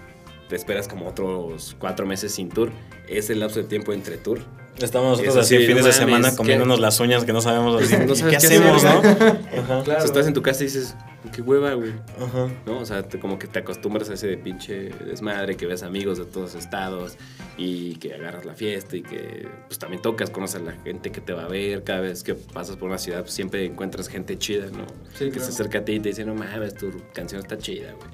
te 0.49 0.57
esperas 0.57 0.89
como 0.89 1.09
otros 1.09 1.77
cuatro 1.79 2.07
meses 2.07 2.33
sin 2.35 2.49
tour. 2.49 2.71
Es 3.09 3.31
el 3.31 3.41
lapso 3.41 3.61
de 3.61 3.67
tiempo 3.67 3.93
entre 3.93 4.17
tour. 4.19 4.41
Estamos 4.79 5.19
nosotros 5.19 5.37
así 5.37 5.57
sí, 5.59 5.67
fines 5.67 5.83
no 5.83 5.87
de 5.87 5.93
semana 5.93 6.35
comiéndonos 6.35 6.77
¿qué? 6.77 6.83
las 6.83 7.01
uñas 7.01 7.25
que 7.25 7.33
no 7.33 7.41
sabemos. 7.41 7.75
No 7.81 7.81
¿y 7.81 7.87
sabes 7.87 8.23
¿Qué 8.23 8.31
qué 8.31 8.37
hacemos, 8.37 8.83
no? 8.83 8.99
hacer, 8.99 9.17
Ajá. 9.59 9.83
Claro. 9.83 9.83
O 9.83 9.85
sea, 9.85 10.05
estás 10.05 10.27
en 10.27 10.35
tu 10.35 10.43
casa 10.43 10.63
y 10.63 10.67
dices, 10.67 10.95
qué 11.31 11.43
hueva, 11.43 11.75
güey. 11.75 11.93
Ajá. 12.21 12.49
¿no? 12.67 12.79
O 12.81 12.87
sea, 12.87 13.03
te- 13.03 13.19
como 13.21 13.39
que 13.39 13.47
te 13.47 13.61
acostumbras 13.61 14.11
a 14.11 14.15
ese 14.15 14.27
de 14.27 14.37
pinche 14.39 14.91
desmadre, 15.05 15.57
que 15.57 15.67
ves 15.67 15.83
amigos 15.83 16.19
de 16.19 16.25
todos 16.25 16.55
estados 16.55 17.17
y 17.57 17.97
que 17.97 18.15
agarras 18.15 18.45
la 18.45 18.55
fiesta 18.55 18.97
y 18.97 19.03
que 19.03 19.47
pues 19.69 19.79
también 19.79 20.03
tocas, 20.03 20.31
conoces 20.31 20.61
a 20.61 20.65
la 20.65 20.73
gente 20.73 21.13
que 21.13 21.21
te 21.21 21.33
va 21.33 21.45
a 21.45 21.49
ver. 21.49 21.85
Cada 21.85 22.01
vez 22.01 22.23
que 22.25 22.35
pasas 22.35 22.77
por 22.77 22.89
una 22.89 22.99
ciudad, 22.99 23.21
pues 23.23 23.33
siempre 23.35 23.65
encuentras 23.65 24.09
gente 24.09 24.39
chida, 24.39 24.67
¿no? 24.67 24.87
Sí, 25.15 25.27
que 25.27 25.31
claro. 25.33 25.45
se 25.47 25.51
acerca 25.53 25.79
a 25.79 25.85
ti 25.85 25.93
y 25.93 26.01
te 26.01 26.09
dice, 26.09 26.25
no 26.25 26.35
mames, 26.35 26.75
tu 26.75 26.91
canción 27.13 27.41
está 27.41 27.59
chida, 27.59 27.93
güey. 27.93 28.09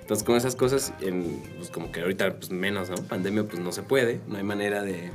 Entonces, 0.00 0.24
con 0.26 0.36
esas 0.36 0.56
cosas, 0.56 0.92
en, 1.00 1.42
pues 1.56 1.70
como 1.70 1.90
que 1.92 2.00
ahorita, 2.00 2.34
pues 2.36 2.50
menos, 2.50 2.90
¿no? 2.90 2.96
Pandemia, 2.96 3.44
pues 3.44 3.60
no 3.62 3.70
se 3.72 3.82
puede, 3.82 4.20
no 4.26 4.36
hay 4.36 4.42
manera 4.42 4.82
de... 4.82 5.10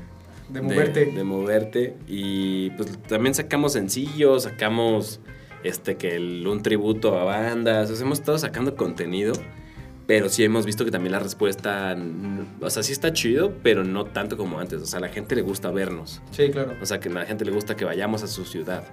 De 0.50 0.62
moverte. 0.62 1.06
De, 1.08 1.24
moverte. 1.26 1.94
Y 2.08 2.70
pues 2.72 2.98
también 3.10 3.36
sacamos 3.36 3.74
sencillos, 3.74 4.44
sacamos 4.44 5.20
este 5.64 5.96
que 5.98 6.16
el- 6.16 6.46
un 6.48 6.62
tributo 6.62 7.18
a 7.20 7.24
bandas. 7.24 7.90
O 7.92 7.96
sea, 7.96 8.06
hemos 8.06 8.20
estado 8.20 8.38
sacando 8.38 8.76
contenido. 8.76 9.34
Pero 10.06 10.30
sí 10.30 10.42
hemos 10.46 10.66
visto 10.66 10.86
que 10.86 10.92
también 10.92 11.12
la 11.12 11.20
respuesta. 11.20 11.94
mm, 11.94 12.62
O 12.64 12.70
sea, 12.70 12.82
sí 12.82 12.94
está 12.94 13.12
chido, 13.12 13.52
pero 13.62 13.84
no 13.84 14.06
tanto 14.06 14.38
como 14.38 14.58
antes. 14.60 14.82
O 14.82 14.86
sea, 14.86 15.00
a 15.00 15.02
la 15.02 15.10
gente 15.10 15.36
le 15.36 15.42
gusta 15.42 15.70
vernos. 15.70 16.22
Sí, 16.32 16.50
claro. 16.50 16.76
O 16.82 16.86
sea, 16.86 17.02
que 17.02 17.10
a 17.10 17.12
la 17.12 17.26
gente 17.26 17.44
le 17.44 17.52
gusta 17.52 17.76
que 17.76 17.84
vayamos 17.84 18.24
a 18.24 18.28
su 18.28 18.46
ciudad. 18.46 18.86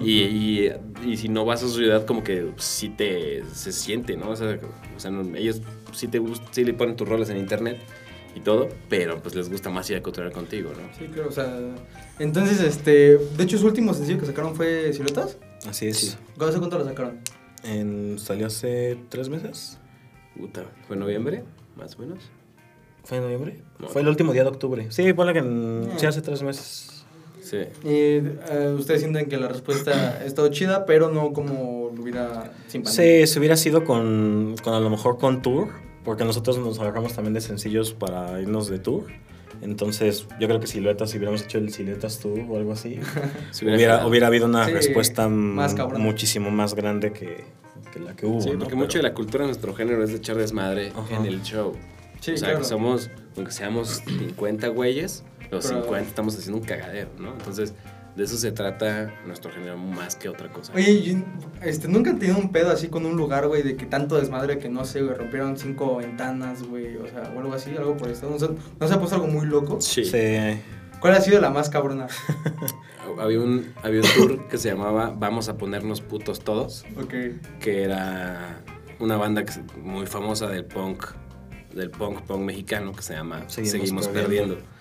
Y, 0.00 0.22
y- 0.22 0.72
y 1.04 1.16
si 1.18 1.28
no 1.28 1.44
vas 1.44 1.62
a 1.62 1.68
su 1.68 1.74
ciudad, 1.74 2.06
como 2.06 2.24
que 2.24 2.52
sí 2.56 2.88
te 2.88 3.42
se 3.52 3.70
siente, 3.72 4.16
¿no? 4.16 4.30
O 4.30 4.36
sea, 4.36 4.58
o 4.96 5.00
sea, 5.00 5.10
no- 5.10 5.36
ellos 5.36 5.60
sí 5.92 6.08
te 6.08 6.22
sí 6.52 6.64
le 6.64 6.72
ponen 6.72 6.96
tus 6.96 7.06
roles 7.06 7.28
en 7.28 7.36
internet 7.36 7.78
y 8.34 8.40
todo, 8.40 8.70
pero 8.88 9.20
pues 9.22 9.34
les 9.34 9.50
gusta 9.50 9.68
más 9.68 9.90
ir 9.90 9.96
a 9.98 10.02
cotorrear 10.02 10.32
contigo, 10.32 10.70
¿no? 10.70 10.88
Sí, 10.98 11.04
claro, 11.12 11.28
o 11.28 11.32
sea. 11.32 11.54
Entonces, 12.18 12.60
este. 12.62 13.18
De 13.18 13.44
hecho, 13.44 13.58
su 13.58 13.66
último 13.66 13.92
sencillo 13.92 14.18
que 14.18 14.24
sacaron 14.26 14.54
fue 14.54 14.90
Siluetas. 14.94 15.36
Así 15.68 15.86
es. 15.88 16.18
¿Hace 16.40 16.58
cuánto 16.58 16.78
lo 16.78 16.84
sacaron? 16.84 17.20
En, 17.62 18.18
salió 18.18 18.46
hace 18.46 18.98
tres 19.08 19.28
meses. 19.28 19.78
Puta, 20.36 20.64
¿fue 20.86 20.96
noviembre? 20.96 21.44
Más 21.76 21.96
o 21.96 22.00
menos. 22.00 22.18
¿Fue 23.04 23.18
en 23.18 23.24
noviembre? 23.24 23.62
No. 23.78 23.88
Fue 23.88 24.02
el 24.02 24.08
último 24.08 24.32
día 24.32 24.42
de 24.42 24.48
octubre. 24.48 24.86
Sí, 24.90 25.12
ponle 25.12 25.32
que 25.32 25.38
en- 25.40 25.88
Ah. 25.92 25.96
sí 25.98 26.06
hace 26.06 26.22
tres 26.22 26.42
meses. 26.42 27.04
Sí. 27.42 27.58
Y 27.84 27.88
eh, 27.88 28.74
ustedes 28.78 29.00
sienten 29.02 29.28
que 29.28 29.36
la 29.36 29.48
respuesta 29.48 29.90
ha 30.20 30.24
estado 30.24 30.48
chida, 30.48 30.86
pero 30.86 31.10
no 31.10 31.32
como 31.32 31.90
lo 31.94 32.02
hubiera 32.02 32.52
sin 32.68 32.82
pandemia. 32.82 33.26
Sí, 33.26 33.32
si 33.32 33.38
hubiera 33.38 33.56
sido 33.56 33.84
con, 33.84 34.56
con 34.62 34.74
a 34.74 34.80
lo 34.80 34.88
mejor 34.90 35.18
con 35.18 35.42
tour, 35.42 35.68
porque 36.04 36.24
nosotros 36.24 36.58
nos 36.58 36.78
agarramos 36.80 37.12
también 37.14 37.34
de 37.34 37.40
sencillos 37.42 37.92
para 37.92 38.40
irnos 38.40 38.68
de 38.68 38.78
tour. 38.78 39.04
Entonces, 39.64 40.26
yo 40.38 40.46
creo 40.46 40.60
que 40.60 40.66
Siluetas, 40.66 41.10
si 41.10 41.16
hubiéramos 41.16 41.42
hecho 41.42 41.58
el 41.58 41.72
Siluetas 41.72 42.18
Tour 42.20 42.40
o 42.48 42.56
algo 42.56 42.72
así, 42.72 43.00
Si 43.50 43.64
hubiera, 43.64 44.06
hubiera 44.06 44.26
habido 44.28 44.46
una 44.46 44.66
Sí, 44.66 44.72
respuesta 44.72 45.28
más 45.28 45.74
muchísimo 45.98 46.50
más 46.50 46.74
grande 46.74 47.12
que, 47.12 47.44
que 47.92 47.98
la 47.98 48.14
que 48.14 48.26
hubo. 48.26 48.40
Sí, 48.42 48.50
¿no? 48.50 48.58
porque 48.58 48.70
Pero- 48.74 48.76
mucho 48.76 48.98
de 48.98 49.02
la 49.02 49.14
cultura 49.14 49.44
de 49.44 49.48
nuestro 49.48 49.74
género 49.74 50.04
es 50.04 50.10
de 50.10 50.16
echar 50.16 50.36
desmadre 50.36 50.92
Ajá. 50.94 51.16
en 51.16 51.24
el 51.26 51.42
show. 51.42 51.72
Sí, 52.20 52.32
o 52.32 52.36
sea, 52.36 52.48
claro. 52.48 52.58
que 52.60 52.64
somos, 52.68 53.10
aunque 53.36 53.52
seamos 53.52 54.02
50 54.06 54.68
güeyes, 54.68 55.24
los 55.50 55.66
Pero- 55.66 55.82
50 55.82 56.08
estamos 56.08 56.36
haciendo 56.38 56.58
un 56.60 56.64
cagadero, 56.66 57.08
¿no? 57.18 57.32
Entonces, 57.32 57.74
de 58.16 58.24
eso 58.24 58.36
se 58.36 58.52
trata 58.52 59.12
nuestro 59.26 59.50
género 59.50 59.76
más 59.76 60.14
que 60.16 60.28
otra 60.28 60.50
cosa. 60.52 60.72
Oye, 60.74 61.24
este, 61.62 61.88
¿nunca 61.88 62.10
han 62.10 62.18
tenido 62.18 62.38
un 62.38 62.52
pedo 62.52 62.70
así 62.70 62.88
con 62.88 63.06
un 63.06 63.16
lugar, 63.16 63.48
güey, 63.48 63.62
de 63.62 63.76
que 63.76 63.86
tanto 63.86 64.16
desmadre 64.16 64.58
que 64.58 64.68
no 64.68 64.84
sé, 64.84 65.02
güey, 65.02 65.16
rompieron 65.16 65.56
cinco 65.56 65.96
ventanas, 65.96 66.62
güey, 66.62 66.96
o 66.96 67.06
sea, 67.08 67.32
o 67.34 67.40
algo 67.40 67.52
así, 67.54 67.76
algo 67.76 67.96
por 67.96 68.08
esto? 68.08 68.30
¿No 68.30 68.38
se, 68.38 68.48
¿no 68.78 68.88
se 68.88 68.94
ha 68.94 68.98
puesto 68.98 69.16
algo 69.16 69.26
muy 69.28 69.46
loco? 69.46 69.80
Sí. 69.80 70.04
Sí. 70.04 70.36
¿Cuál 71.00 71.14
ha 71.14 71.20
sido 71.20 71.40
la 71.40 71.50
más 71.50 71.68
cabrona? 71.70 72.06
Había 73.20 73.38
un, 73.40 73.72
había 73.82 74.00
un 74.00 74.06
tour 74.16 74.48
que 74.48 74.56
se 74.58 74.70
llamaba 74.70 75.14
Vamos 75.16 75.48
a 75.50 75.56
ponernos 75.58 76.00
putos 76.00 76.40
todos, 76.40 76.84
Ok. 76.96 77.12
que 77.60 77.82
era 77.84 78.60
una 78.98 79.16
banda 79.18 79.44
muy 79.82 80.06
famosa 80.06 80.48
del 80.48 80.64
punk, 80.64 81.04
del 81.74 81.90
punk 81.90 82.22
punk 82.22 82.40
mexicano 82.40 82.92
que 82.92 83.02
se 83.02 83.12
llama 83.14 83.42
Seguimos 83.48 83.70
Seguimos, 83.72 84.08
Perdiendo. 84.08 84.54
perdiendo. 84.54 84.73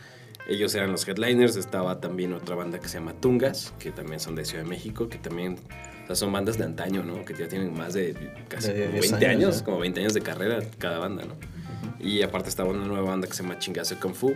Ellos 0.48 0.76
eran 0.76 0.92
los 0.92 1.08
headliners, 1.08 1.56
estaba 1.56 2.00
también 2.02 2.34
otra 2.34 2.56
banda 2.56 2.80
que 2.80 2.88
se 2.90 2.98
llama 3.00 3.14
Tungas, 3.14 3.74
que 3.80 3.92
también 3.92 4.20
son 4.20 4.36
de 4.36 4.44
Ciudad 4.46 4.64
de 4.64 4.70
México, 4.70 5.08
que 5.08 5.18
también 5.18 5.58
o 6.04 6.08
sea, 6.08 6.16
son 6.18 6.34
bandas 6.34 6.58
de 6.58 6.66
antaño, 6.66 7.02
¿no? 7.04 7.24
Que 7.24 7.34
ya 7.34 7.48
tienen 7.48 7.74
más 7.74 7.94
de 7.94 8.14
casi 8.50 8.74
De 8.74 8.82
como 8.88 8.92
10 9.00 9.12
20 9.12 9.26
años, 9.28 9.44
años, 9.56 9.62
como 9.64 9.80
20 9.80 10.00
años 10.02 10.14
de 10.14 10.22
carrera 10.22 10.60
cada 10.78 11.00
banda, 11.00 11.24
¿no? 11.26 11.36
Y 12.00 12.22
aparte 12.24 12.50
estaba 12.50 12.70
una 12.72 12.86
nueva 12.86 13.10
banda 13.10 13.28
que 13.28 13.34
se 13.34 13.44
llama 13.44 13.58
Chingazo 13.60 13.98
Kung 14.02 14.14
Fu. 14.14 14.34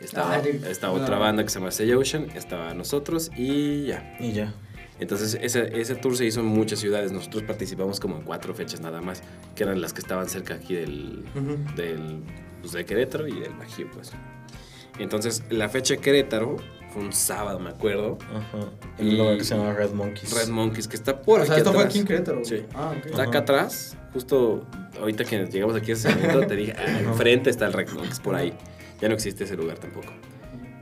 Estaba, 0.00 0.36
Ah, 0.36 0.42
estaba 0.70 0.92
Buena 0.92 1.06
otra 1.06 1.18
banda. 1.18 1.42
que 1.42 1.48
se 1.48 1.58
llama 1.58 1.72
Say 1.72 1.92
Ocean, 1.92 2.28
estaba 2.36 2.72
nosotros 2.74 3.32
y 3.36 3.86
ya. 3.86 4.16
Y 4.20 4.30
ya. 4.30 4.54
Entonces 5.00 5.36
ese, 5.42 5.80
ese 5.80 5.96
tour 5.96 6.16
se 6.16 6.24
hizo 6.24 6.38
en 6.38 6.46
muchas 6.46 6.78
ciudades. 6.78 7.10
Nosotros 7.10 7.42
participamos 7.42 7.98
como 7.98 8.16
en 8.18 8.22
cuatro 8.22 8.54
fechas 8.54 8.80
nada 8.80 9.00
más, 9.00 9.22
que 9.56 9.64
eran 9.64 9.80
las 9.80 9.92
que 9.92 10.00
estaban 10.00 10.28
cerca 10.28 10.54
aquí 10.54 10.74
del, 10.74 11.24
Ujú. 11.34 11.56
del 11.76 12.20
pues, 12.60 12.72
de 12.74 12.84
Querétaro 12.84 13.26
y 13.26 13.40
del 13.40 13.54
Bajío, 13.54 13.88
pues. 13.92 14.12
Entonces 14.98 15.42
la 15.50 15.68
fecha 15.68 15.94
de 15.94 16.00
Querétaro 16.00 16.56
fue 16.92 17.02
un 17.02 17.12
sábado, 17.12 17.58
me 17.58 17.70
acuerdo. 17.70 18.18
Ajá. 18.34 18.68
En 18.98 19.08
un 19.08 19.18
lugar 19.18 19.36
que 19.38 19.44
se 19.44 19.56
llama 19.56 19.72
Red 19.72 19.92
Monkeys. 19.92 20.32
Red 20.32 20.48
Monkeys, 20.48 20.88
que 20.88 20.96
está 20.96 21.20
por 21.20 21.40
o 21.40 21.44
sea, 21.44 21.54
aquí 21.54 21.62
fue 21.62 21.70
atrás. 21.72 21.86
aquí 21.86 21.98
en 21.98 22.06
Querétaro. 22.06 22.44
Sí. 22.44 22.64
Ah, 22.74 22.94
ok. 22.98 23.06
Está 23.06 23.22
acá 23.24 23.38
atrás, 23.38 23.96
justo 24.12 24.66
ahorita 24.98 25.24
que 25.24 25.46
llegamos 25.46 25.76
aquí 25.76 25.92
a 25.92 25.94
ese 25.94 26.08
momento, 26.14 26.46
te 26.46 26.56
dije, 26.56 26.74
ah, 26.76 27.00
enfrente 27.00 27.50
está 27.50 27.66
el 27.66 27.72
Red 27.72 27.90
Monkeys, 27.90 28.20
por 28.20 28.34
ahí. 28.34 28.52
Ya 29.00 29.08
no 29.08 29.14
existe 29.14 29.44
ese 29.44 29.56
lugar 29.56 29.78
tampoco. 29.78 30.08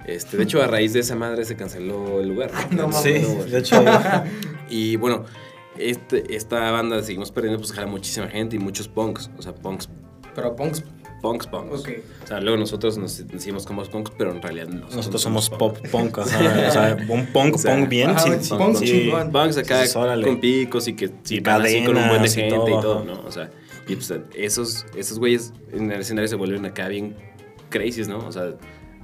Este, 0.07 0.37
de 0.37 0.45
hecho, 0.45 0.63
a 0.63 0.69
raíz 0.69 0.93
de 0.93 1.01
esa 1.01 1.17
madre 1.17 1.45
se 1.45 1.57
canceló 1.57 2.21
el 2.21 2.29
lugar. 2.29 2.51
no 2.71 2.89
mames. 2.89 3.03
Sí, 3.03 3.35
güey. 3.35 3.51
de 3.51 3.59
hecho, 3.59 3.85
Y 4.71 4.97
bueno, 4.97 5.25
este, 5.79 6.35
esta 6.35 6.71
banda 6.71 7.03
seguimos 7.03 7.31
perdiendo, 7.31 7.59
pues 7.59 7.73
jala 7.73 7.87
muchísima 7.89 8.29
gente 8.29 8.57
y 8.57 8.59
muchos 8.59 8.89
punks. 8.89 9.31
O 9.37 9.43
sea, 9.43 9.55
punks, 9.55 9.89
Pero 10.35 10.55
punks. 10.57 10.85
Punks, 11.27 11.47
punks. 11.47 11.81
Ok. 11.81 11.89
O 12.25 12.27
sea, 12.27 12.41
luego 12.41 12.57
nosotros 12.57 12.99
nos 12.99 13.27
decimos 13.29 13.67
como 13.67 13.83
punks, 13.85 14.13
pero 14.17 14.31
en 14.31 14.43
realidad 14.43 14.69
nosotros, 14.69 14.97
nosotros 14.97 15.25
no 15.27 15.41
somos 15.41 15.51
pop 15.51 15.79
punk, 15.91 16.19
ajá, 16.19 16.39
o 16.69 16.71
sea, 16.71 16.97
un 17.09 17.27
punk, 17.27 17.55
O 17.55 17.59
sea, 17.59 17.75
punk 17.77 17.89
bien, 17.89 18.11
ajá, 18.11 18.41
sí, 18.41 18.55
punk 18.55 18.77
sí. 18.77 18.85
chingón. 18.87 19.33
Punks 19.33 19.59
acá 19.59 19.85
órale. 19.95 20.27
con 20.27 20.41
picos 20.41 20.89
y 20.89 20.95
que 20.95 21.09
sí, 21.23 21.43
así 21.45 21.85
con 21.85 21.97
un 21.97 22.09
buen 22.09 22.23
de 22.23 22.29
cadenas 22.29 22.37
y 22.37 22.41
gente 22.41 22.57
todo, 22.57 22.69
y 22.69 22.83
todo. 22.83 23.05
¿no? 23.05 23.21
O 23.27 23.31
sea, 23.31 23.51
y 23.89 23.95
pues 23.95 24.13
esos, 24.35 24.87
esos 24.97 25.19
güeyes 25.19 25.53
en 25.73 25.91
el 25.91 26.01
escenario 26.01 26.29
se 26.29 26.37
vuelven 26.37 26.65
acá 26.67 26.89
bien 26.89 27.17
crazy, 27.69 28.03
¿no? 28.03 28.19
O 28.19 28.33
sea, 28.33 28.55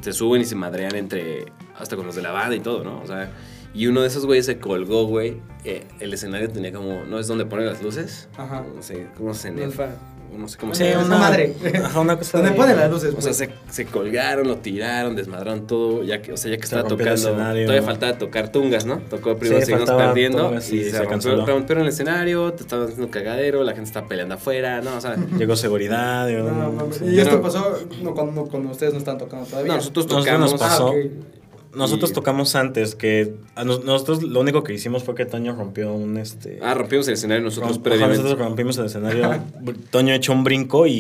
se 0.01 0.13
suben 0.13 0.43
y 0.43 0.45
se 0.45 0.57
madrean 0.57 0.95
entre, 0.97 1.47
hasta 1.79 1.97
con 1.97 2.07
los 2.07 2.17
de 2.17 2.23
la 2.23 2.33
banda 2.33 2.57
y 2.57 2.61
todo, 2.61 2.83
¿no? 2.83 3.01
O 3.01 3.07
sea, 3.07 3.31
y 3.75 3.87
uno 3.87 4.03
de 4.03 4.09
esos 4.09 4.27
güeyes 4.27 4.47
se 4.47 4.59
colgó, 4.59 5.07
güey. 5.07 5.41
eh, 5.65 5.87
el 6.01 6.13
escenario 6.13 6.51
tenía 6.51 6.73
como, 6.73 7.05
¿no 7.05 7.19
es 7.19 7.27
donde 7.27 7.47
ponen 7.47 7.67
las 7.67 7.83
luces? 7.83 8.29
Ajá. 8.37 8.65
No 8.75 8.83
sé, 8.83 9.07
¿cómo 9.17 9.33
se 9.33 9.51
nefa? 9.51 9.91
No 10.37 10.49
sé 10.49 10.57
cómo 10.59 10.75
Sí, 10.75 10.85
se 10.85 10.91
llama. 10.91 11.05
una 11.07 11.19
madre. 11.19 11.55
Ajá, 11.85 12.01
una 12.01 12.17
cosa 12.17 12.39
Donde 12.39 12.51
de- 12.53 12.57
ponen 12.57 12.77
las 12.77 12.91
luces, 12.91 13.11
O 13.17 13.21
sea, 13.21 13.33
pues. 13.33 13.37
se, 13.37 13.51
se 13.71 13.85
colgaron, 13.87 14.49
lo 14.49 14.57
tiraron, 14.57 15.15
desmadraron 15.15 15.67
todo, 15.67 16.03
ya 16.03 16.23
que, 16.23 16.33
o 16.33 16.37
sea, 16.37 16.51
ya 16.51 16.57
que 16.57 16.63
Se 16.67 16.75
estaba 16.75 16.89
tocando, 16.89 17.13
escenario. 17.15 17.67
todavía 17.67 17.87
faltaba 17.87 18.19
tocar 18.19 18.51
tungas, 18.51 18.87
¿no? 18.87 18.99
Tocó 19.11 19.37
primero 19.37 19.65
Sí, 19.65 19.73
perdiendo 19.73 20.53
y, 20.55 20.57
y 20.57 20.61
se, 20.61 20.91
se 20.91 20.91
rompió, 20.99 21.09
canceló. 21.11 21.47
rompieron 21.47 21.83
el 21.85 21.89
escenario, 21.91 22.53
te 22.55 22.63
estaban 22.63 22.87
haciendo 22.87 23.11
cagadero, 23.11 23.63
la 23.63 23.73
gente 23.73 23.89
estaba 23.89 24.09
peleando 24.09 24.35
afuera, 24.35 24.81
¿no? 24.81 24.97
O 24.97 25.01
sea, 25.01 25.17
Llegó 25.39 25.55
seguridad. 25.55 26.29
y- 26.29 26.35
No, 26.35 26.73
mames. 26.73 26.97
sí. 26.97 27.05
y 27.07 27.21
esto 27.21 27.37
no- 27.37 27.43
pasó 27.43 27.79
no, 28.03 28.15
cuando, 28.15 28.45
cuando 28.47 28.71
ustedes 28.71 28.93
no 28.95 28.99
están 28.99 29.19
tocando 29.19 29.47
todavía. 29.47 29.69
no, 29.73 29.77
nosotros 29.77 30.07
Nosotros 30.07 30.25
tocamos. 30.27 30.53
nos 30.53 30.61
pasó. 30.61 30.95
Ah. 30.97 31.42
Nosotros 31.75 32.11
Y- 32.11 32.15
tocamos 32.15 32.55
antes, 32.55 32.95
que 32.95 33.35
a 33.55 33.65
nos- 33.65 33.83
nosotros 33.85 34.23
lo 34.23 34.41
único 34.41 34.63
que 34.63 34.75
hicimos 34.75 35.05
fue 35.05 35.15
que 35.15 35.25
Toño 35.25 35.55
rompió 35.57 35.95
un 35.95 36.19
este. 36.19 36.59
Ah, 36.63 36.75
rompimos 36.75 37.09
el 37.09 37.15
escenario 37.15 37.43
nosotros 37.43 37.79
romp- 37.79 37.83
previamente. 37.83 38.23
nosotros 38.23 38.47
rompimos 38.47 38.77
el 38.79 38.85
escenario. 38.87 39.43
Toño 39.91 40.13
echó 40.13 40.33
un 40.33 40.45
brinco 40.45 40.87
y, 40.87 40.93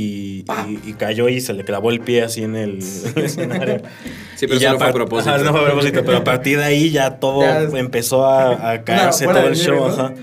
y- 0.47 0.81
y 0.87 0.93
cayó 0.95 1.29
y 1.29 1.41
se 1.43 1.53
le 1.53 1.65
clavó 1.65 1.91
el 1.91 2.01
pie 2.01 2.23
así 2.23 2.43
en 2.43 2.57
el, 2.57 2.79
el 3.17 3.23
escenario. 3.25 3.83
Sí, 4.37 4.47
pero 4.47 4.55
eso 4.55 4.63
ya 4.63 4.73
no 4.73 4.79
fue 4.79 4.89
a 4.89 4.93
propósito. 4.95 5.35
Ajá, 5.35 5.45
no 5.45 5.51
fue 5.53 5.61
a 5.61 5.65
propósito, 5.67 6.03
pero 6.07 6.17
a 6.19 6.25
partir 6.25 6.57
de 6.59 6.65
ahí 6.65 6.91
ya 6.91 7.19
todo 7.21 7.43
Ya- 7.43 7.63
empezó 7.79 8.25
a, 8.25 8.73
a 8.73 8.83
caerse 8.85 9.27
todo 9.27 9.47
el 9.49 9.57
show. 9.57 9.85
Ajá. 9.87 10.15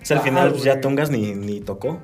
O 0.00 0.04
sea, 0.06 0.18
al 0.18 0.20
Ah, 0.20 0.24
final 0.24 0.50
pues, 0.52 0.62
ya 0.62 0.72
güey. 0.72 0.82
Tungas 0.82 1.10
ni, 1.10 1.34
ni 1.34 1.60
tocó. 1.60 1.98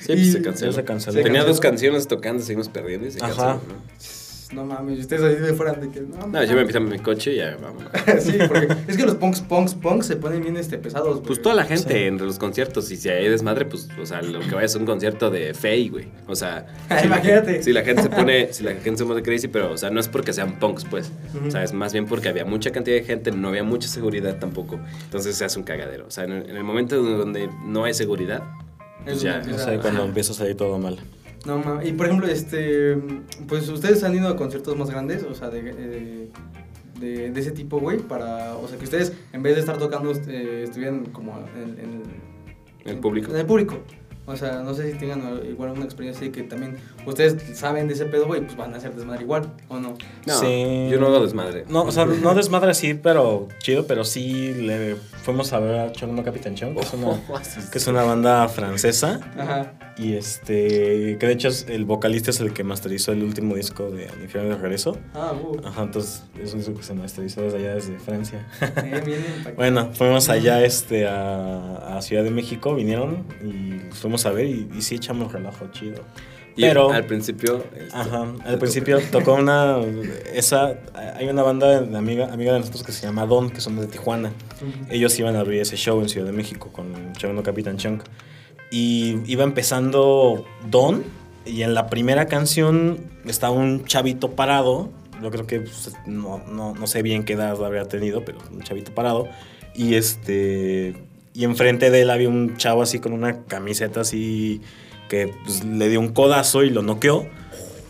Sí, 0.00 0.12
Y- 0.12 0.16
pues 0.16 0.32
se 0.32 0.42
canceló. 0.42 0.72
se 0.72 0.82
canceló. 0.84 1.12
Tenía 1.14 1.26
canceló. 1.34 1.46
dos 1.46 1.60
canciones 1.60 2.08
tocando, 2.08 2.42
seguimos 2.42 2.68
perdiendo 2.68 3.06
y 3.06 3.12
se 3.12 3.24
Ajá. 3.24 3.34
canceló, 3.36 3.60
¿no? 4.52 4.62
No 4.62 4.64
mames, 4.64 4.98
y 4.98 5.00
ustedes 5.02 5.22
ahí 5.22 5.36
de 5.36 5.54
fuera 5.54 5.72
de 5.74 5.88
que. 5.90 6.00
No, 6.00 6.26
No, 6.26 6.42
yo 6.44 6.54
me 6.54 6.60
empiezo 6.62 6.78
en 6.78 6.88
mi 6.88 6.98
coche 6.98 7.34
y 7.34 7.36
ya 7.36 7.56
vámonos. 7.60 7.90
sí, 8.24 8.32
porque 8.48 8.68
es 8.88 8.96
que 8.96 9.04
los 9.04 9.14
punks, 9.14 9.40
punks, 9.42 9.74
punks 9.74 10.06
se 10.06 10.16
ponen 10.16 10.42
bien 10.42 10.56
este, 10.56 10.76
pesados, 10.78 11.16
güey. 11.16 11.26
Pues 11.26 11.40
toda 11.42 11.54
la 11.54 11.64
gente 11.64 12.06
en 12.06 12.18
los 12.18 12.38
conciertos, 12.38 12.90
y 12.90 12.96
si 12.96 13.08
hay 13.08 13.28
desmadre, 13.28 13.64
pues, 13.64 13.88
o 14.00 14.06
sea, 14.06 14.22
lo 14.22 14.40
que 14.40 14.54
vaya 14.54 14.66
es 14.66 14.74
un 14.74 14.86
concierto 14.86 15.30
de 15.30 15.54
Fey, 15.54 15.88
güey. 15.88 16.08
O 16.26 16.34
sea, 16.34 16.66
Ah, 16.90 17.00
imagínate. 17.04 17.62
si 17.62 17.72
la 17.72 17.82
gente 17.82 18.02
se 18.02 18.10
pone, 18.10 18.52
si 18.52 18.64
la 18.64 18.72
gente 18.74 18.96
se 18.98 19.04
pone 19.04 19.22
crazy, 19.22 19.48
pero, 19.48 19.72
o 19.72 19.76
sea, 19.76 19.90
no 19.90 20.00
es 20.00 20.08
porque 20.08 20.32
sean 20.32 20.58
punks, 20.58 20.84
pues. 20.84 21.12
O 21.46 21.50
sea, 21.50 21.62
es 21.62 21.72
más 21.72 21.92
bien 21.92 22.06
porque 22.06 22.28
había 22.28 22.44
mucha 22.44 22.70
cantidad 22.72 22.96
de 22.96 23.04
gente, 23.04 23.30
no 23.30 23.48
había 23.48 23.62
mucha 23.62 23.88
seguridad 23.88 24.38
tampoco. 24.38 24.80
Entonces 25.04 25.36
se 25.36 25.44
hace 25.44 25.58
un 25.58 25.64
cagadero. 25.64 26.06
O 26.06 26.10
sea, 26.10 26.24
en 26.24 26.32
el, 26.32 26.50
en 26.50 26.56
el 26.56 26.64
momento 26.64 27.00
donde 27.02 27.48
no 27.64 27.84
hay 27.84 27.94
seguridad, 27.94 28.42
pues 29.04 29.16
Es 29.18 29.22
ya. 29.22 29.40
Esa- 29.40 29.64
sé, 29.66 29.78
cuando 29.78 30.04
empieza 30.04 30.32
a 30.32 30.34
salir 30.34 30.56
todo 30.56 30.78
mal. 30.78 30.98
No 31.46 31.58
mames. 31.58 31.88
Y 31.88 31.92
por 31.92 32.06
ejemplo, 32.06 32.26
este. 32.28 32.96
Pues 33.48 33.68
ustedes 33.68 34.02
han 34.04 34.14
ido 34.14 34.28
a 34.28 34.36
conciertos 34.36 34.76
más 34.76 34.90
grandes, 34.90 35.22
o 35.22 35.34
sea, 35.34 35.50
de. 35.50 35.74
eh, 35.76 36.28
de, 37.00 37.30
de 37.30 37.40
ese 37.40 37.50
tipo, 37.50 37.80
güey, 37.80 37.98
para, 37.98 38.54
o 38.56 38.68
sea, 38.68 38.76
que 38.76 38.84
ustedes 38.84 39.12
en 39.32 39.42
vez 39.42 39.54
de 39.54 39.60
estar 39.60 39.78
tocando 39.78 40.12
eh, 40.12 40.64
estuvieran 40.64 41.06
como 41.06 41.32
en, 41.56 41.78
en 41.78 42.02
El 42.84 42.98
público. 42.98 43.32
En 43.32 43.38
el 43.38 43.46
público. 43.46 43.78
O 44.26 44.36
sea, 44.36 44.62
no 44.62 44.74
sé 44.74 44.92
si 44.92 44.98
tengan 44.98 45.40
igual 45.48 45.70
una 45.70 45.84
experiencia 45.84 46.22
de 46.26 46.30
que 46.32 46.42
también 46.44 46.76
ustedes 47.04 47.58
saben 47.58 47.88
de 47.88 47.94
ese 47.94 48.04
pedo, 48.04 48.26
güey, 48.26 48.42
pues 48.42 48.56
van 48.56 48.72
a 48.74 48.76
hacer 48.76 48.94
desmadre 48.94 49.22
igual, 49.22 49.50
¿o 49.68 49.80
no? 49.80 49.96
No, 50.26 50.34
Sí. 50.38 50.88
yo 50.90 51.00
no 51.00 51.06
hago 51.08 51.20
desmadre. 51.20 51.64
No, 51.68 51.82
o 51.82 51.90
sea, 51.92 52.04
no 52.04 52.34
desmadre 52.34 52.70
así, 52.70 52.94
pero 52.94 53.48
chido, 53.58 53.86
pero 53.86 54.04
sí 54.04 54.54
le 54.54 54.94
fuimos 55.24 55.52
a 55.52 55.58
ver 55.58 55.78
a 55.80 55.92
Chong 55.92 56.12
No 56.12 56.22
Capitán 56.22 56.54
Chong, 56.54 56.74
que 56.74 56.80
es 56.80 56.92
una, 56.94 57.20
que 57.72 57.78
es 57.78 57.86
una 57.88 58.02
banda 58.04 58.48
francesa. 58.48 59.20
Ajá. 59.36 59.72
Y 59.98 60.14
este, 60.14 61.18
que 61.18 61.26
de 61.26 61.32
hecho 61.32 61.48
es- 61.48 61.66
el 61.68 61.84
vocalista 61.84 62.30
es 62.30 62.40
el 62.40 62.52
que 62.52 62.64
masterizó 62.64 63.12
el 63.12 63.22
último 63.22 63.54
disco 63.56 63.90
de 63.90 64.08
Al 64.08 64.22
Infierno 64.22 64.50
de 64.50 64.56
Regreso. 64.56 64.96
Ah, 65.14 65.32
uh. 65.34 65.60
Ajá, 65.66 65.82
entonces 65.82 66.22
es 66.40 66.52
un 66.54 66.60
disco 66.60 66.74
que 66.76 66.82
se 66.82 66.94
masterizó 66.94 67.42
desde 67.42 67.58
allá, 67.58 67.74
desde 67.74 67.98
Francia. 67.98 68.46
Eh, 68.62 69.20
acá. 69.42 69.52
Bueno, 69.56 69.90
fuimos 69.92 70.28
allá 70.30 70.64
este, 70.64 71.06
a, 71.06 71.96
a 71.98 72.02
Ciudad 72.02 72.22
de 72.24 72.30
México, 72.30 72.74
vinieron 72.74 73.24
y 73.44 73.88
los 73.88 74.04
fuimos 74.10 74.26
a 74.26 74.30
ver 74.32 74.46
y, 74.46 74.68
y 74.76 74.82
sí 74.82 74.96
echamos 74.96 75.32
relajo 75.32 75.68
chido. 75.70 76.02
Y 76.56 76.62
Pero, 76.62 76.90
al 76.90 77.06
principio. 77.06 77.64
este, 77.76 77.96
ajá, 77.96 78.26
al 78.44 78.58
principio 78.58 78.98
tocó 79.12 79.34
una, 79.34 79.78
esa, 80.34 80.80
hay 81.16 81.28
una 81.28 81.44
banda 81.44 81.80
de 81.80 81.96
amiga, 81.96 82.32
amiga 82.32 82.52
de 82.52 82.58
nosotros 82.58 82.82
que 82.82 82.90
se 82.90 83.06
llama 83.06 83.24
Don, 83.24 83.50
que 83.50 83.60
son 83.60 83.76
de 83.76 83.86
Tijuana. 83.86 84.32
Ellos 84.90 85.16
iban 85.20 85.36
a 85.36 85.40
abrir 85.40 85.60
ese 85.60 85.76
show 85.76 86.00
en 86.00 86.08
Ciudad 86.08 86.26
de 86.26 86.32
México 86.32 86.70
con 86.72 87.12
Chong 87.12 87.40
Capitán 87.42 87.76
Chunk. 87.76 88.02
Y 88.72 89.18
iba 89.26 89.44
empezando 89.44 90.44
Don. 90.68 91.04
Y 91.46 91.62
en 91.62 91.72
la 91.72 91.86
primera 91.86 92.26
canción 92.26 92.98
está 93.24 93.50
un 93.50 93.84
chavito 93.84 94.32
parado. 94.32 94.90
Yo 95.22 95.30
creo 95.30 95.46
que 95.46 95.60
pues, 95.60 95.92
no, 96.06 96.42
no, 96.48 96.74
no 96.74 96.86
sé 96.86 97.02
bien 97.02 97.24
qué 97.24 97.34
edad 97.34 97.64
habría 97.64 97.84
tenido, 97.84 98.24
pero 98.24 98.38
un 98.50 98.62
chavito 98.62 98.92
parado. 98.92 99.28
Y 99.74 99.94
este. 99.94 101.09
Y 101.32 101.44
enfrente 101.44 101.90
de 101.90 102.02
él 102.02 102.10
había 102.10 102.28
un 102.28 102.56
chavo 102.56 102.82
así 102.82 102.98
con 102.98 103.12
una 103.12 103.42
camiseta 103.44 104.00
así 104.00 104.60
que 105.08 105.32
pues, 105.44 105.64
le 105.64 105.88
dio 105.88 106.00
un 106.00 106.08
codazo 106.12 106.64
y 106.64 106.70
lo 106.70 106.82
noqueó. 106.82 107.26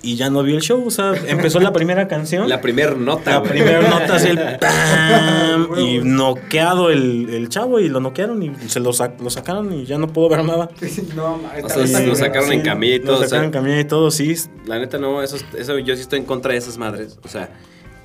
Y 0.03 0.17
ya 0.17 0.31
no 0.31 0.43
vio 0.43 0.57
el 0.57 0.63
show. 0.63 0.83
O 0.87 0.91
sea, 0.91 1.13
empezó 1.27 1.61
la 1.61 1.75
primera 1.75 2.09
canción. 2.09 2.49
La 2.49 2.63
primera 2.63 2.95
nota. 2.95 3.33
La 3.33 3.43
primera 3.43 3.83
nota 3.83 4.17
es 4.17 4.25
el 4.25 4.39
¡pam! 4.61 5.79
y 5.79 5.99
noqueado 5.99 6.89
el, 6.91 7.29
el 7.29 7.49
chavo 7.51 7.81
y 7.81 7.89
lo 7.91 8.01
noquearon 8.01 8.43
y 8.43 8.51
se 8.69 8.81
lo, 8.81 8.93
sac- 8.93 9.19
lo 9.21 9.29
sacaron 9.29 9.71
y 9.75 9.85
ya 9.85 9.99
no 9.99 10.07
puedo 10.09 10.31
ver 10.31 10.43
nada. 10.45 10.71
No, 11.15 11.39
O 11.63 11.69
sea, 11.69 12.01
lo 12.01 12.15
sacaron 12.15 12.49
¿no? 12.49 12.55
en 12.55 12.63
camilla 12.63 12.95
y 12.95 12.99
Lo 13.01 13.05
todo, 13.05 13.17
o 13.17 13.19
sea- 13.19 13.29
sacaron 13.29 13.45
en 13.47 13.53
camilla 13.53 13.81
y 13.81 13.85
todo, 13.85 14.11
sí. 14.11 14.35
La 14.67 14.79
neta, 14.79 14.97
no, 14.97 15.23
eso, 15.23 15.37
eso 15.57 15.79
yo 15.79 15.95
sí 15.97 16.01
estoy 16.03 16.21
en 16.21 16.25
contra 16.25 16.53
de 16.53 16.59
esas 16.59 16.79
madres. 16.79 17.19
O 17.23 17.29
sea, 17.29 17.51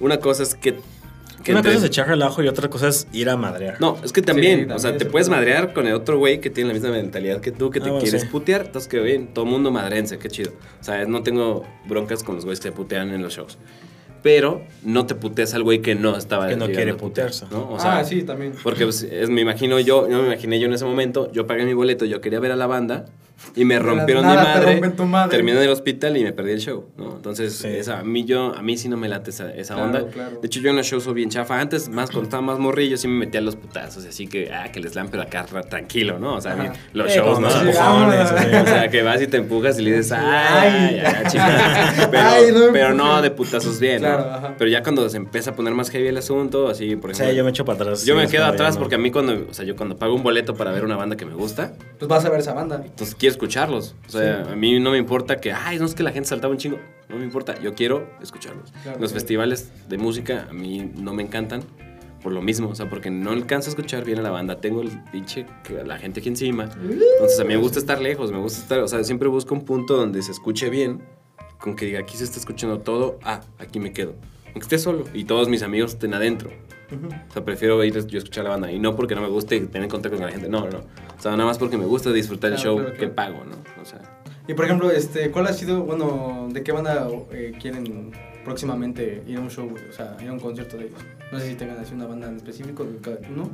una 0.02 0.18
cosa 0.20 0.44
es 0.44 0.54
que. 0.56 0.76
Que 1.46 1.52
Una 1.52 1.60
entre- 1.60 1.74
cosa 1.76 1.86
es 1.86 1.90
echar 1.92 2.08
relajo 2.10 2.44
y 2.44 2.48
otra 2.50 2.70
cosa 2.70 2.90
es 2.90 3.08
ir 3.14 3.30
a 3.30 3.38
madrear. 3.38 3.80
No, 3.80 3.98
es 4.04 4.12
que 4.12 4.22
también, 4.22 4.62
Sí, 4.62 4.66
o 4.66 4.80
sea, 4.80 4.90
también 4.90 4.98
te 4.98 5.06
puedes 5.06 5.30
madrear 5.30 5.72
con 5.74 5.88
el 5.88 5.94
otro 5.94 6.18
güey 6.18 6.42
que 6.42 6.50
tiene 6.50 6.70
la 6.70 6.74
misma 6.74 6.90
mentalidad 6.90 7.40
que 7.40 7.52
tú, 7.54 7.70
que 7.70 7.80
te 7.80 7.90
Ah, 7.90 7.98
quieres 8.02 8.24
sí. 8.24 8.28
putear. 8.28 8.66
Entonces, 8.66 8.90
que 8.90 9.00
bien, 9.00 9.28
todo 9.34 9.46
mundo 9.46 9.72
madrense, 9.72 10.18
qué 10.18 10.28
chido. 10.28 10.52
O 10.82 10.84
sea, 10.84 11.06
no 11.06 11.24
tengo 11.24 11.64
broncas 11.88 12.24
con 12.24 12.36
los 12.36 12.44
güeyes 12.44 12.60
que 12.60 12.70
se 12.70 12.72
putean 12.74 13.12
en 13.14 13.22
los 13.22 13.34
shows. 13.36 13.58
Pero 14.24 14.64
no 14.84 15.06
te 15.06 15.14
puteas 15.14 15.54
al 15.54 15.62
güey 15.62 15.82
que 15.84 15.94
no 15.94 16.18
estaba 16.18 16.48
Que 16.48 16.56
no 16.56 16.66
quiere 16.66 16.96
putearse. 16.96 17.46
¿no? 17.52 17.70
O 17.72 17.80
sea, 17.80 18.00
ah, 18.00 18.04
sí, 18.04 18.24
también. 18.24 18.54
Porque 18.64 18.84
pues, 18.84 19.04
es- 19.04 19.30
me 19.30 19.42
imagino 19.42 19.80
yo, 19.80 20.10
yo 20.10 20.20
me 20.22 20.26
imaginé 20.28 20.60
yo 20.60 20.66
en 20.66 20.74
ese 20.74 20.86
momento, 20.86 21.32
yo 21.32 21.46
pagué 21.46 21.64
mi 21.64 21.74
boleto, 21.74 22.06
yo 22.06 22.22
quería 22.22 22.40
ver 22.40 22.52
a 22.52 22.56
la 22.56 22.66
banda 22.66 23.06
y 23.56 23.66
me 23.66 23.80
rompieron 23.80 24.24
nada 24.26 24.42
mi 24.42 24.48
madre, 24.48 24.72
rompen 24.74 24.96
tu 24.96 25.06
madre. 25.06 25.32
terminé 25.32 25.58
en 25.58 25.64
el 25.64 25.70
hospital 25.70 26.18
y 26.18 26.24
me 26.24 26.34
perdí 26.34 26.52
el 26.52 26.60
show, 26.60 26.86
¿no? 26.98 27.16
Entonces, 27.16 27.54
Sí. 27.56 27.68
esa, 27.68 28.00
a 28.00 28.04
mí 28.04 28.24
yo, 28.26 28.54
a 28.56 28.62
mí 28.62 28.78
sí 28.78 28.90
no 28.90 28.98
me 28.98 29.08
late 29.08 29.30
esa, 29.30 29.54
esa 29.54 29.76
Claro, 29.76 29.88
onda. 29.90 30.08
claro. 30.12 30.40
De 30.42 30.48
hecho, 30.48 30.60
yo 30.60 30.70
en 30.70 30.76
los 30.78 30.86
shows 30.86 31.04
soy 31.04 31.14
bien 31.14 31.30
chafa. 31.30 31.60
Antes, 31.60 31.90
más 31.90 32.10
cuando 32.10 32.24
estaba 32.24 32.42
más 32.42 32.60
morrillo, 32.60 32.98
sí 32.98 33.08
me 33.08 33.20
metía 33.26 33.40
a 33.40 33.44
los 33.44 33.56
putazos, 33.56 34.06
así 34.06 34.28
que, 34.28 34.52
ah, 34.54 34.72
que 34.72 34.80
les 34.80 34.94
dan, 34.94 35.10
pero 35.10 35.24
acá 35.24 35.46
ra- 35.52 35.64
tranquilo, 35.64 36.20
¿no? 36.20 36.36
O 36.36 36.42
sea, 36.42 36.74
los 36.94 37.12
Eh, 37.12 37.16
shows, 37.18 37.40
¿no? 37.40 37.48
los 37.50 37.56
empujones. 37.62 38.32
O 38.32 38.66
sea, 38.66 38.88
que 38.90 39.02
vas 39.04 39.22
y 39.22 39.28
te 39.28 39.38
empujas 39.38 39.80
y 39.80 39.84
le 39.84 39.92
dices, 39.98 40.12
ay, 40.12 41.00
Ay. 41.00 41.02
ay, 41.06 41.24
chingada". 41.30 42.08
Pero, 42.12 42.24
Ay, 42.28 42.46
no 42.54 42.60
pero 42.74 42.94
no 42.94 43.22
de 43.22 43.32
putazos 43.32 43.80
bien, 43.80 44.02
¿no? 44.02 44.08
Ajá. 44.10 44.56
Pero 44.58 44.70
ya 44.70 44.84
cuando 44.84 45.08
se 45.10 45.18
empieza 45.18 45.52
a 45.52 45.56
poner 45.56 45.74
más 45.74 45.90
heavy 45.90 46.08
el 46.08 46.18
asunto, 46.18 46.68
así, 46.70 46.96
por 46.96 47.10
O 47.10 47.14
ejemplo. 47.14 47.26
sea, 47.28 47.34
yo 47.34 47.44
me 47.44 47.50
echo 47.50 47.66
para 47.66 47.82
atrás. 47.82 48.06
Yo 48.06 48.16
sí, 48.16 48.22
me 48.22 48.28
quedo 48.28 48.44
ya 48.44 48.50
atrás 48.50 48.76
no. 48.76 48.80
porque 48.82 48.96
a 48.96 48.98
mí 48.98 49.12
cuando, 49.12 49.34
o 49.50 49.54
sea, 49.54 49.66
yo 49.66 49.76
cuando 49.76 49.98
pago 49.98 50.14
un 50.16 50.24
boleto 50.24 50.56
para 50.56 50.72
ver 50.72 50.84
una 50.86 50.96
banda 50.98 51.16
que 51.16 51.26
me 51.26 51.34
gusta, 51.34 51.74
Pues 52.00 52.08
vas 52.10 52.26
a 52.26 52.30
ver 52.30 52.40
esa 52.40 52.54
banda. 52.54 52.82
entonces 52.86 53.16
quiero 53.16 53.34
escucharlos. 53.36 53.96
O 54.08 54.12
sea, 54.12 54.42
a 54.52 54.56
mí 54.56 54.80
no 54.80 54.92
me 54.92 54.98
importa 54.98 55.38
que, 55.38 55.52
ay, 55.52 55.78
no 55.78 55.86
es 55.86 55.94
que 55.94 56.04
la 56.04 56.12
gente 56.12 56.30
saltaba 56.30 56.52
un 56.52 56.58
chingo. 56.58 56.80
No 57.10 57.18
me 57.18 57.24
importa, 57.24 57.60
yo 57.62 57.74
quiero 57.76 58.10
escucharlos. 58.22 58.72
Claro, 58.84 59.00
Los 59.00 59.14
festivales 59.14 59.72
de 59.88 59.98
música 59.98 60.48
a 60.50 60.54
mí 60.54 60.92
no 60.96 61.14
me 61.14 61.24
encantan 61.24 61.62
por 62.24 62.34
lo 62.34 62.42
mismo, 62.42 62.70
o 62.70 62.76
sea, 62.76 62.90
porque 62.90 63.12
no 63.12 63.32
alcanzo 63.32 63.70
a 63.70 63.72
escuchar 63.72 64.04
bien 64.04 64.18
a 64.18 64.24
la 64.24 64.32
banda. 64.32 64.60
Tengo 64.60 64.82
el 64.82 64.90
pinche, 65.12 65.46
la 65.86 66.00
gente 66.00 66.22
aquí 66.22 66.30
encima. 66.30 66.64
Entonces 66.64 67.40
a 67.40 67.44
mí 67.44 67.50
me 67.50 67.58
gusta 67.60 67.78
estar 67.78 68.02
lejos, 68.02 68.32
me 68.32 68.40
gusta 68.40 68.62
estar, 68.62 68.80
o 68.80 68.88
sea, 68.88 69.04
siempre 69.04 69.28
busco 69.28 69.54
un 69.54 69.64
punto 69.64 69.96
donde 69.96 70.24
se 70.24 70.32
escuche 70.32 70.72
bien, 70.72 71.04
con 71.60 71.76
que 71.76 71.86
diga, 71.86 72.00
aquí 72.00 72.18
se 72.18 72.24
está 72.24 72.40
escuchando 72.40 72.80
todo, 72.80 73.20
ah, 73.24 73.42
aquí 73.60 73.80
me 73.80 73.94
quedo. 73.94 74.16
Aunque 74.48 74.62
esté 74.62 74.80
solo 74.80 75.04
y 75.14 75.26
todos 75.26 75.50
mis 75.50 75.62
amigos 75.62 75.94
estén 75.94 76.14
adentro. 76.16 76.50
O 77.30 77.34
sea, 77.34 77.44
prefiero 77.44 77.84
ir 77.84 77.94
yo 78.08 78.18
escuchar 78.20 78.44
la 78.44 78.52
banda. 78.52 78.72
Y 78.72 78.80
no 78.80 78.96
porque 78.96 79.16
no 79.16 79.22
me 79.22 79.28
guste 79.30 79.60
tener 79.62 79.88
contacto 79.88 80.18
con 80.18 80.26
la 80.28 80.32
gente. 80.32 80.48
No, 80.50 80.70
no. 80.70 80.80
O 81.18 81.22
sea, 81.22 81.32
nada 81.32 81.46
más 81.46 81.58
porque 81.58 81.78
me 81.78 81.86
gusta 81.86 82.12
disfrutar 82.12 82.52
el 82.52 82.58
Claro, 82.58 82.70
show 82.72 82.78
claro, 82.78 82.92
que 82.94 83.00
claro. 83.12 83.16
pago, 83.16 83.44
¿no? 83.46 83.82
O 83.82 83.86
sea, 83.86 84.00
Y 84.48 84.54
por 84.54 84.66
ejemplo, 84.66 84.92
este, 84.92 85.32
¿cuál 85.32 85.48
ha 85.48 85.54
sido, 85.54 85.84
bueno, 85.84 86.48
de 86.52 86.62
qué 86.64 86.72
banda 86.72 87.08
eh, 87.32 87.54
quieren 87.60 88.12
próximamente 88.44 89.24
ir 89.28 89.38
a 89.38 89.42
un 89.42 89.50
show, 89.50 89.68
o 89.90 89.94
sea, 89.94 90.16
ir 90.22 90.30
a 90.30 90.34
un 90.34 90.40
concierto 90.40 90.78
de 90.78 90.86
ellos? 90.88 91.00
No 91.32 91.40
sé 91.40 91.48
si 91.50 91.56
tengan 91.56 91.80
así 91.80 91.94
una 91.96 92.06
banda 92.06 92.28
en 92.30 92.36
específico 92.38 92.86
uno. 93.32 93.50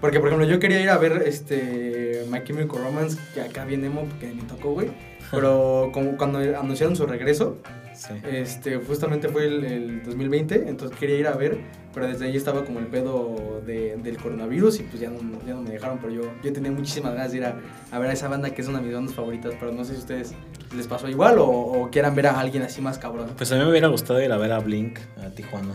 Porque, 0.00 0.20
por 0.20 0.28
ejemplo, 0.28 0.46
yo 0.48 0.58
quería 0.60 0.80
ir 0.80 0.90
a 0.90 0.96
ver 0.96 1.22
este 1.26 2.24
My 2.30 2.42
Chemical 2.44 2.78
Romance, 2.84 3.18
que 3.34 3.40
acá 3.40 3.64
viene 3.64 3.88
emo, 3.88 4.04
porque 4.04 4.32
me 4.32 4.42
tocó, 4.42 4.70
güey. 4.72 4.90
Pero 5.30 5.90
como 5.92 6.16
cuando 6.16 6.38
anunciaron 6.38 6.96
su 6.96 7.06
regreso, 7.06 7.58
Sí. 7.94 8.14
este, 8.30 8.76
justamente 8.76 9.28
fue 9.28 9.46
el, 9.46 9.64
el 9.64 10.02
2020, 10.04 10.68
entonces 10.68 10.96
quería 10.96 11.16
ir 11.18 11.26
a 11.26 11.32
ver, 11.34 11.58
pero 11.98 12.12
desde 12.12 12.26
ahí 12.26 12.36
estaba 12.36 12.64
como 12.64 12.78
el 12.78 12.86
pedo 12.86 13.60
de- 13.66 13.96
del 13.96 14.16
coronavirus 14.18 14.78
y 14.78 14.82
pues 14.84 15.00
ya 15.00 15.10
no, 15.10 15.18
ya 15.44 15.54
no 15.54 15.62
me 15.62 15.70
dejaron, 15.70 15.98
pero 15.98 16.12
yo, 16.12 16.22
yo 16.44 16.52
tenía 16.52 16.70
muchísimas 16.70 17.12
ganas 17.14 17.32
de 17.32 17.38
ir 17.38 17.44
a, 17.44 17.56
a 17.90 17.98
ver 17.98 18.10
a 18.10 18.12
esa 18.12 18.28
banda 18.28 18.50
que 18.50 18.62
es 18.62 18.68
una 18.68 18.78
de 18.78 18.84
mis 18.84 18.94
bandas 18.94 19.14
favoritas, 19.16 19.54
pero 19.58 19.72
no 19.72 19.84
sé 19.84 19.92
si 19.94 19.96
a 19.96 20.00
ustedes 20.00 20.32
les 20.76 20.86
pasó 20.86 21.08
igual 21.08 21.38
o, 21.38 21.48
o 21.48 21.90
quieran 21.90 22.14
ver 22.14 22.28
a 22.28 22.38
alguien 22.38 22.62
así 22.62 22.80
más 22.80 22.98
cabrón. 23.00 23.30
Pues 23.36 23.50
a 23.50 23.56
mí 23.56 23.64
me 23.64 23.70
hubiera 23.70 23.88
gustado 23.88 24.22
ir 24.22 24.30
a 24.30 24.36
ver 24.36 24.52
a 24.52 24.60
Blink 24.60 25.00
a 25.20 25.30
Tijuana, 25.30 25.74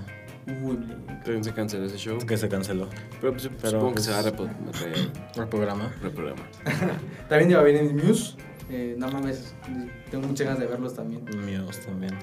Uy, 0.63 0.77
Blink. 1.25 1.43
se 1.43 1.51
canceló 1.53 1.85
ese 1.85 1.97
show. 1.97 2.17
que 2.25 2.37
se 2.37 2.47
canceló. 2.47 2.87
Pero 3.19 3.33
pues, 3.33 3.49
Pero, 3.61 3.71
supongo 3.71 3.87
que 3.89 3.93
pues, 3.95 4.05
se 4.05 4.11
va 4.11 4.19
a 4.19 4.23
repo- 4.23 4.49
re- 4.81 5.41
El 5.41 5.47
programa. 5.49 5.91
reprogramar. 6.01 6.45
También 7.29 7.51
iba 7.51 7.59
a 7.59 7.63
venir 7.63 7.93
Muse, 7.93 8.35
eh, 8.69 8.95
no 8.97 9.09
mames, 9.09 9.53
tengo 10.09 10.25
muchas 10.25 10.47
ganas 10.47 10.61
de 10.61 10.67
verlos 10.67 10.93
también. 10.95 11.25
Míos 11.45 11.79
también. 11.85 12.13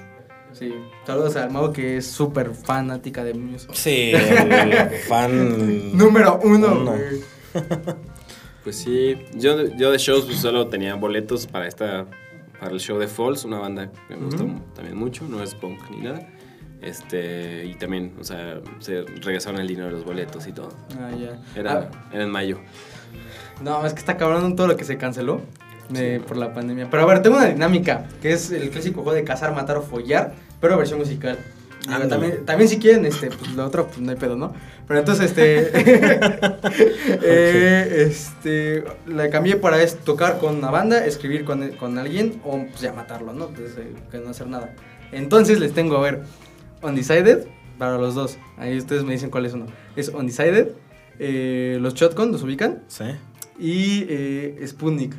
Sí, 0.53 0.73
saludos 1.05 1.35
al 1.37 1.49
Mau 1.51 1.71
que 1.71 1.97
es 1.97 2.07
súper 2.07 2.51
fanática 2.53 3.23
de 3.23 3.33
Muse. 3.33 3.67
Sí, 3.73 4.11
fan. 5.07 5.97
Número 5.97 6.39
uno. 6.43 6.93
Pues 8.63 8.75
sí, 8.75 9.17
yo, 9.33 9.75
yo 9.75 9.91
de 9.91 9.97
shows 9.97 10.25
pues, 10.25 10.37
solo 10.37 10.67
tenía 10.67 10.93
boletos 10.93 11.47
para 11.47 11.67
esta 11.67 12.05
para 12.59 12.71
el 12.71 12.79
show 12.79 12.99
de 12.99 13.07
Falls, 13.07 13.43
una 13.43 13.57
banda 13.57 13.91
que 14.07 14.15
me 14.15 14.25
gustó 14.25 14.45
también 14.75 14.95
mucho, 14.95 15.27
no 15.27 15.41
es 15.41 15.55
punk 15.55 15.79
ni 15.89 16.01
nada. 16.01 16.27
Este, 16.79 17.65
y 17.65 17.73
también, 17.73 18.13
o 18.19 18.23
sea, 18.23 18.61
se 18.77 19.01
regresaron 19.01 19.59
el 19.59 19.67
dinero 19.67 19.87
de 19.87 19.93
los 19.93 20.05
boletos 20.05 20.45
y 20.45 20.51
todo. 20.51 20.69
Ah, 20.99 21.09
ya. 21.09 21.41
Era, 21.59 21.89
Ah, 21.91 22.09
era 22.13 22.23
en 22.23 22.29
mayo. 22.29 22.59
No, 23.63 23.83
es 23.83 23.93
que 23.93 23.99
está 23.99 24.15
cabrón 24.15 24.55
todo 24.55 24.67
lo 24.67 24.77
que 24.77 24.83
se 24.83 24.95
canceló 24.97 25.41
eh, 25.95 26.21
por 26.27 26.37
la 26.37 26.53
pandemia. 26.53 26.89
Pero 26.89 27.03
a 27.03 27.05
ver, 27.05 27.21
tengo 27.21 27.37
una 27.37 27.47
dinámica, 27.47 28.05
que 28.21 28.33
es 28.33 28.51
el 28.51 28.69
clásico 28.69 29.01
juego 29.01 29.15
de 29.15 29.23
cazar, 29.23 29.53
matar 29.53 29.77
o 29.77 29.81
follar, 29.81 30.33
pero 30.59 30.77
versión 30.77 30.99
musical. 30.99 31.37
Digo, 31.87 32.07
también, 32.07 32.45
también 32.45 32.69
si 32.69 32.77
quieren, 32.77 33.05
este, 33.05 33.29
pues 33.29 33.53
lo 33.53 33.65
otro, 33.65 33.87
pues 33.87 33.99
no 33.99 34.11
hay 34.11 34.17
pedo, 34.17 34.35
¿no? 34.35 34.53
Pero 34.87 34.99
entonces, 34.99 35.31
este, 35.31 35.71
eh, 37.23 38.05
este, 38.07 38.83
la 39.07 39.29
cambié 39.31 39.55
para 39.55 39.81
es 39.81 39.97
tocar 39.97 40.37
con 40.37 40.57
una 40.57 40.69
banda, 40.69 41.03
escribir 41.05 41.43
con, 41.43 41.69
con 41.71 41.97
alguien 41.97 42.39
o 42.45 42.63
pues 42.67 42.81
ya 42.81 42.93
matarlo, 42.93 43.33
¿no? 43.33 43.47
Pues 43.47 43.77
eh, 43.77 43.93
que 44.11 44.19
no 44.19 44.29
hacer 44.29 44.47
nada. 44.47 44.75
Entonces 45.11 45.59
les 45.59 45.73
tengo, 45.73 45.97
a 45.97 46.01
ver, 46.01 46.21
Undecided, 46.83 47.47
para 47.77 47.97
los 47.97 48.13
dos. 48.13 48.37
Ahí 48.57 48.77
ustedes 48.77 49.03
me 49.03 49.13
dicen 49.13 49.31
cuál 49.31 49.47
es 49.47 49.53
uno. 49.53 49.65
Es 49.95 50.09
Undecided, 50.09 50.73
eh, 51.17 51.77
los 51.81 51.95
Shotgun, 51.95 52.31
¿los 52.31 52.43
ubican? 52.43 52.83
Sí. 52.87 53.05
Y 53.59 54.05
eh, 54.07 54.63
Sputnik. 54.67 55.15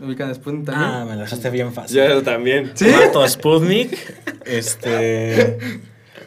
¿Ubican 0.00 0.30
a 0.30 0.34
Sputnik 0.34 0.64
también? 0.66 0.90
Ah, 0.90 1.04
me 1.04 1.16
la 1.16 1.22
dejaste 1.22 1.50
bien 1.50 1.72
fácil. 1.72 1.96
Yo 1.98 2.22
también. 2.22 2.70
¿Sí? 2.74 2.86
Mato 2.86 3.22
a 3.22 3.28
Sputnik. 3.28 3.96
Este. 4.46 5.58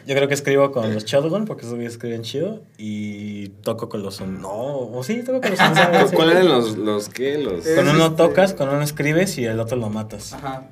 Yo 0.06 0.14
creo 0.14 0.28
que 0.28 0.34
escribo 0.34 0.70
con 0.70 0.92
los 0.92 1.04
Shotgun 1.06 1.46
porque 1.46 1.64
esos 1.66 1.78
escriben 1.80 2.22
chido. 2.22 2.62
Y 2.78 3.48
toco 3.62 3.88
con 3.88 4.02
los. 4.02 4.20
No, 4.20 4.50
o 4.52 5.02
sí, 5.02 5.22
toco 5.24 5.40
con 5.40 5.50
los. 5.50 5.58
¿Cu- 6.10 6.16
¿Cuál 6.16 6.30
eran 6.30 6.48
los, 6.48 6.76
los 6.76 7.08
qué? 7.08 7.38
Los... 7.38 7.66
Con 7.66 7.88
uno 7.88 8.04
este- 8.06 8.16
tocas, 8.16 8.54
con 8.54 8.68
uno 8.68 8.82
escribes 8.82 9.38
y 9.38 9.44
el 9.46 9.58
otro 9.58 9.76
lo 9.76 9.88
matas. 9.90 10.34
Ajá. 10.34 10.68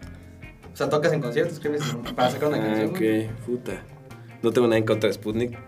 O 0.73 0.77
sea, 0.77 0.89
tocas 0.89 1.13
en 1.13 1.21
conciertos, 1.21 1.55
escribes 1.55 1.83
para 2.15 2.31
sacar 2.31 2.49
una 2.51 2.59
Ah, 2.59 2.77
canción. 2.77 2.91
ok, 3.27 3.31
puta. 3.47 3.83
No 4.43 4.53
tengo 4.53 4.67
nada 4.69 4.79
en 4.79 4.85
contra 4.87 5.09
de 5.09 5.15
Sputnik. 5.15 5.59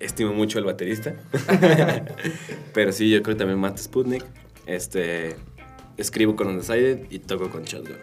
Estimo 0.00 0.32
mucho 0.32 0.58
al 0.58 0.64
baterista. 0.64 1.14
Pero 2.74 2.92
sí, 2.92 3.10
yo 3.10 3.22
creo 3.22 3.34
que 3.36 3.38
también 3.38 3.58
mato 3.58 3.76
a 3.76 3.78
Sputnik. 3.78 4.24
Este. 4.66 5.36
Escribo 5.96 6.36
con 6.36 6.48
Undecided 6.48 7.06
y 7.10 7.18
toco 7.20 7.48
con 7.50 7.64
Shotgun. 7.64 7.96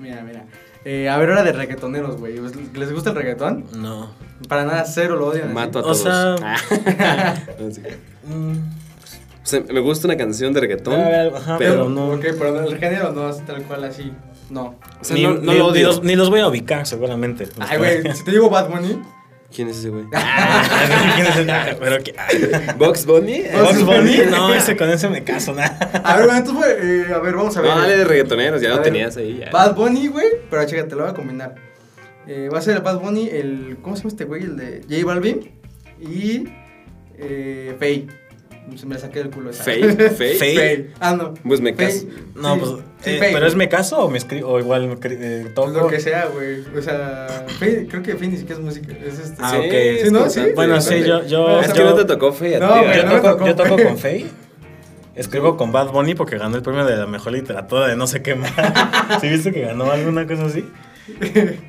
Mira, 0.00 0.22
mira. 0.22 0.44
Eh, 0.84 1.08
a 1.08 1.16
ver, 1.16 1.30
hora 1.30 1.42
de 1.44 1.52
reggaetoneros, 1.52 2.16
güey. 2.18 2.34
¿Les 2.74 2.92
gusta 2.92 3.10
el 3.10 3.16
reggaetón? 3.16 3.64
No. 3.76 4.10
Para 4.48 4.64
nada, 4.64 4.84
cero 4.84 5.16
lo 5.16 5.26
odian. 5.28 5.46
así. 5.46 5.54
Mato 5.54 5.78
a 5.78 5.82
O 5.82 5.84
todos. 5.84 5.98
sea- 6.00 6.36
Ah. 6.42 7.36
Mm, 8.28 8.56
O 9.42 9.46
sea, 9.46 9.60
me 9.72 9.80
gusta 9.80 10.06
una 10.06 10.16
canción 10.16 10.52
de 10.52 10.60
reggaetón. 10.60 10.94
A 10.94 11.08
ver, 11.08 11.34
ajá, 11.34 11.58
pero 11.58 11.72
pero 11.72 11.88
no. 11.88 12.10
Ok, 12.12 12.20
pero 12.38 12.64
el 12.64 12.78
género 12.78 13.12
no 13.12 13.28
es 13.28 13.44
tal 13.44 13.62
cual 13.64 13.84
así. 13.84 14.12
No. 14.50 14.76
O 15.00 15.04
sea, 15.04 15.16
ni, 15.16 15.22
no, 15.24 15.34
no 15.34 15.40
ni- 15.40 15.46
lo 15.46 15.52
ni 15.52 15.60
odio. 15.60 15.86
los, 15.88 16.02
ni 16.04 16.14
los 16.14 16.30
voy 16.30 16.40
a 16.40 16.46
ubicar, 16.48 16.86
seguramente. 16.86 17.48
Ay, 17.58 17.78
güey, 17.78 18.14
si 18.14 18.24
te 18.24 18.30
digo 18.30 18.48
Bad 18.50 18.68
Bunny. 18.70 19.00
¿Quién 19.54 19.68
es 19.68 19.78
ese 19.78 19.90
güey? 19.90 20.04
¿Quién 21.14 21.26
es 21.26 21.36
el- 21.36 21.50
ah, 21.50 21.76
pero 21.78 22.02
qué- 22.02 22.14
¿Box 22.78 23.04
Bunny? 23.06 23.42
¿Bugs 23.52 23.84
Bunny? 23.84 24.18
No, 24.30 24.54
ese 24.54 24.76
con 24.76 24.88
ese 24.90 25.08
me 25.08 25.22
caso, 25.24 25.52
nada. 25.54 25.78
A 26.04 26.16
ver, 26.16 26.24
bueno, 26.26 26.38
entonces, 26.38 26.76
güey, 26.78 27.00
eh, 27.10 27.14
a 27.14 27.18
ver, 27.18 27.34
vamos 27.36 27.56
a 27.56 27.60
ver. 27.60 27.70
No, 27.70 27.80
dale 27.80 27.96
de 27.98 28.04
reggaetoneros, 28.04 28.60
ya 28.62 28.68
A 28.68 28.70
lo 28.70 28.76
ver, 28.76 28.84
tenías 28.84 29.16
ahí. 29.16 29.38
Ya. 29.40 29.50
Bad 29.50 29.74
Bunny, 29.74 30.08
güey. 30.08 30.26
Pero 30.50 30.64
chécate, 30.64 30.94
lo 30.94 31.02
voy 31.02 31.10
a 31.10 31.14
combinar. 31.14 31.54
Eh, 32.26 32.48
va 32.52 32.58
a 32.58 32.62
ser 32.62 32.76
el 32.76 32.82
Bad 32.82 33.00
Bunny, 33.00 33.28
el. 33.30 33.78
¿Cómo 33.82 33.96
se 33.96 34.02
llama 34.02 34.08
este 34.10 34.24
güey? 34.24 34.42
El 34.44 34.56
de 34.56 34.80
J 34.88 35.04
Balvin. 35.06 35.50
Y. 36.00 36.48
Eh, 37.18 37.76
Faye. 37.78 38.06
Se 38.76 38.86
me 38.86 38.96
saqué 38.98 39.18
del 39.18 39.30
culo 39.30 39.50
esa. 39.50 39.64
Faye. 39.64 39.92
Faye. 40.38 40.90
Ah, 41.00 41.14
no. 41.14 41.34
Pues 41.34 41.60
me 41.60 41.74
caso. 41.74 42.06
No, 42.34 42.54
Sí, 42.54 42.60
pues. 42.60 42.70
sí, 43.02 43.10
eh. 43.10 43.18
¿Pero 43.32 43.46
es 43.46 43.54
me 43.54 43.68
caso 43.68 43.98
o 43.98 44.08
me 44.08 44.16
escribo? 44.18 44.48
O 44.48 44.58
igual 44.60 44.98
eh, 45.04 45.50
toco. 45.54 45.70
Lo 45.72 45.86
que 45.88 46.00
sea, 46.00 46.26
güey. 46.26 46.60
O 46.76 46.80
sea, 46.80 47.44
Faye, 47.58 47.86
creo 47.86 48.02
que 48.02 48.14
Faye 48.14 48.28
ni 48.28 48.36
siquiera 48.38 48.60
es 48.60 48.64
música. 48.64 48.92
Es 49.04 49.18
este. 49.18 49.36
Ah, 49.40 49.50
Sí, 49.50 49.56
ok. 49.66 49.72
es 49.74 50.02
Sí, 50.32 50.40
¿no? 50.40 50.54
Bueno, 50.54 50.80
sí, 50.80 51.02
yo. 51.04 51.24
yo 51.26 51.60
Es 51.60 51.72
que 51.72 51.80
yo- 51.80 51.90
no 51.90 51.94
te 51.96 52.04
tocó 52.06 52.28
a 52.28 52.32
ti, 52.34 52.44
¿verdad? 52.44 52.96
Yo 52.96 53.02
no 53.04 53.10
toco, 53.16 53.28
tocó. 53.32 53.46
yo 53.46 53.54
toco 53.56 53.76
con 53.82 53.98
Faye. 53.98 54.26
Escribo 55.14 55.56
con 55.58 55.72
Bad 55.72 55.90
Bunny 55.92 56.14
porque 56.14 56.38
ganó 56.38 56.56
el 56.56 56.62
premio 56.62 56.86
de 56.86 56.96
la 56.96 57.06
mejor 57.06 57.32
literatura 57.32 57.86
de 57.88 57.96
no 57.96 58.06
sé 58.06 58.22
qué 58.22 58.34
más. 58.34 58.52
¿Sí 59.20 59.28
viste 59.28 59.52
que 59.52 59.60
ganó 59.62 59.90
alguna 59.90 60.26
cosa 60.26 60.46
así? 60.46 60.64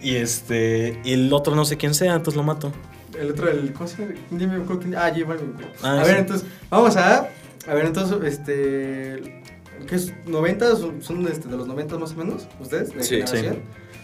Y 0.01 0.15
este. 0.15 0.99
Y 1.03 1.13
el 1.13 1.33
otro 1.33 1.53
no 1.55 1.65
sé 1.65 1.75
quién 1.75 1.93
sea, 1.93 2.13
entonces 2.13 2.37
lo 2.37 2.43
mato. 2.43 2.71
El 3.19 3.31
otro, 3.31 3.49
el. 3.49 3.73
¿Cómo 3.73 3.87
se 3.87 4.05
llama? 4.31 4.63
Ah, 4.97 5.09
J 5.13 5.25
Balvin. 5.25 5.53
Ah, 5.81 5.99
a 6.01 6.03
sí. 6.05 6.11
ver, 6.11 6.19
entonces. 6.19 6.47
Vamos 6.69 6.95
a. 6.97 7.29
A 7.67 7.73
ver, 7.73 7.85
entonces, 7.85 8.17
este. 8.23 9.43
¿Qué 9.87 9.95
es? 9.95 10.13
¿90? 10.25 10.75
¿Son, 10.75 11.01
son 11.01 11.27
este, 11.27 11.47
de 11.49 11.57
los 11.57 11.67
90 11.67 11.97
más 11.97 12.13
o 12.13 12.15
menos? 12.15 12.47
¿Ustedes? 12.59 12.93
¿De 12.93 13.03
Sí. 13.03 13.15
generación? 13.15 13.59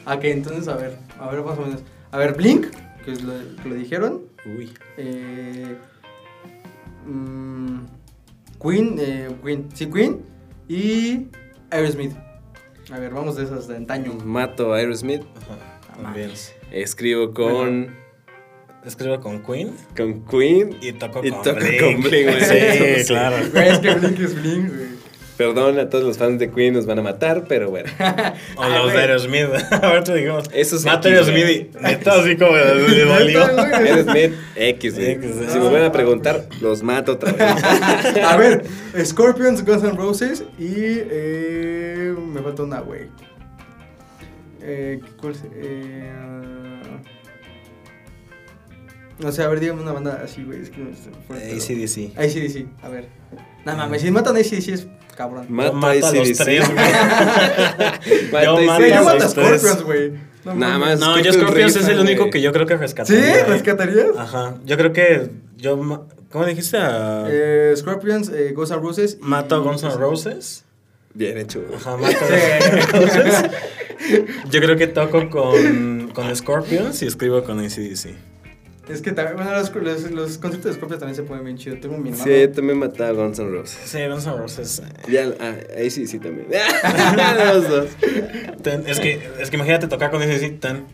Ah, 0.05 0.15
ok, 0.15 0.23
entonces, 0.25 0.67
a 0.67 0.75
ver. 0.75 0.97
A 1.19 1.29
ver, 1.29 1.43
más 1.43 1.57
o 1.57 1.61
menos. 1.61 1.81
A 2.11 2.17
ver, 2.17 2.33
Blink, 2.35 2.67
que 3.05 3.11
es 3.11 3.21
lo 3.23 3.33
que 3.61 3.69
lo 3.69 3.75
dijeron. 3.75 4.21
Uy. 4.45 4.73
Eh, 4.97 5.75
mm, 7.05 7.79
Queen, 8.61 8.95
eh, 8.99 9.29
Queen, 9.43 9.69
sí, 9.73 9.85
Queen. 9.87 10.21
Y 10.67 11.27
Aerosmith. 11.71 12.13
A 12.91 12.99
ver, 12.99 13.13
vamos 13.13 13.35
de 13.35 13.43
esas 13.43 13.67
de 13.67 13.77
antaño. 13.77 14.13
Mato 14.25 14.73
a 14.73 14.77
Aerosmith. 14.77 15.21
Ajá, 15.37 16.01
también. 16.03 16.31
Escribo 16.71 17.33
con, 17.33 17.93
Escribo 18.85 19.19
con 19.19 19.43
Queen 19.43 19.71
con 19.95 20.25
Queen. 20.25 20.77
y 20.81 20.93
toco 20.93 21.21
Y 21.23 21.31
con 21.31 21.41
toco 21.43 21.59
Blink. 21.59 21.79
con 21.81 22.01
Blink, 22.01 22.29
güey. 22.29 22.41
Sí, 22.45 22.99
Sí. 23.03 23.05
claro. 23.07 23.35
Güey, 23.51 23.69
es 23.69 23.79
que 23.79 23.93
Blink 23.95 24.19
es 24.19 24.35
Blink, 24.41 24.69
güey. 24.69 24.99
Perdón 25.37 25.79
a 25.79 25.89
todos 25.89 26.03
los 26.03 26.17
fans 26.17 26.37
de 26.37 26.51
Queen, 26.51 26.73
nos 26.73 26.85
van 26.85 26.99
a 26.99 27.01
matar, 27.01 27.45
pero 27.47 27.69
bueno. 27.69 27.89
O 28.57 28.61
Ah, 28.61 28.69
los 28.69 28.83
güey. 28.91 28.95
de 28.95 29.01
Aerosmith. 29.03 29.45
Ahorita 29.81 30.13
digamos. 30.13 30.49
Eso 30.53 30.75
es 30.75 30.83
Mato 30.83 31.07
X, 31.07 31.17
Aerosmith 31.29 31.71
y 31.77 31.77
neta 31.81 32.19
así 32.19 32.35
como. 32.35 32.51
Neta, 32.57 33.51
güey. 33.51 33.87
Aerosmith 33.87 34.33
X, 34.57 34.95
güey. 34.95 35.11
X, 35.11 35.31
Si 35.49 35.57
me 35.57 35.63
vuelven 35.63 35.83
a 35.83 35.91
preguntar, 35.93 36.47
los 36.59 36.83
mato 36.83 37.13
otra 37.13 37.31
vez. 37.31 37.63
A 38.25 38.35
ver, 38.35 38.65
Scorpions, 39.05 39.63
Guns 39.65 39.83
N' 39.83 39.91
Roses 39.95 40.43
y 40.57 40.73
eh, 40.75 42.13
me 42.17 42.41
falta 42.41 42.63
una, 42.63 42.81
güey. 42.81 43.03
Eh, 44.61 44.99
¿Cuál 45.21 45.33
es? 45.33 45.43
Eh, 45.55 46.11
no 49.19 49.31
sé, 49.31 49.43
a 49.43 49.47
ver, 49.47 49.59
dígame 49.59 49.81
una 49.81 49.91
banda 49.93 50.21
así, 50.23 50.43
güey. 50.43 50.61
Es 50.61 50.69
que 50.69 50.79
no 50.81 50.89
sé, 50.95 51.09
ACDC. 52.13 52.17
ACDC, 52.17 52.65
a 52.83 52.89
ver. 52.89 53.07
No 53.65 53.75
mames, 53.75 54.01
si 54.01 54.11
matan 54.11 54.35
a 54.35 54.39
ACDC 54.39 54.69
es 54.69 54.87
cabrón. 55.15 55.45
Mato 55.49 55.73
mato 55.73 56.05
a 56.05 56.09
a 56.09 56.13
los 56.13 56.29
AC/DC. 56.29 56.43
tres, 56.43 56.69
güey. 56.69 56.85
Yo 58.43 58.57
a 58.57 58.61
mato 58.61 58.77
Güey, 58.77 58.89
yo 58.89 58.95
a 58.95 58.99
AC/DC. 58.99 59.03
mato 59.03 59.09
a 59.09 59.13
los 59.15 59.33
tres. 59.33 59.61
Scorpions, 59.61 59.83
güey. 59.83 60.11
No 60.45 60.55
Nada 60.55 60.77
más. 60.77 60.99
No, 60.99 61.19
yo 61.19 61.33
Scorpions 61.33 61.75
es 61.75 61.87
el 61.89 61.99
único 61.99 62.29
que 62.29 62.41
yo 62.41 62.53
creo 62.53 62.65
que 62.65 62.75
¿Sí? 62.75 62.79
rescataría. 62.79 63.35
¿eh? 63.41 63.43
¿Rescatarías? 63.45 64.17
Ajá. 64.17 64.55
Yo 64.65 64.77
creo 64.77 64.93
que 64.93 65.29
yo. 65.57 65.75
ma- 65.77 66.03
¿Cómo 66.31 66.45
dijiste? 66.45 66.77
A- 66.77 67.25
Eh, 67.29 67.73
Scorpions, 67.75 68.29
eh, 68.29 68.53
Guns 68.55 68.71
N' 68.71 68.79
Roses. 68.79 69.17
y- 69.19 69.25
Mato 69.25 69.55
a 69.55 69.59
Guns 69.59 69.83
N' 69.83 69.95
Roses. 69.95 70.63
Bien 71.13 71.37
hecho. 71.37 71.61
Ajá, 71.75 71.97
mato 71.97 72.15
a 72.17 72.97
Guns 72.99 73.13
N' 73.15 73.21
Roses. 73.39 73.51
Yo 74.49 74.61
creo 74.61 74.77
que 74.77 74.87
toco 74.87 75.29
con, 75.29 76.07
con 76.13 76.33
Scorpions 76.35 77.01
y 77.03 77.07
escribo 77.07 77.43
con 77.43 77.59
ACDC. 77.59 78.15
Es 78.89 79.01
que 79.01 79.11
también, 79.11 79.35
bueno, 79.37 79.51
los, 79.53 79.73
los, 79.75 80.11
los 80.11 80.37
conciertos 80.39 80.71
de 80.71 80.73
Scorpions 80.73 80.99
también 80.99 81.15
se 81.15 81.23
ponen 81.23 81.43
bien 81.45 81.57
chido. 81.57 81.77
Tengo 81.79 81.97
mi 81.97 82.09
hermano. 82.09 82.23
Sí, 82.23 82.47
también 82.53 82.79
maté 82.79 83.03
a 83.03 83.11
Guns 83.11 83.37
N' 83.39 83.49
Roses. 83.51 83.79
Sí, 83.85 83.99
Guns 84.07 84.25
N' 84.25 84.35
Roses. 84.37 84.81
Ya, 85.07 85.27
ah, 85.39 85.53
ahí 85.77 85.89
sí, 85.91 86.07
sí 86.07 86.19
también. 86.19 86.47
los 87.53 87.69
dos. 87.69 87.87
Ten- 88.63 88.83
es, 88.87 88.99
que, 88.99 89.19
es 89.39 89.49
que 89.49 89.55
imagínate 89.57 89.87
tocar 89.87 90.09
con 90.11 90.21
ACDC 90.21 90.59
tan. 90.59 90.85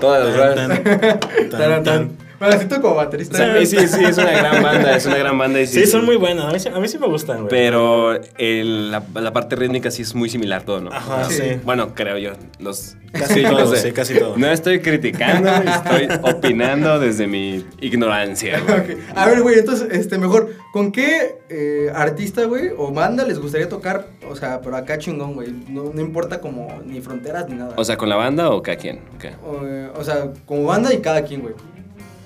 Todas 0.00 0.36
las 0.36 0.54
tan, 0.56 0.84
tan, 1.50 1.50
Tan, 1.50 1.84
tan, 1.84 2.10
siento 2.56 2.80
como 2.80 2.94
baterista. 2.96 3.38
Sí, 3.60 3.66
sí, 3.66 3.88
sí, 3.88 4.04
es 4.04 4.18
una 4.18 4.30
gran 4.32 4.62
banda, 4.62 4.96
es 4.96 5.06
una 5.06 5.16
gran 5.16 5.38
banda. 5.38 5.60
y 5.60 5.66
Sí, 5.66 5.86
son 5.86 6.04
muy 6.04 6.16
buenas. 6.16 6.46
A 6.46 6.52
mí, 6.52 6.58
sí- 6.60 6.68
a 6.68 6.78
mí 6.80 6.88
sí 6.88 6.98
me 6.98 7.06
gustan, 7.06 7.38
güey. 7.38 7.48
Pero 7.50 8.14
el- 8.38 8.90
la, 8.90 9.02
la 9.14 9.32
parte 9.32 9.56
rítmica 9.56 9.90
sí 9.90 10.02
es 10.02 10.14
muy 10.14 10.28
similar 10.28 10.62
todo, 10.62 10.80
¿no? 10.80 10.92
Ajá, 10.92 11.24
Sí. 11.24 11.34
sí. 11.34 11.60
Bueno, 11.64 11.94
creo 11.94 12.18
yo. 12.18 12.32
Los 12.58 12.96
Casi 13.12 13.34
críticos 13.34 13.58
todo, 13.62 13.70
de- 13.72 13.78
sí, 13.80 13.92
casi 13.92 14.18
todo. 14.18 14.36
No 14.36 14.48
estoy 14.48 14.80
criticando, 14.80 15.48
estoy 15.50 16.08
opinando 16.22 16.98
desde 16.98 17.26
mi 17.26 17.64
ignorancia. 17.80 18.60
güey. 18.66 18.98
A 19.14 19.26
ver, 19.26 19.42
güey, 19.42 19.58
entonces, 19.58 19.88
este, 19.92 20.18
mejor, 20.18 20.50
¿con 20.72 20.90
qué 20.92 21.36
eh, 21.48 21.90
artista, 21.94 22.44
güey, 22.44 22.70
o 22.76 22.90
banda 22.92 23.24
les 23.24 23.38
gustaría 23.38 23.68
tocar? 23.68 24.06
O 24.28 24.34
sea, 24.34 24.60
pero 24.60 24.76
acá 24.76 24.98
chingón, 24.98 25.34
güey. 25.34 25.52
No, 25.68 25.92
no 25.94 26.00
importa 26.00 26.40
como 26.40 26.80
ni 26.84 27.00
fronteras 27.00 27.48
ni 27.48 27.54
nada. 27.56 27.74
O 27.76 27.84
sea, 27.84 27.96
¿con 27.96 28.08
la 28.08 28.16
banda 28.16 28.50
o 28.50 28.62
cada 28.62 28.76
quien? 28.76 29.00
O, 29.46 29.64
eh, 29.64 29.88
o 29.94 30.02
sea, 30.02 30.30
como 30.46 30.64
banda 30.64 30.92
y 30.92 30.98
cada 30.98 31.22
quien, 31.22 31.42
güey. 31.42 31.54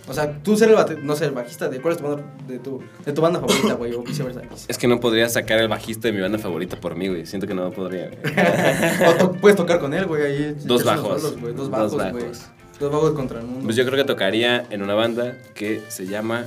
O 0.09 0.15
sea, 0.15 0.43
tú 0.43 0.57
ser 0.57 0.71
el 0.71 0.75
bate- 0.77 0.97
no 1.03 1.15
sé, 1.17 1.27
el 1.27 1.33
bajista 1.33 1.69
de 1.69 1.81
cuál 1.83 1.93
es 1.95 2.01
tu 2.01 2.05
banda 2.09 2.25
de 2.47 2.59
tu, 2.59 2.83
de 3.05 3.13
tu 3.13 3.21
banda 3.21 3.41
favorita, 3.41 3.75
güey, 3.75 3.93
o 3.95 4.03
viceversa. 4.03 4.41
Es 4.67 4.79
que 4.79 4.89
no 4.89 5.01
podría 5.01 5.29
sacar 5.29 5.59
el 5.59 5.69
bajista 5.69 6.09
de 6.09 6.13
mi 6.13 6.21
banda 6.21 6.39
favorita 6.39 6.81
por 6.81 6.97
mí, 6.97 7.09
güey. 7.09 7.27
Siento 7.27 7.47
que 7.47 7.55
no 7.55 7.71
podría. 7.71 8.11
o 9.09 9.15
to- 9.19 9.33
puedes 9.33 9.57
tocar 9.57 9.79
con 9.81 9.93
él, 9.93 10.07
güey, 10.07 10.23
ahí. 10.23 10.57
Dos 10.65 10.83
bajos. 10.85 11.21
solos, 11.21 11.41
güey, 11.41 11.53
Dos 11.53 11.69
Dos 11.69 11.71
bajos, 11.71 11.97
bajos. 11.97 12.13
güey. 12.13 12.33
Dos 12.81 12.93
bajos 12.93 13.11
contra 13.13 13.41
el 13.41 13.47
mundo. 13.47 13.65
Pues 13.65 13.77
yo 13.77 13.85
creo 13.85 13.97
que 13.99 14.05
tocaría 14.05 14.65
en 14.71 14.83
una 14.83 14.95
banda 14.95 15.37
que 15.55 15.83
se 15.89 16.07
llama. 16.07 16.47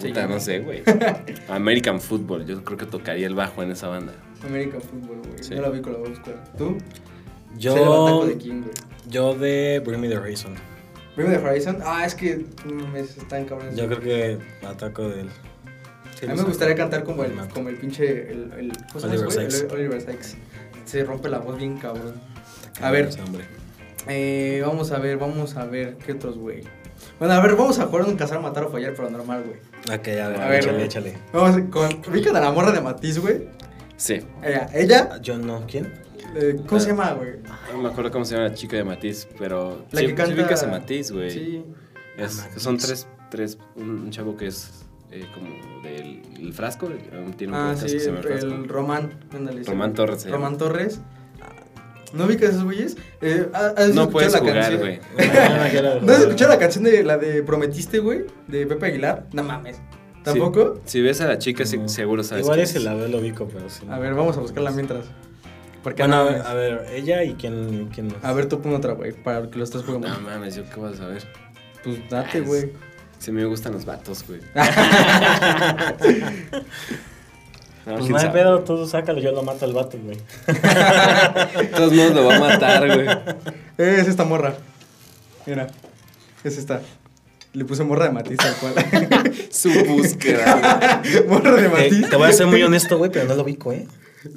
Puta, 0.00 0.20
llama. 0.22 0.34
no 0.34 0.40
sé, 0.40 0.60
güey. 0.60 0.82
American 1.48 2.00
Football. 2.00 2.46
Yo 2.46 2.62
creo 2.64 2.78
que 2.78 2.86
tocaría 2.86 3.26
el 3.26 3.34
bajo 3.34 3.62
en 3.62 3.70
esa 3.70 3.88
banda. 3.88 4.12
American 4.46 4.80
Football, 4.80 5.18
güey. 5.28 5.42
Sí. 5.42 5.54
No 5.54 5.62
la 5.62 5.70
vi 5.70 5.80
con 5.80 5.92
la 5.92 5.98
voz. 5.98 6.10
¿Tú? 6.58 6.76
Yo. 7.56 7.72
Ser 7.72 7.82
el 7.82 7.88
ataco 7.88 8.26
de 8.26 8.36
quién, 8.36 8.62
güey. 8.62 8.74
Yo 9.08 9.34
de 9.34 9.80
Bring 9.84 10.00
Me 10.00 10.08
the 10.08 10.16
Horizon. 10.18 10.54
Bring 11.16 11.28
Me 11.30 11.36
the 11.38 11.44
Horizon. 11.44 11.78
Ah, 11.84 12.04
es 12.04 12.14
que 12.14 12.36
mm, 12.64 12.96
es- 12.96 13.16
está 13.18 13.38
en 13.38 13.44
cabrón. 13.46 13.74
Yo 13.76 13.86
creo 13.86 14.00
que 14.00 14.38
ataco 14.66 15.08
del. 15.08 15.28
A 15.28 16.26
mí 16.32 16.36
me 16.36 16.42
gustaría 16.44 16.74
cantar 16.74 17.04
como 17.04 17.24
el, 17.24 17.32
como 17.48 17.68
el 17.68 17.76
pinche. 17.76 18.30
El, 18.30 18.52
el, 18.58 18.72
¿cómo 18.92 19.00
se 19.00 19.08
llama 19.08 19.28
Oliver? 19.28 19.50
Sykes. 19.50 19.60
El- 19.66 19.72
Oliver 19.72 20.00
Sykes. 20.00 20.36
se 20.84 21.04
rompe 21.04 21.28
la 21.28 21.38
voz 21.38 21.56
bien 21.58 21.76
cabrón. 21.78 22.14
A 22.80 22.90
ver, 22.90 23.08
eh, 24.08 24.62
vamos 24.66 24.90
a 24.92 24.98
ver, 24.98 25.16
vamos 25.18 25.56
a 25.56 25.64
ver, 25.64 25.96
¿qué 26.04 26.12
otros, 26.12 26.36
güey? 26.36 26.62
Bueno, 27.18 27.34
a 27.34 27.40
ver, 27.40 27.54
vamos 27.56 27.78
a 27.78 27.86
jugar 27.86 28.04
un 28.06 28.16
cazar, 28.16 28.40
matar 28.40 28.64
o 28.64 28.70
fallar, 28.70 28.94
pero 28.96 29.10
normal, 29.10 29.44
güey. 29.46 29.58
Ok, 29.98 30.08
a 30.08 30.28
ver, 30.28 30.40
A 30.40 30.48
ver, 30.48 30.60
échale, 30.62 30.84
échale. 30.84 31.14
Vamos 31.32 31.60
con. 31.70 31.88
¿Ubican 32.10 32.34
a 32.36 32.40
la 32.40 32.50
morra 32.50 32.72
de 32.72 32.80
Matiz, 32.80 33.18
güey? 33.18 33.48
Sí. 33.96 34.20
Ella, 34.42 34.68
ella 34.74 35.20
Yo 35.20 35.38
no, 35.38 35.64
¿quién? 35.68 35.92
Eh, 36.34 36.56
¿cómo 36.66 36.80
se 36.80 36.88
llama, 36.88 37.12
güey? 37.12 37.30
No 37.72 37.82
me 37.82 37.88
acuerdo 37.88 38.10
cómo 38.10 38.24
se 38.24 38.34
llama 38.34 38.48
la 38.48 38.54
chica 38.54 38.76
de 38.76 38.84
Matiz, 38.84 39.26
pero. 39.38 39.84
La 39.92 40.00
sí, 40.00 40.06
que 40.06 40.10
sí 40.12 40.16
canta. 40.16 40.34
ubicas 40.34 40.62
a 40.62 40.66
Matiz, 40.68 41.10
güey. 41.10 41.30
Sí. 41.30 41.64
Es- 42.16 42.38
A 42.40 42.42
Matiz. 42.48 42.62
son 42.62 42.76
tres, 42.78 43.06
tres. 43.30 43.58
Un, 43.76 43.90
un 43.90 44.10
chavo 44.10 44.36
que 44.36 44.46
es 44.48 44.84
eh, 45.10 45.24
como 45.34 45.82
del 45.82 46.22
el 46.40 46.52
frasco. 46.52 46.88
eh, 46.90 47.32
Tiene 47.36 47.52
un 47.52 47.58
Ah, 47.58 47.74
sí, 47.76 47.86
que 47.86 48.00
se 48.00 48.06
llama 48.06 48.20
el, 48.20 48.26
El 48.26 48.38
Frasco. 48.40 48.62
Román. 48.66 49.10
Ándale, 49.34 49.64
sí. 49.64 49.70
Román 49.70 49.94
Torres. 49.94 50.30
Román 50.30 50.58
Torres. 50.58 51.00
¿No 52.12 52.26
ubicas 52.26 52.50
esos 52.50 52.62
güeyes? 52.62 52.96
Eh, 53.22 53.48
¿has 53.52 53.88
No 53.92 54.08
puedes 54.08 54.32
la 54.32 54.38
jugar, 54.38 54.76
güey. 54.78 55.00
¿No 56.02 56.12
has 56.12 56.20
escuchado 56.20 56.52
la 56.52 56.58
canción 56.60 56.84
de 56.84 57.02
la 57.02 57.18
de 57.18 57.42
Prometiste, 57.42 57.98
güey? 57.98 58.26
De 58.46 58.66
Pepe 58.68 58.86
Aguilar. 58.86 59.26
No 59.32 59.42
mames. 59.42 59.80
¿Tampoco? 60.22 60.80
Si 60.84 61.02
ves 61.02 61.20
a 61.20 61.26
la 61.26 61.38
chica, 61.38 61.64
No. 61.76 61.88
seguro 61.88 62.22
sabes. 62.22 62.44
Igual 62.44 62.60
ese 62.60 62.78
es. 62.78 62.84
la 62.84 62.94
veo, 62.94 63.08
lo 63.08 63.18
ubico, 63.18 63.48
pero 63.52 63.68
sí. 63.68 63.84
A 63.90 63.98
ver, 63.98 64.14
vamos 64.14 64.36
a 64.36 64.40
buscarla 64.40 64.70
mientras. 64.70 65.06
Porque 65.84 66.02
Bueno, 66.02 66.16
a 66.16 66.24
no 66.24 66.30
ver, 66.30 66.42
a 66.46 66.54
ver, 66.54 66.86
ella 66.92 67.22
y 67.22 67.34
quién, 67.34 67.90
quién 67.94 68.08
más? 68.08 68.16
A 68.24 68.32
ver, 68.32 68.46
tú 68.48 68.60
pon 68.60 68.74
otra, 68.74 68.94
güey, 68.94 69.12
para 69.12 69.48
que 69.48 69.56
lo 69.58 69.64
estés 69.64 69.82
jugando. 69.84 70.08
No 70.08 70.18
mames, 70.20 70.56
yo 70.56 70.64
qué 70.68 70.80
vas 70.80 70.94
a 70.94 70.96
saber. 70.96 71.22
Pues 71.84 71.98
date, 72.10 72.38
Ah, 72.38 72.42
güey. 72.44 72.72
Si 73.18 73.30
me 73.30 73.44
gustan 73.44 73.72
los 73.74 73.84
vatos, 73.84 74.24
güey. 74.26 74.40
No, 77.86 77.96
Pues 77.98 78.08
no 78.08 78.16
hay 78.16 78.22
sabe. 78.22 78.38
pedo, 78.40 78.60
tú 78.60 78.86
sácalo, 78.86 79.20
yo 79.20 79.30
lo 79.32 79.42
mato 79.42 79.66
al 79.66 79.74
vato, 79.74 79.98
güey. 80.02 80.16
De 80.46 81.64
todos 81.76 81.92
modos 81.92 82.14
lo 82.14 82.24
va 82.24 82.36
a 82.36 82.40
matar, 82.40 82.86
güey. 82.86 83.06
Es 83.76 84.08
esta 84.08 84.24
morra. 84.24 84.54
Mira. 85.44 85.66
Es 86.44 86.56
esta. 86.56 86.80
Le 87.52 87.64
puse 87.66 87.84
morra 87.84 88.06
de 88.06 88.12
Matiz 88.12 88.38
tal 88.38 88.54
cual. 88.54 88.74
Su 89.50 89.68
búsqueda. 89.84 91.02
güey. 91.04 91.26
morra 91.28 91.52
de 91.56 91.66
Eh, 91.66 91.68
Matiz. 91.68 92.08
te 92.08 92.16
voy 92.16 92.28
a 92.30 92.32
ser 92.32 92.46
muy 92.46 92.62
honesto, 92.62 92.96
güey, 92.96 93.10
pero 93.10 93.26
no 93.26 93.34
lo 93.34 93.42
ubico, 93.42 93.70
¿eh? 93.70 93.86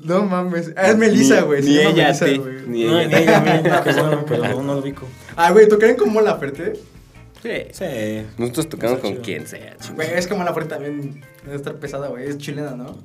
No 0.04 0.24
mames. 0.26 0.74
Ah, 0.76 0.88
es 0.90 0.98
Melissa, 0.98 1.42
Ni- 1.42 1.48
güey. 1.48 1.62
Ni 1.64 1.78
ella 1.78 1.90
a 1.90 1.94
Melissa, 1.94 2.26
ti. 2.26 2.38
güey. 2.38 2.56
Ni 2.68 2.84
No, 2.86 3.00
ella. 3.00 3.08
ni 3.18 3.24
ella, 3.24 3.40
ni 3.42 3.50
ella, 3.68 3.84
perdón, 3.86 4.26
pero 4.28 4.44
no, 4.48 4.64
no 4.64 4.74
lo 4.76 4.80
ubico. 4.80 5.08
Ah, 5.36 5.52
güey, 5.52 5.68
¿tocarían 5.68 5.98
como 5.98 6.22
la 6.22 6.36
Ferte? 6.38 6.74
Sí. 7.44 7.52
Sí. 7.72 7.86
Nosotros 8.38 8.70
tocamos 8.70 9.00
con 9.00 9.12
chido. 9.12 9.22
quien 9.24 9.48
sea, 9.48 9.78
chico. 9.78 9.96
Güey, 9.96 10.10
es 10.14 10.28
como 10.28 10.44
la 10.44 10.54
Ferte 10.54 10.70
también. 10.70 11.22
Debe 11.44 11.56
estar 11.56 11.76
pesada, 11.76 12.08
güey. 12.08 12.28
Es 12.28 12.38
chilena, 12.38 12.72
¿no? 12.72 12.98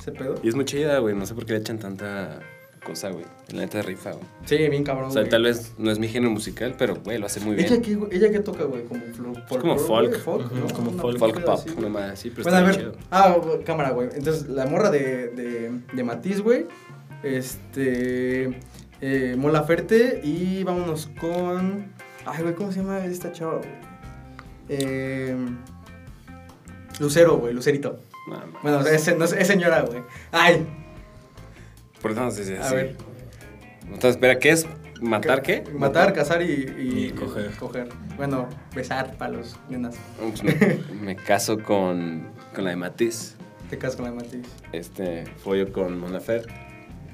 Ese 0.00 0.12
pedo. 0.12 0.34
Y 0.42 0.48
es 0.48 0.54
muy 0.54 0.64
chida, 0.64 0.98
güey. 0.98 1.14
No 1.14 1.24
sé 1.26 1.34
por 1.34 1.46
qué 1.46 1.52
le 1.54 1.58
echan 1.60 1.78
tanta 1.78 2.40
cosa, 2.84 3.10
güey. 3.10 3.24
La 3.52 3.60
neta 3.62 3.82
rifa, 3.82 4.12
güey. 4.12 4.24
Sí, 4.44 4.56
bien 4.68 4.84
cabrón. 4.84 5.08
O 5.08 5.10
sea, 5.10 5.22
güey. 5.22 5.30
tal 5.30 5.42
vez 5.42 5.72
no 5.78 5.90
es 5.90 5.98
mi 5.98 6.06
género 6.08 6.30
musical, 6.30 6.74
pero, 6.78 6.94
güey, 7.02 7.18
lo 7.18 7.26
hace 7.26 7.40
muy 7.40 7.56
¿Ella 7.56 7.68
bien. 7.70 7.82
qué, 7.82 7.94
güey? 7.96 8.14
¿Ella 8.16 8.30
qué 8.30 8.40
toca, 8.40 8.64
güey? 8.64 8.84
Como, 8.84 9.00
como 9.48 9.78
folk. 9.78 10.12
¿no? 10.54 10.68
como 10.72 10.90
Una 10.90 11.02
folk. 11.02 11.18
Folk 11.18 11.34
pedo 11.36 11.46
pop, 11.46 11.54
así, 11.58 11.70
nomás 11.80 12.12
así, 12.12 12.30
pero 12.30 12.44
Bueno, 12.44 12.58
a 12.58 12.70
está 12.70 12.80
ver. 12.82 12.92
chido. 12.92 13.04
Ah, 13.10 13.36
cámara, 13.64 13.90
güey. 13.90 14.08
Entonces, 14.14 14.48
la 14.48 14.66
morra 14.66 14.90
de, 14.90 15.28
de, 15.30 15.70
de 15.92 16.04
Matiz, 16.04 16.40
güey. 16.40 16.66
Este. 17.22 18.60
Eh, 19.00 19.34
Mola 19.36 19.62
Ferte. 19.64 20.20
Y 20.22 20.62
vámonos 20.64 21.08
con. 21.20 21.92
Ay, 22.26 22.42
güey, 22.42 22.54
¿cómo 22.54 22.70
se 22.72 22.78
llama 22.80 23.04
esta 23.04 23.32
chava, 23.32 23.56
güey? 23.56 23.68
Eh, 24.68 25.36
Lucero, 27.00 27.36
güey, 27.38 27.52
Lucerito. 27.54 28.00
Bueno, 28.62 28.80
es, 28.86 29.16
no, 29.18 29.24
es, 29.24 29.32
es 29.32 29.46
señora, 29.46 29.82
güey. 29.82 30.02
Ay, 30.32 30.66
¿Por 32.04 32.12
qué 32.14 32.20
no 32.20 32.30
se 32.30 32.40
dice 32.42 32.58
a 32.58 32.66
así? 32.66 32.74
ver. 32.74 32.96
Entonces, 33.86 34.10
espera, 34.10 34.38
¿qué 34.38 34.50
es? 34.50 34.66
¿Matar 35.00 35.40
qué? 35.40 35.64
Matar, 35.72 36.12
cazar 36.12 36.42
y, 36.42 36.44
y, 36.78 37.04
Y 37.06 37.10
coger. 37.12 37.50
coger. 37.58 37.88
Bueno, 38.18 38.46
besar 38.74 39.16
para 39.16 39.32
los 39.32 39.56
nenas. 39.70 39.96
No, 40.20 40.28
pues 40.28 40.42
me, 40.44 40.78
me 41.00 41.16
caso 41.16 41.58
con, 41.58 42.28
con 42.54 42.64
la 42.64 42.70
de 42.70 42.76
Matiz. 42.76 43.36
Te 43.70 43.78
casas 43.78 43.96
con 43.96 44.04
la 44.04 44.10
de 44.10 44.16
Matiz. 44.18 44.46
Este, 44.72 45.24
follo 45.42 45.72
con 45.72 45.98
Monafer. 45.98 46.46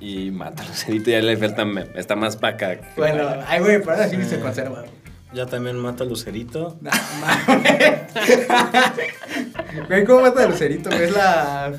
Y 0.01 0.33
mata 0.33 0.65
a 0.65 0.67
Lucerito. 0.67 1.11
Ya 1.11 1.21
le 1.21 1.37
falta, 1.37 1.65
está 1.95 2.17
más 2.17 2.37
paca. 2.37 2.77
que 2.81 2.87
Bueno, 2.97 3.29
ay, 3.47 3.61
güey, 3.61 3.79
pero 3.79 3.93
ahora 3.93 4.09
sí 4.09 4.21
se 4.25 4.41
conserva. 4.41 4.85
Ya 5.33 5.47
también 5.47 5.77
mata 5.79 6.03
a 6.03 6.07
Lucerito. 6.09 6.79
Mames. 7.47 7.75
Güey, 9.89 10.05
¿cómo 10.05 10.23
mata 10.23 10.43
a 10.45 10.49
Lucerito? 10.49 10.91
güey? 10.91 11.05
Es 11.05 11.13
la 11.13 11.73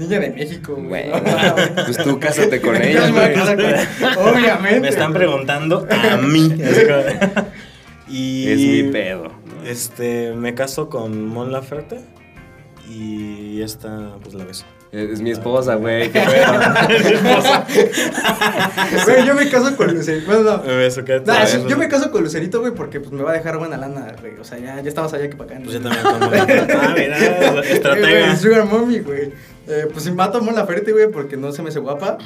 niña 0.00 0.18
de 0.20 0.30
México, 0.30 0.74
güey. 0.74 1.08
Güey, 1.08 1.10
No 1.76 1.84
pues 1.84 1.96
tú 1.98 2.18
cásate 2.18 2.60
con 2.60 2.80
ella, 2.82 3.06
Obviamente. 4.18 4.80
Me 4.80 4.88
están 4.88 5.12
preguntando 5.12 5.86
a 5.90 6.16
mí. 6.22 6.52
Y 8.08 8.48
Es 8.48 8.58
mi 8.58 8.90
pedo. 8.90 9.30
Este, 9.64 10.32
me 10.32 10.54
caso 10.54 10.88
con 10.88 11.26
Mon 11.26 11.52
Laferte 11.52 12.00
y 12.88 13.62
esta, 13.62 14.16
pues 14.22 14.34
la 14.34 14.44
beso. 14.44 14.64
Es, 14.92 15.10
es 15.10 15.20
mi 15.20 15.30
esposa, 15.30 15.76
güey. 15.76 16.10
qué 16.10 16.20
pedo. 16.20 16.52
Güey, 19.04 19.24
yo 19.26 19.34
me 19.34 19.48
caso 19.48 19.76
con 19.76 19.94
Lucerito. 19.94 20.26
Bueno, 20.26 20.56
no. 20.58 20.62
Me 20.64 20.76
beso, 20.76 21.04
¿qué 21.04 21.18
Nah, 21.18 21.24
tal? 21.24 21.46
sí, 21.48 21.62
yo 21.68 21.76
me 21.78 21.88
caso 21.88 22.10
con 22.10 22.22
Lucerito, 22.24 22.60
güey, 22.60 22.74
porque 22.74 22.98
pues 23.00 23.12
me 23.12 23.22
va 23.22 23.30
a 23.30 23.34
dejar 23.34 23.58
buena 23.58 23.76
lana, 23.76 24.14
güey. 24.20 24.36
O 24.38 24.44
sea, 24.44 24.58
ya, 24.58 24.80
ya 24.80 24.88
estamos 24.88 25.12
allá 25.12 25.30
que 25.30 25.36
para 25.36 25.54
acá. 25.54 25.60
Pues 25.64 25.74
yo 25.74 25.80
también. 25.82 26.02
Ah, 26.80 26.94
mira, 26.96 28.32
Eh. 28.32 28.36
Sugar 28.36 28.64
Mommy, 28.64 28.98
güey. 29.00 29.32
Eh, 29.68 29.86
pues 29.92 30.04
si 30.04 30.10
mato 30.12 30.38
a 30.38 30.40
Mon 30.40 30.54
Laferte, 30.54 30.90
güey, 30.92 31.08
porque 31.10 31.36
no 31.36 31.52
se 31.52 31.62
me 31.62 31.68
hace 31.68 31.78
guapa. 31.78 32.18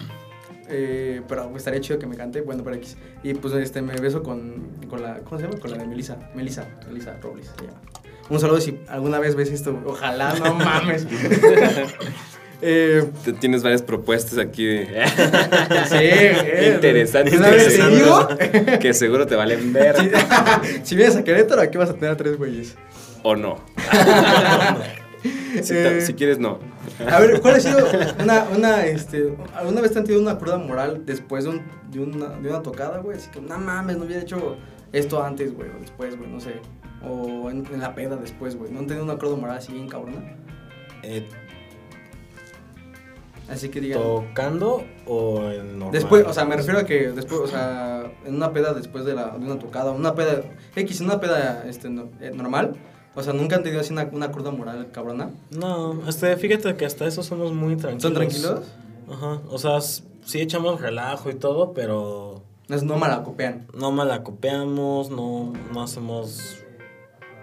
Eh, 0.71 1.21
pero 1.29 1.45
pues, 1.51 1.59
estaría 1.61 1.81
chido 1.83 1.99
que 1.99 2.07
me 2.07 2.17
cante. 2.17 2.41
Bueno, 2.41 2.65
para 2.65 2.77
X. 2.77 2.97
Y 3.23 3.35
pues 3.35 3.53
este, 3.55 3.83
me 3.83 3.95
beso 3.97 4.23
con, 4.23 4.69
con 4.89 5.03
la. 5.03 5.19
¿Cómo 5.19 5.39
se 5.39 5.47
llama? 5.47 5.59
Con 5.61 5.71
la 5.71 5.77
de 5.77 5.87
Melissa. 5.87 6.17
Melissa. 6.35 6.65
Melissa 6.89 7.15
Robles 7.21 7.51
se 7.59 7.67
llama. 7.67 7.79
Un 8.31 8.41
saludo 8.41 8.59
si 8.61 8.81
alguna 8.89 9.19
vez 9.19 9.35
ves 9.35 9.51
esto, 9.51 9.73
güey. 9.73 9.85
Ojalá, 9.87 10.33
no 10.43 10.55
mames. 10.55 11.07
Eh, 12.63 13.05
Tienes 13.41 13.63
varias 13.63 13.83
propuestas 13.83 14.39
aquí 14.39 14.65
de- 14.65 14.87
sí, 15.89 16.67
interesantes. 16.75 17.41
Digo. 17.91 18.29
Que 18.81 18.95
seguro 18.95 19.27
te 19.27 19.37
valen 19.37 19.73
ver. 19.73 19.97
Si, 19.97 20.11
si 20.85 20.97
vienes 20.97 21.17
a 21.17 21.25
Querétaro, 21.25 21.61
aquí 21.63 21.79
vas 21.79 21.91
a 21.91 21.95
tener 21.95 22.11
a 22.11 22.17
tres 22.17 22.37
güeyes. 22.39 22.77
O 23.23 23.37
no. 23.37 23.59
Si, 25.63 25.73
Eh, 25.75 26.01
si 26.03 26.13
quieres, 26.15 26.39
no. 26.39 26.59
A 27.11 27.19
ver, 27.21 27.41
¿cuál 27.41 27.55
ha 27.55 27.61
sido 27.61 27.79
una, 28.23 28.45
una, 28.55 28.85
este, 28.85 29.35
alguna 29.55 29.81
vez 29.81 29.93
te 29.93 29.99
han 30.01 30.05
tenido 30.05 30.21
una 30.23 30.37
cruda 30.37 30.59
moral 30.59 31.03
después 31.07 31.45
de, 31.45 31.51
un, 31.51 31.63
de, 31.91 32.01
una, 32.01 32.29
de 32.29 32.49
una 32.51 32.61
tocada, 32.61 32.99
güey? 32.99 33.17
Así 33.17 33.31
que, 33.31 33.41
no 33.41 33.57
mames, 33.59 33.97
no 33.97 34.05
hubiera 34.05 34.21
hecho 34.21 34.57
esto 34.93 35.23
antes, 35.23 35.55
güey, 35.55 35.71
o 35.71 35.81
después, 35.81 36.19
güey, 36.19 36.29
no 36.29 36.41
sé. 36.41 36.57
O 37.03 37.49
en, 37.51 37.65
en 37.73 37.81
la 37.81 37.95
peda 37.95 38.17
después, 38.17 38.57
güey. 38.57 38.71
¿No 38.71 38.81
han 38.81 38.87
tenido 38.87 39.05
una 39.05 39.17
cruda 39.17 39.37
moral 39.37 39.57
así 39.59 39.73
bien 39.73 39.89
cabrona? 39.89 40.37
Eh, 41.03 41.27
Así 43.49 43.69
que 43.69 43.81
digan... 43.81 44.01
¿Tocando 44.03 44.85
o 45.07 45.43
en 45.51 45.79
normal? 45.79 45.93
Después, 45.93 46.25
o 46.27 46.33
sea, 46.33 46.45
me 46.47 46.57
refiero 46.57 46.79
a 46.81 46.85
que 46.85 47.11
después, 47.13 47.41
o 47.41 47.47
sea, 47.47 48.11
en 48.25 48.35
una 48.37 48.53
peda 48.53 48.73
después 48.73 49.05
de, 49.05 49.15
la, 49.15 49.37
de 49.37 49.45
una 49.45 49.59
tocada, 49.59 49.91
una 49.93 50.15
peda, 50.15 50.43
X, 50.75 51.01
una 51.01 51.21
peda 51.21 51.65
este, 51.69 51.91
no- 51.91 52.09
eh, 52.21 52.31
normal, 52.35 52.77
o 53.15 53.23
sea, 53.23 53.33
nunca 53.33 53.57
han 53.57 53.63
tenido 53.63 53.81
así 53.83 53.93
una, 53.93 54.09
una 54.13 54.33
cruda 54.33 54.51
moral 54.51 54.89
cabrona. 54.93 55.31
No, 55.51 56.01
este, 56.09 56.37
fíjate 56.37 56.75
que 56.77 56.87
hasta 56.87 57.07
eso 57.07 57.23
somos 57.23 57.53
muy 57.53 57.77
tranquilos. 57.77 58.03
¿Son 58.03 58.15
tranquilos? 58.15 58.61
Ajá, 59.13 59.41
o 59.51 59.59
sea, 59.59 59.81
sí 59.83 60.41
echamos 60.41 60.81
relajo 60.81 61.29
y 61.31 61.35
todo, 61.35 61.75
pero 61.75 62.43
no 62.69 62.97
malacopean. 62.97 63.67
no 63.79 63.93
malacopeamos, 63.93 65.11
no, 65.11 65.53
no 65.73 65.83
hacemos 65.83 66.57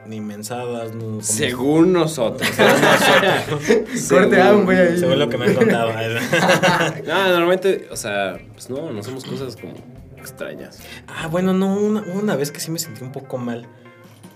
ni 0.06 0.20
mensadas, 0.22 0.93
no 0.95 1.02
somos- 1.22 1.26
Según 1.28 1.93
nosotros. 1.93 2.49
según 2.56 2.82
nosotros. 2.82 4.02
Corte 4.10 4.41
a 4.41 4.54
un 4.56 4.66
güey 4.66 4.78
ahí. 4.78 4.97
Según 4.99 5.20
lo 5.20 5.30
que 5.30 5.38
me 5.38 5.45
han 5.45 5.54
contado. 5.56 5.91
No, 7.06 7.28
normalmente, 7.30 7.88
o 7.91 7.95
sea, 7.95 8.38
pues 8.54 8.70
no, 8.70 8.91
no 8.91 9.04
somos 9.04 9.24
cosas 9.24 9.56
como 9.56 9.74
extrañas. 10.18 10.80
ah, 11.08 11.28
bueno, 11.28 11.54
no, 11.54 11.76
una, 11.76 12.02
una 12.02 12.36
vez 12.36 12.52
que 12.52 12.60
sí 12.60 12.72
me 12.72 12.80
sentí 12.80 13.04
un 13.04 13.12
poco 13.12 13.38
mal. 13.38 13.68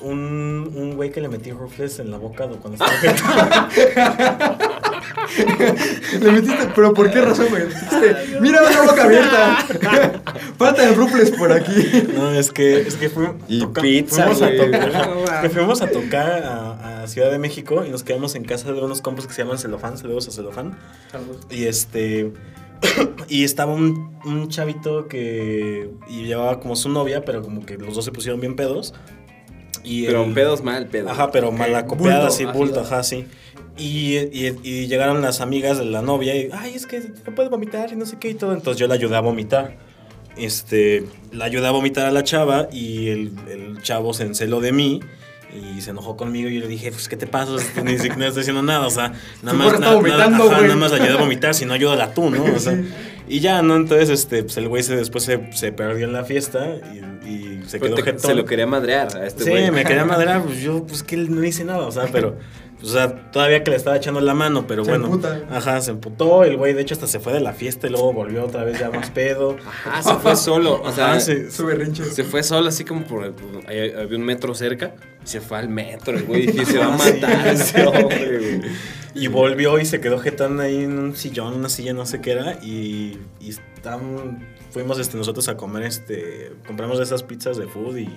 Un, 0.02 0.72
un 0.76 0.96
güey 0.98 1.10
que 1.12 1.22
le 1.22 1.30
metí 1.30 1.52
rufles 1.52 2.00
en 2.00 2.12
la 2.12 2.18
boca 2.18 2.48
cuando 2.62 2.74
estaba 2.84 3.70
Le 6.22 6.32
metiste, 6.32 6.68
pero 6.76 6.94
¿por 6.94 7.12
qué 7.12 7.22
razón, 7.22 7.48
güey? 7.50 7.64
Le 7.64 7.68
metiste, 7.68 8.40
mira 8.42 8.62
una 8.62 8.82
boca 8.84 9.04
abierta. 9.04 9.58
Falta 10.58 10.82
de 10.84 10.94
rufles 10.94 11.32
por 11.32 11.52
aquí. 11.52 12.04
No, 12.16 12.32
es 12.32 12.52
que, 12.52 12.82
es 12.82 12.96
que 12.96 13.10
fui- 13.10 13.30
Y 13.48 13.60
toca- 13.62 13.82
pizza, 13.82 14.24
fuimos 14.28 14.42
a 14.42 14.56
tocar, 14.56 15.42
que 15.42 15.50
fuimos 15.50 15.82
a 15.82 15.88
tocar 15.88 16.44
a, 16.44 17.04
a 17.04 17.08
Ciudad 17.08 17.32
de 17.32 17.40
México 17.40 17.84
y 17.86 17.90
nos 17.90 18.04
quedamos 18.04 18.36
en 18.36 18.44
casa 18.44 18.72
de 18.72 18.82
unos 18.82 19.02
compas 19.02 19.28
que 19.28 19.34
se 19.34 19.44
llaman 19.44 19.58
Celofán, 19.58 19.98
saludos 19.98 20.28
a 20.28 20.32
Celofán. 20.32 20.78
Y 21.50 21.66
este. 21.66 22.32
y 23.30 23.44
estaba 23.44 23.74
un, 23.74 24.18
un 24.26 24.50
chavito 24.50 25.08
que. 25.08 25.90
Y 26.10 26.24
llevaba 26.26 26.60
como 26.60 26.76
su 26.76 26.90
novia, 26.90 27.24
pero 27.26 27.42
como 27.42 27.66
que 27.66 27.78
los 27.78 27.96
dos 27.96 28.06
se 28.06 28.12
pusieron 28.12 28.40
bien 28.42 28.56
pedos. 28.56 28.94
Y 29.84 30.08
Pero 30.08 30.24
el- 30.24 30.34
pedos 30.34 30.64
mal, 30.64 30.88
pedo. 30.88 31.10
Ajá, 31.12 31.30
pero 31.32 31.50
Ok, 31.50 31.58
malacopeada, 31.60 32.22
bulto, 32.22 32.28
así, 32.34 32.46
bulto, 32.46 32.80
ajá, 32.82 33.04
sí. 33.04 33.28
Y, 33.78 34.18
y- 34.18 34.58
y 34.64 34.88
llegaron 34.88 35.22
las 35.22 35.42
amigas 35.42 35.78
de 35.78 35.86
la 35.86 36.02
novia 36.02 36.36
y, 36.36 36.50
ay, 36.54 36.74
es 36.76 36.86
que 36.86 37.02
no 37.26 37.36
puede 37.36 37.50
vomitar 37.50 37.92
y 37.92 37.96
no 37.96 38.06
sé 38.06 38.18
qué 38.20 38.30
y 38.30 38.34
todo. 38.36 38.54
Entonces 38.54 38.80
yo 38.80 38.88
la 38.88 38.94
ayudé 38.96 39.16
a 39.18 39.20
vomitar. 39.22 39.78
Este, 40.38 41.06
la 41.32 41.46
ayudé 41.46 41.68
a 41.68 41.72
vomitar 41.72 42.06
a 42.06 42.12
la 42.12 42.24
chava 42.24 42.68
y 42.72 43.08
el, 43.10 43.32
el 43.50 43.82
chavo 43.82 44.14
se 44.14 44.24
enceló 44.24 44.60
de 44.60 44.72
mí 44.74 45.00
y 45.78 45.80
se 45.82 45.92
enojó 45.92 46.18
conmigo 46.18 46.50
y 46.50 46.56
yo 46.56 46.60
le 46.62 46.68
dije, 46.68 46.92
pues, 46.92 47.08
¿qué 47.08 47.16
te 47.16 47.28
pasa? 47.28 47.54
Ni 47.84 47.94
siquiera 47.94 48.18
no 48.18 48.26
estoy 48.26 48.42
haciendo 48.42 48.62
nada, 48.62 48.86
o 48.86 48.90
sea, 48.90 49.14
nada 49.42 49.58
más, 49.58 49.80
na- 49.80 49.80
nada, 49.80 50.26
ajá, 50.26 50.62
nada 50.62 50.76
más 50.76 50.92
la 50.92 50.98
ayudé 50.98 51.14
a 51.14 51.22
vomitar, 51.22 51.54
si 51.54 51.66
no 51.66 51.74
ayúdala 51.74 52.14
tú, 52.14 52.30
¿no? 52.30 52.44
O 52.44 52.60
sea, 52.60 52.78
y 53.30 53.40
ya, 53.40 53.62
¿no? 53.62 53.78
Entonces, 53.78 54.10
este, 54.10 54.44
pues 54.44 54.58
el 54.58 54.68
güey 54.68 54.84
se, 54.84 54.98
después 54.98 55.24
se, 55.24 55.54
se 55.54 55.72
perdió 55.72 56.06
en 56.06 56.12
la 56.12 56.26
fiesta 56.26 56.68
y, 57.24 57.28
y 57.30 57.64
se 57.66 57.80
Pero 57.80 57.96
quedó 57.96 58.04
te- 58.04 58.12
jetón. 58.12 58.30
se 58.32 58.36
lo 58.36 58.44
quería 58.44 58.68
madrear 58.68 59.16
a 59.16 59.26
este 59.26 59.46
Sí, 59.46 59.50
güey. 59.52 59.72
me 59.72 59.86
quería 59.86 60.04
madrear, 60.06 60.44
pues 60.44 60.60
yo, 60.62 60.86
pues 60.86 61.02
que 61.04 61.16
no 61.16 61.42
hice 61.46 61.64
nada, 61.64 61.88
o 61.88 61.92
sea, 61.94 62.08
pero, 62.12 62.36
o 62.84 62.86
sea, 62.86 63.32
todavía 63.32 63.64
que 63.64 63.72
le 63.72 63.78
estaba 63.78 63.96
echando 63.98 64.20
la 64.22 64.34
mano, 64.34 64.66
pero 64.68 64.84
Se 64.86 64.92
bueno. 64.92 65.06
emputa. 65.06 65.42
Ajá, 65.50 65.82
se 65.82 65.92
emputó, 65.92 66.44
el 66.44 66.58
güey 66.58 66.74
de 66.74 66.82
hecho 66.82 66.94
hasta 66.94 67.08
se 67.08 67.20
fue 67.20 67.34
de 67.34 67.40
la 67.40 67.54
fiesta 67.54 67.88
y 67.88 67.90
luego 67.90 68.14
volvió 68.14 68.46
otra 68.46 68.64
vez 68.64 68.80
ya 68.80 68.92
más 68.92 69.10
pedo. 69.10 69.56
Ah, 69.86 70.04
se 70.04 70.14
fue 70.16 70.36
solo. 70.36 70.82
O 70.84 70.92
sea, 70.92 71.12
Ajá, 71.12 71.20
se- 71.20 71.50
se 71.52 72.24
fue 72.24 72.44
solo 72.44 72.68
así 72.70 72.84
como 72.86 73.04
por... 73.06 73.34
por- 73.34 73.70
ahí 73.70 73.92
había 73.92 74.18
un 74.18 74.24
metro 74.26 74.54
cerca. 74.54 74.94
Y 75.26 75.28
se 75.28 75.42
fue 75.42 75.58
al 75.58 75.70
metro, 75.70 76.16
el 76.18 76.24
güey. 76.24 76.48
Dije, 76.48 76.66
se 76.66 76.78
va 76.78 76.94
a 76.94 76.98
matar 76.98 77.48
ese 77.48 77.86
hombre, 77.86 78.38
güey. 78.38 78.62
Y 79.16 79.28
volvió 79.28 79.80
y 79.80 79.86
se 79.86 80.02
quedó 80.02 80.20
jetón 80.20 80.60
ahí 80.60 80.84
en 80.84 81.00
un 81.00 81.16
sillón, 81.16 81.54
una 81.54 81.70
silla, 81.70 81.94
no 81.94 82.06
sé 82.06 82.20
qué 82.22 82.32
era. 82.32 82.60
Y, 82.62 83.18
y 83.40 83.50
estam- 83.52 84.40
fuimos 84.72 85.00
este, 85.00 85.16
nosotros 85.16 85.48
a 85.48 85.56
comer, 85.56 85.84
este, 85.84 86.52
compramos 86.68 87.00
esas 87.00 87.24
pizzas 87.24 87.56
de 87.56 87.66
food 87.66 87.96
y, 87.96 88.10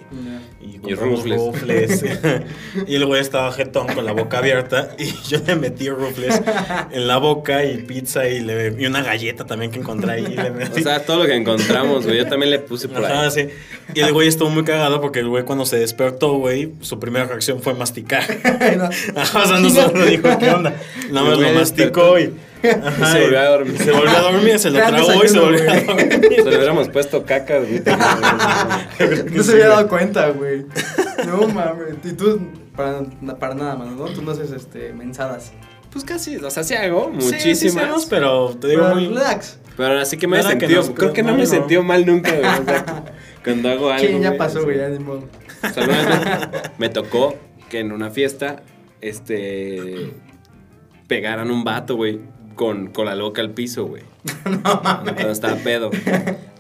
y 0.61 0.79
compramos 0.79 1.21
rufles. 1.21 1.39
rufles. 1.41 2.05
y 2.89 2.97
el 2.97 3.07
güey 3.07 3.21
estaba 3.21 3.53
jetón 3.53 3.87
con 3.87 4.05
la 4.05 4.11
boca 4.11 4.39
abierta 4.39 4.97
y 4.99 5.13
yo 5.29 5.39
le 5.47 5.55
metí 5.55 5.89
rufles 5.89 6.43
en 6.91 7.07
la 7.07 7.19
boca 7.19 7.65
y 7.65 7.77
pizza 7.85 8.29
y, 8.29 8.41
le, 8.41 8.75
y 8.77 8.87
una 8.87 9.03
galleta 9.05 9.47
también 9.47 9.71
que 9.71 9.79
encontré 9.79 10.11
ahí. 10.11 10.27
Le 10.35 10.51
O 10.65 10.83
sea, 10.83 11.05
todo 11.07 11.19
lo 11.19 11.27
que 11.27 11.37
encontramos, 11.37 12.05
güey. 12.07 12.17
Yo 12.19 12.27
también 12.27 12.51
le 12.51 12.59
puse 12.59 12.89
por 12.89 13.05
Ajá, 13.05 13.27
ahí. 13.27 13.31
sí. 13.31 13.49
Y 13.95 14.01
el 14.01 14.13
güey 14.13 14.27
estuvo 14.27 14.51
muy 14.51 14.65
cagado 14.65 15.01
porque 15.01 15.21
el 15.21 15.29
güey 15.29 15.45
cuando 15.45 15.65
se 15.65 15.79
despertó, 15.79 16.33
güey, 16.39 16.73
su 16.81 16.98
primera 17.01 17.25
reacción 17.27 17.61
fue 17.63 17.75
masticar. 17.75 18.23
Ajá, 19.17 19.43
o 19.43 19.47
sea, 19.47 19.59
no 19.59 19.71
solo 19.71 20.05
dijo, 20.07 20.29
¿qué 20.39 20.51
onda? 20.51 20.75
Nada 21.11 21.27
más 21.31 21.39
lo 21.39 21.53
masticó 21.53 22.19
y... 22.19 22.35
Ajá, 22.63 23.13
se 23.13 23.21
volvió 23.23 23.39
a 23.39 23.45
dormir. 23.45 23.79
Se 23.79 23.93
volvió 23.93 24.11
a 24.17 24.21
dormir, 24.21 24.59
se 24.59 24.71
lo 24.71 24.79
tragó 24.79 25.25
y 25.25 25.29
se 25.29 25.39
volvió 25.39 25.71
a 25.71 25.75
dormir. 25.81 26.21
Se 26.37 26.43
le 26.51 26.57
hubiéramos 26.57 26.89
puesto 26.89 27.25
caca, 27.25 27.59
güey. 27.59 27.83
No 29.33 29.43
se 29.43 29.53
había 29.53 29.69
dado 29.69 29.89
cuenta, 29.89 30.31
güey. 30.31 30.65
No 31.27 31.47
mames. 31.49 31.95
Y 32.05 32.13
tú, 32.15 32.41
para, 32.77 33.03
para 33.39 33.55
nada, 33.55 33.77
mano, 33.77 33.93
¿no? 33.93 34.05
Tú 34.07 34.23
no 34.23 34.33
haces 34.33 34.51
este, 34.53 34.93
mensadas. 34.93 35.53
Pues 35.93 36.05
casi, 36.05 36.37
o 36.37 36.51
sea, 36.51 36.65
sí 36.65 36.75
hago 36.75 37.13
Sí, 37.19 37.29
sí 37.29 37.35
muchísimas. 37.35 37.77
hacemos, 37.85 38.07
pero 38.07 38.57
te 38.61 38.69
digo 38.69 38.83
Pero 38.83 38.95
muy... 38.97 39.07
relax. 39.09 39.59
pero 39.77 39.99
así 39.99 40.17
que 40.19 40.27
me 40.27 40.39
he 40.39 40.43
sentido. 40.43 40.83
nos- 40.83 40.91
creo 40.91 41.13
que 41.13 41.23
no 41.23 41.31
no, 41.31 41.37
me 41.39 41.43
he 41.45 41.47
no. 41.47 41.51
sentido 41.51 41.83
mal 41.83 42.05
nunca, 42.05 42.31
güey. 42.33 42.45
o 42.45 42.65
sea, 42.65 43.05
cuando 43.45 43.71
hago 43.71 43.91
algo. 43.91 44.07
Sí, 44.07 44.19
ya 44.21 44.37
pasó, 44.37 44.65
güey, 44.65 44.77
ya 44.79 44.89
ni 44.89 44.99
modo. 44.99 45.25
O 45.63 45.69
sea, 45.73 45.85
una 45.85 45.97
vez 45.97 46.71
me, 46.79 46.89
tocó 46.89 47.37
que 47.69 47.81
en 47.81 47.93
una 47.93 48.11
fiesta, 48.11 48.63
este. 49.01 50.13
pegaran 51.07 51.51
un 51.51 51.65
vato, 51.65 51.97
güey, 51.97 52.21
con, 52.55 52.89
con 52.89 53.07
la 53.07 53.15
loca 53.15 53.41
al 53.41 53.51
piso, 53.51 53.87
güey. 53.87 54.03
No 54.45 54.81
mames. 54.83 55.15
Cuando 55.15 55.33
estaba 55.33 55.57
pedo. 55.57 55.91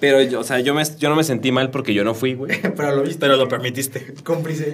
Pero, 0.00 0.22
yo, 0.22 0.40
o 0.40 0.44
sea, 0.44 0.60
yo, 0.60 0.74
me, 0.74 0.82
yo 0.98 1.08
no 1.08 1.16
me 1.16 1.24
sentí 1.24 1.52
mal 1.52 1.70
porque 1.70 1.92
yo 1.92 2.04
no 2.04 2.14
fui, 2.14 2.34
güey. 2.34 2.60
Pero 2.76 2.96
lo 2.96 3.02
viste. 3.02 3.18
Pero 3.18 3.36
lo 3.36 3.48
permitiste. 3.48 4.14
Cómplice. 4.24 4.72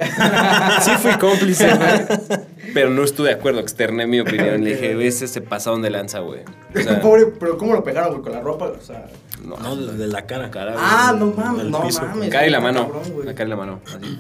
Sí 0.82 0.90
fui 0.98 1.12
cómplice, 1.12 1.68
güey. 1.74 2.40
Pero 2.74 2.90
no 2.90 3.04
estuve 3.04 3.28
de 3.28 3.34
acuerdo, 3.34 3.60
externé 3.60 4.06
mi 4.06 4.20
opinión. 4.20 4.64
Le 4.64 4.74
dije, 4.74 5.06
ese 5.06 5.28
se 5.28 5.40
pasaron 5.40 5.82
de 5.82 5.90
lanza, 5.90 6.20
güey. 6.20 6.40
O 6.74 6.80
sea, 6.80 7.00
Pobre, 7.00 7.26
pero 7.38 7.56
¿cómo 7.56 7.72
lo 7.72 7.84
pegaron, 7.84 8.10
güey? 8.12 8.22
Con 8.22 8.32
la 8.32 8.40
ropa, 8.40 8.66
o 8.66 8.80
sea. 8.80 9.06
No, 9.44 9.56
No, 9.56 9.76
de 9.76 10.06
la 10.06 10.26
cara. 10.26 10.50
cara, 10.50 10.72
güey. 10.72 10.84
Ah, 10.86 11.14
no 11.18 11.26
mames, 11.32 11.66
no 11.66 11.82
piso. 11.82 12.02
mames. 12.02 12.28
Cara 12.30 12.46
y 12.46 12.50
la 12.50 12.60
mano. 12.60 12.86
cabrón, 12.88 13.12
güey. 13.12 13.26
La 13.26 13.34
cara 13.34 13.46
y 13.46 13.50
la 13.50 13.56
mano. 13.56 13.80
Así. 13.86 14.18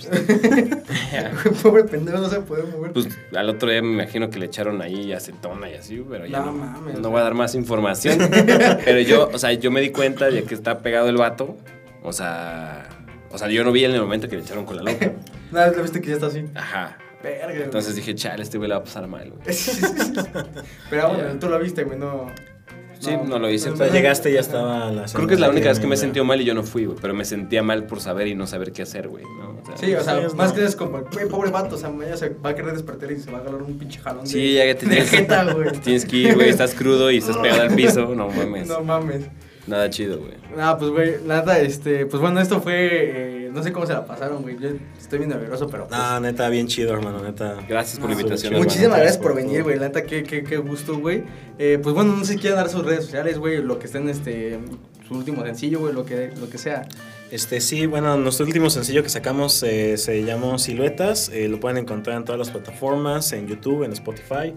Pobre 1.62 1.84
pendejo, 1.84 2.18
no 2.18 2.28
se 2.28 2.40
puede 2.40 2.64
mover. 2.64 2.92
Pues 2.92 3.08
al 3.34 3.48
otro 3.48 3.70
día 3.70 3.82
me 3.82 3.92
imagino 3.92 4.30
que 4.30 4.38
le 4.38 4.46
echaron 4.46 4.80
ahí 4.82 5.12
acetona 5.12 5.70
y 5.70 5.74
así, 5.74 6.04
pero 6.08 6.26
ya 6.26 6.40
No 6.40 6.46
no, 6.46 6.52
mames. 6.52 6.98
no 7.00 7.10
voy 7.10 7.20
a 7.20 7.24
dar 7.24 7.34
más 7.34 7.54
información. 7.54 8.18
pero 8.84 9.00
yo, 9.00 9.30
o 9.32 9.38
sea, 9.38 9.52
yo 9.52 9.70
me 9.70 9.80
di 9.80 9.90
cuenta 9.90 10.30
de 10.30 10.44
que 10.44 10.54
está 10.54 10.78
pegado 10.80 11.08
el 11.08 11.16
vato. 11.16 11.56
O 12.02 12.12
sea, 12.12 12.86
o 13.30 13.38
sea, 13.38 13.48
yo 13.48 13.64
no 13.64 13.72
vi 13.72 13.84
en 13.84 13.92
el 13.92 14.00
momento 14.02 14.28
que 14.28 14.36
le 14.36 14.42
echaron 14.42 14.64
con 14.66 14.76
la 14.76 14.82
loca. 14.92 15.12
Nada, 15.50 15.72
lo 15.72 15.82
viste 15.82 16.00
que 16.00 16.08
ya 16.08 16.14
está 16.14 16.26
así. 16.26 16.44
Ajá. 16.54 16.98
Verga, 17.22 17.46
güey. 17.52 17.62
Entonces 17.62 17.96
dije, 17.96 18.14
chale, 18.14 18.42
este 18.42 18.58
güey 18.58 18.68
le 18.68 18.74
va 18.74 18.80
a 18.80 18.84
pasar 18.84 19.06
mal, 19.08 19.30
güey. 19.30 19.56
Pero 20.90 21.08
bueno, 21.08 21.38
tú 21.40 21.48
lo 21.48 21.58
viste, 21.58 21.84
güey, 21.84 21.98
no. 21.98 22.26
Sí, 23.00 23.10
no 23.26 23.38
lo 23.38 23.50
hice. 23.50 23.70
O 23.70 23.76
sea, 23.76 23.88
llegaste 23.90 24.30
y 24.30 24.34
ya 24.34 24.40
estaba 24.40 24.90
la 24.90 25.04
Creo 25.04 25.26
que 25.26 25.34
es 25.34 25.40
la 25.40 25.50
única 25.50 25.68
vez 25.68 25.78
que 25.80 25.86
me 25.86 25.94
he 25.94 25.98
sentido 25.98 26.24
mal 26.24 26.40
y 26.40 26.44
yo 26.44 26.54
no 26.54 26.62
fui, 26.62 26.84
güey. 26.86 26.98
Pero 27.00 27.14
me 27.14 27.24
sentía 27.24 27.62
mal 27.62 27.84
por 27.86 28.00
saber 28.00 28.26
y 28.28 28.34
no 28.34 28.46
saber 28.46 28.72
qué 28.72 28.82
hacer, 28.82 29.08
güey. 29.08 29.24
¿no? 29.24 29.58
O 29.62 29.66
sea, 29.66 29.76
Sí, 29.76 29.94
o 29.94 30.02
sea, 30.02 30.28
Sí, 30.28 30.36
más 30.36 30.50
no. 30.50 30.54
que 30.56 30.64
es 30.64 30.76
como, 30.76 31.00
güey, 31.12 31.28
pobre 31.28 31.50
vato, 31.50 31.76
o 31.76 31.78
sea, 31.78 31.90
mañana 31.90 32.16
se 32.16 32.30
va 32.30 32.50
a 32.50 32.54
querer 32.54 32.72
despertar 32.72 33.10
y 33.12 33.18
se 33.20 33.30
va 33.30 33.38
a 33.38 33.40
agarrar 33.42 33.62
un 33.62 33.78
pinche 33.78 34.00
jalón. 34.00 34.26
Sí, 34.26 34.38
de- 34.48 34.54
ya 34.54 34.64
que 34.64 34.74
te 34.74 34.86
tienes, 34.86 35.10
jeta, 35.10 35.52
güey. 35.52 35.72
te 35.72 35.78
tienes 35.78 36.04
que 36.06 36.16
ir, 36.16 36.34
güey. 36.34 36.48
Estás 36.48 36.74
crudo 36.78 37.10
y 37.10 37.18
estás 37.18 37.36
pegado 37.36 37.62
al 37.62 37.74
piso. 37.74 38.14
No 38.14 38.28
mames. 38.28 38.68
No 38.68 38.82
mames. 38.82 39.26
Nada 39.66 39.88
chido, 39.90 40.18
güey. 40.18 40.34
Ah, 40.58 40.76
pues, 40.78 40.90
güey, 40.90 41.14
nada, 41.24 41.58
este, 41.58 42.04
pues 42.06 42.20
bueno, 42.20 42.38
esto 42.40 42.60
fue, 42.60 42.74
eh, 43.43 43.43
no 43.54 43.62
sé 43.62 43.72
cómo 43.72 43.86
se 43.86 43.92
la 43.94 44.04
pasaron, 44.04 44.42
güey. 44.42 44.58
Yo 44.58 44.68
estoy 44.98 45.18
bien 45.20 45.30
nervioso, 45.30 45.68
pero. 45.68 45.86
Pues, 45.86 45.98
Ah, 46.00 46.18
neta, 46.20 46.48
bien 46.48 46.66
chido, 46.66 46.92
hermano, 46.92 47.22
neta. 47.22 47.56
Gracias 47.68 47.98
por 47.98 48.10
la 48.10 48.14
no, 48.16 48.20
invitación, 48.20 48.52
muchísimas 48.52 48.52
hermano. 48.52 48.64
Muchísimas 48.64 48.98
gracias 48.98 49.16
por 49.18 49.32
por 49.32 49.36
venir, 49.36 49.62
güey. 49.62 49.76
La 49.78 49.86
neta, 49.86 50.02
qué, 50.02 50.22
qué, 50.24 50.42
qué 50.44 50.56
gusto, 50.58 50.98
güey. 50.98 51.24
Eh, 51.58 51.78
pues 51.82 51.94
bueno, 51.94 52.14
no 52.16 52.24
sé 52.24 52.34
si 52.34 52.38
quieren 52.38 52.58
dar 52.58 52.68
sus 52.68 52.84
redes 52.84 53.04
sociales, 53.04 53.38
güey. 53.38 53.62
Lo 53.62 53.78
que 53.78 53.86
estén, 53.86 54.08
este, 54.08 54.58
su 55.08 55.14
último 55.14 55.42
sencillo, 55.44 55.80
güey, 55.80 55.94
lo 55.94 56.04
que, 56.04 56.32
lo 56.40 56.50
que 56.50 56.58
sea. 56.58 56.86
Este, 57.30 57.60
sí, 57.60 57.86
bueno, 57.86 58.16
nuestro 58.16 58.46
último 58.46 58.70
sencillo 58.70 59.02
que 59.02 59.08
sacamos 59.08 59.62
eh, 59.62 59.96
se 59.96 60.24
llamó 60.24 60.58
Siluetas. 60.58 61.30
eh, 61.30 61.48
lo 61.48 61.58
pueden 61.58 61.78
encontrar 61.78 62.16
en 62.16 62.24
todas 62.24 62.38
las 62.38 62.50
plataformas, 62.50 63.32
en 63.32 63.48
YouTube, 63.48 63.82
en 63.84 63.92
Spotify. 63.92 64.54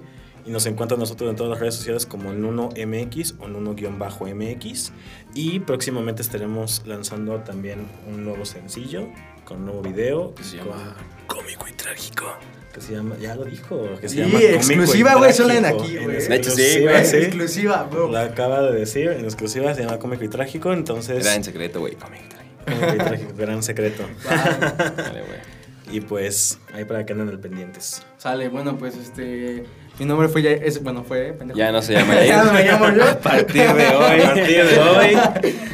Y 0.47 0.51
nos 0.51 0.65
encuentran 0.65 0.97
nosotros 0.99 1.29
en 1.29 1.35
todas 1.35 1.49
las 1.51 1.59
redes 1.59 1.75
sociales 1.75 2.05
como 2.05 2.31
el 2.31 2.39
Nuno 2.39 2.69
MX 2.69 3.35
o 3.39 3.49
Nuno-MX. 3.49 4.93
Y 5.35 5.59
próximamente 5.59 6.21
estaremos 6.21 6.83
lanzando 6.85 7.35
también 7.41 7.85
un 8.07 8.23
nuevo 8.23 8.45
sencillo 8.45 9.09
con 9.43 9.57
un 9.57 9.65
nuevo 9.65 9.81
video. 9.81 10.33
Que 10.35 10.43
se 10.45 10.57
llama 10.57 10.95
Cómico 11.27 11.67
y 11.67 11.73
Trágico. 11.73 12.33
Que 12.73 12.79
se 12.79 12.93
llama, 12.93 13.17
ya 13.17 13.35
lo 13.35 13.43
dijo. 13.43 13.81
Que 13.99 14.07
se 14.07 14.15
Sí, 14.15 14.21
llama 14.21 14.31
Cómico 14.31 14.51
y 14.51 14.55
exclusiva, 14.55 15.15
güey, 15.15 15.33
solo 15.33 15.53
en 15.53 15.65
aquí, 15.65 15.97
güey. 15.97 16.21
Sí, 16.21 16.31
exclusiva, 16.33 16.91
güey. 16.93 17.05
sí. 17.05 17.17
Exclusiva, 17.17 17.83
bro. 17.83 18.09
La 18.09 18.21
acaba 18.21 18.61
de 18.61 18.79
decir, 18.79 19.09
en 19.09 19.25
exclusiva 19.25 19.73
se 19.75 19.81
llama 19.83 19.99
Cómico 19.99 20.23
y 20.23 20.29
Trágico. 20.29 20.71
Entonces, 20.71 21.25
Era 21.25 21.35
en 21.35 21.43
secreto, 21.43 21.81
güey. 21.81 21.95
Cómico 21.95 22.23
y 22.23 22.29
Trágico. 22.29 22.63
Cómico 22.65 22.93
y 22.93 22.97
Trágico, 23.05 23.33
gran 23.35 23.63
secreto. 23.63 24.03
Vale, 24.25 25.23
güey. 25.23 25.57
Y 25.91 26.01
pues, 26.01 26.59
ahí 26.73 26.85
para 26.85 27.05
que 27.05 27.13
anden 27.13 27.29
al 27.29 27.39
pendientes. 27.39 28.01
Sale, 28.17 28.47
bueno, 28.49 28.77
pues 28.77 28.95
este. 28.95 29.65
Mi 29.99 30.05
nombre 30.05 30.27
fue 30.27 30.41
ya. 30.41 30.51
Es, 30.51 30.81
bueno, 30.83 31.03
fue. 31.03 31.33
pendejo. 31.33 31.57
Ya 31.57 31.71
no 31.71 31.81
se 31.81 31.93
llama 31.93 32.13
Ya 32.25 32.43
no 32.43 32.53
me 32.53 32.63
llamo 32.63 32.89
yo. 32.95 33.03
A 33.03 33.17
partir 33.19 33.73
de 33.73 33.87
hoy. 33.89 34.21
A 34.21 34.33
partir 34.33 34.65
de 34.65 34.79
hoy. 34.79 35.17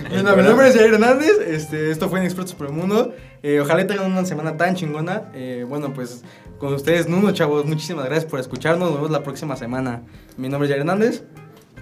Bueno, 0.10 0.36
mi 0.36 0.44
nombre 0.44 0.70
es 0.70 0.76
Jair 0.76 0.94
Hernández. 0.94 1.32
Este, 1.46 1.92
esto 1.92 2.10
fue 2.10 2.20
en 2.20 2.26
Expertos 2.26 2.54
por 2.54 2.68
el 2.68 2.74
Mundo. 2.74 3.14
Eh, 3.42 3.60
ojalá 3.60 3.86
tengan 3.86 4.12
una 4.12 4.26
semana 4.26 4.56
tan 4.56 4.76
chingona. 4.76 5.24
Eh, 5.34 5.66
bueno, 5.68 5.94
pues 5.94 6.24
con 6.60 6.74
ustedes, 6.74 7.08
Nuno, 7.10 7.32
chavos. 7.34 7.66
Muchísimas 7.66 8.06
gracias 8.06 8.30
por 8.30 8.40
escucharnos. 8.40 8.90
Nos 8.90 8.98
vemos 8.98 9.12
la 9.12 9.24
próxima 9.24 9.56
semana. 9.58 10.04
Mi 10.38 10.48
nombre 10.50 10.68
es 10.68 10.72
Jair 10.72 10.82
Hernández. 10.82 11.24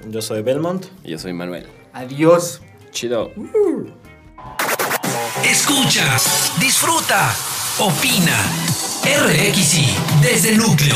Yo 0.10 0.22
soy 0.22 0.42
Belmont. 0.42 0.86
Y 1.04 1.12
yo 1.12 1.20
soy 1.20 1.34
Manuel. 1.34 1.68
Adiós. 1.94 2.62
Chido. 2.92 3.32
Escucha, 5.46 6.06
disfruta, 6.60 7.34
opina. 7.80 8.38
RXI 9.04 9.86
desde 10.22 10.50
el 10.52 10.58
núcleo. 10.58 10.96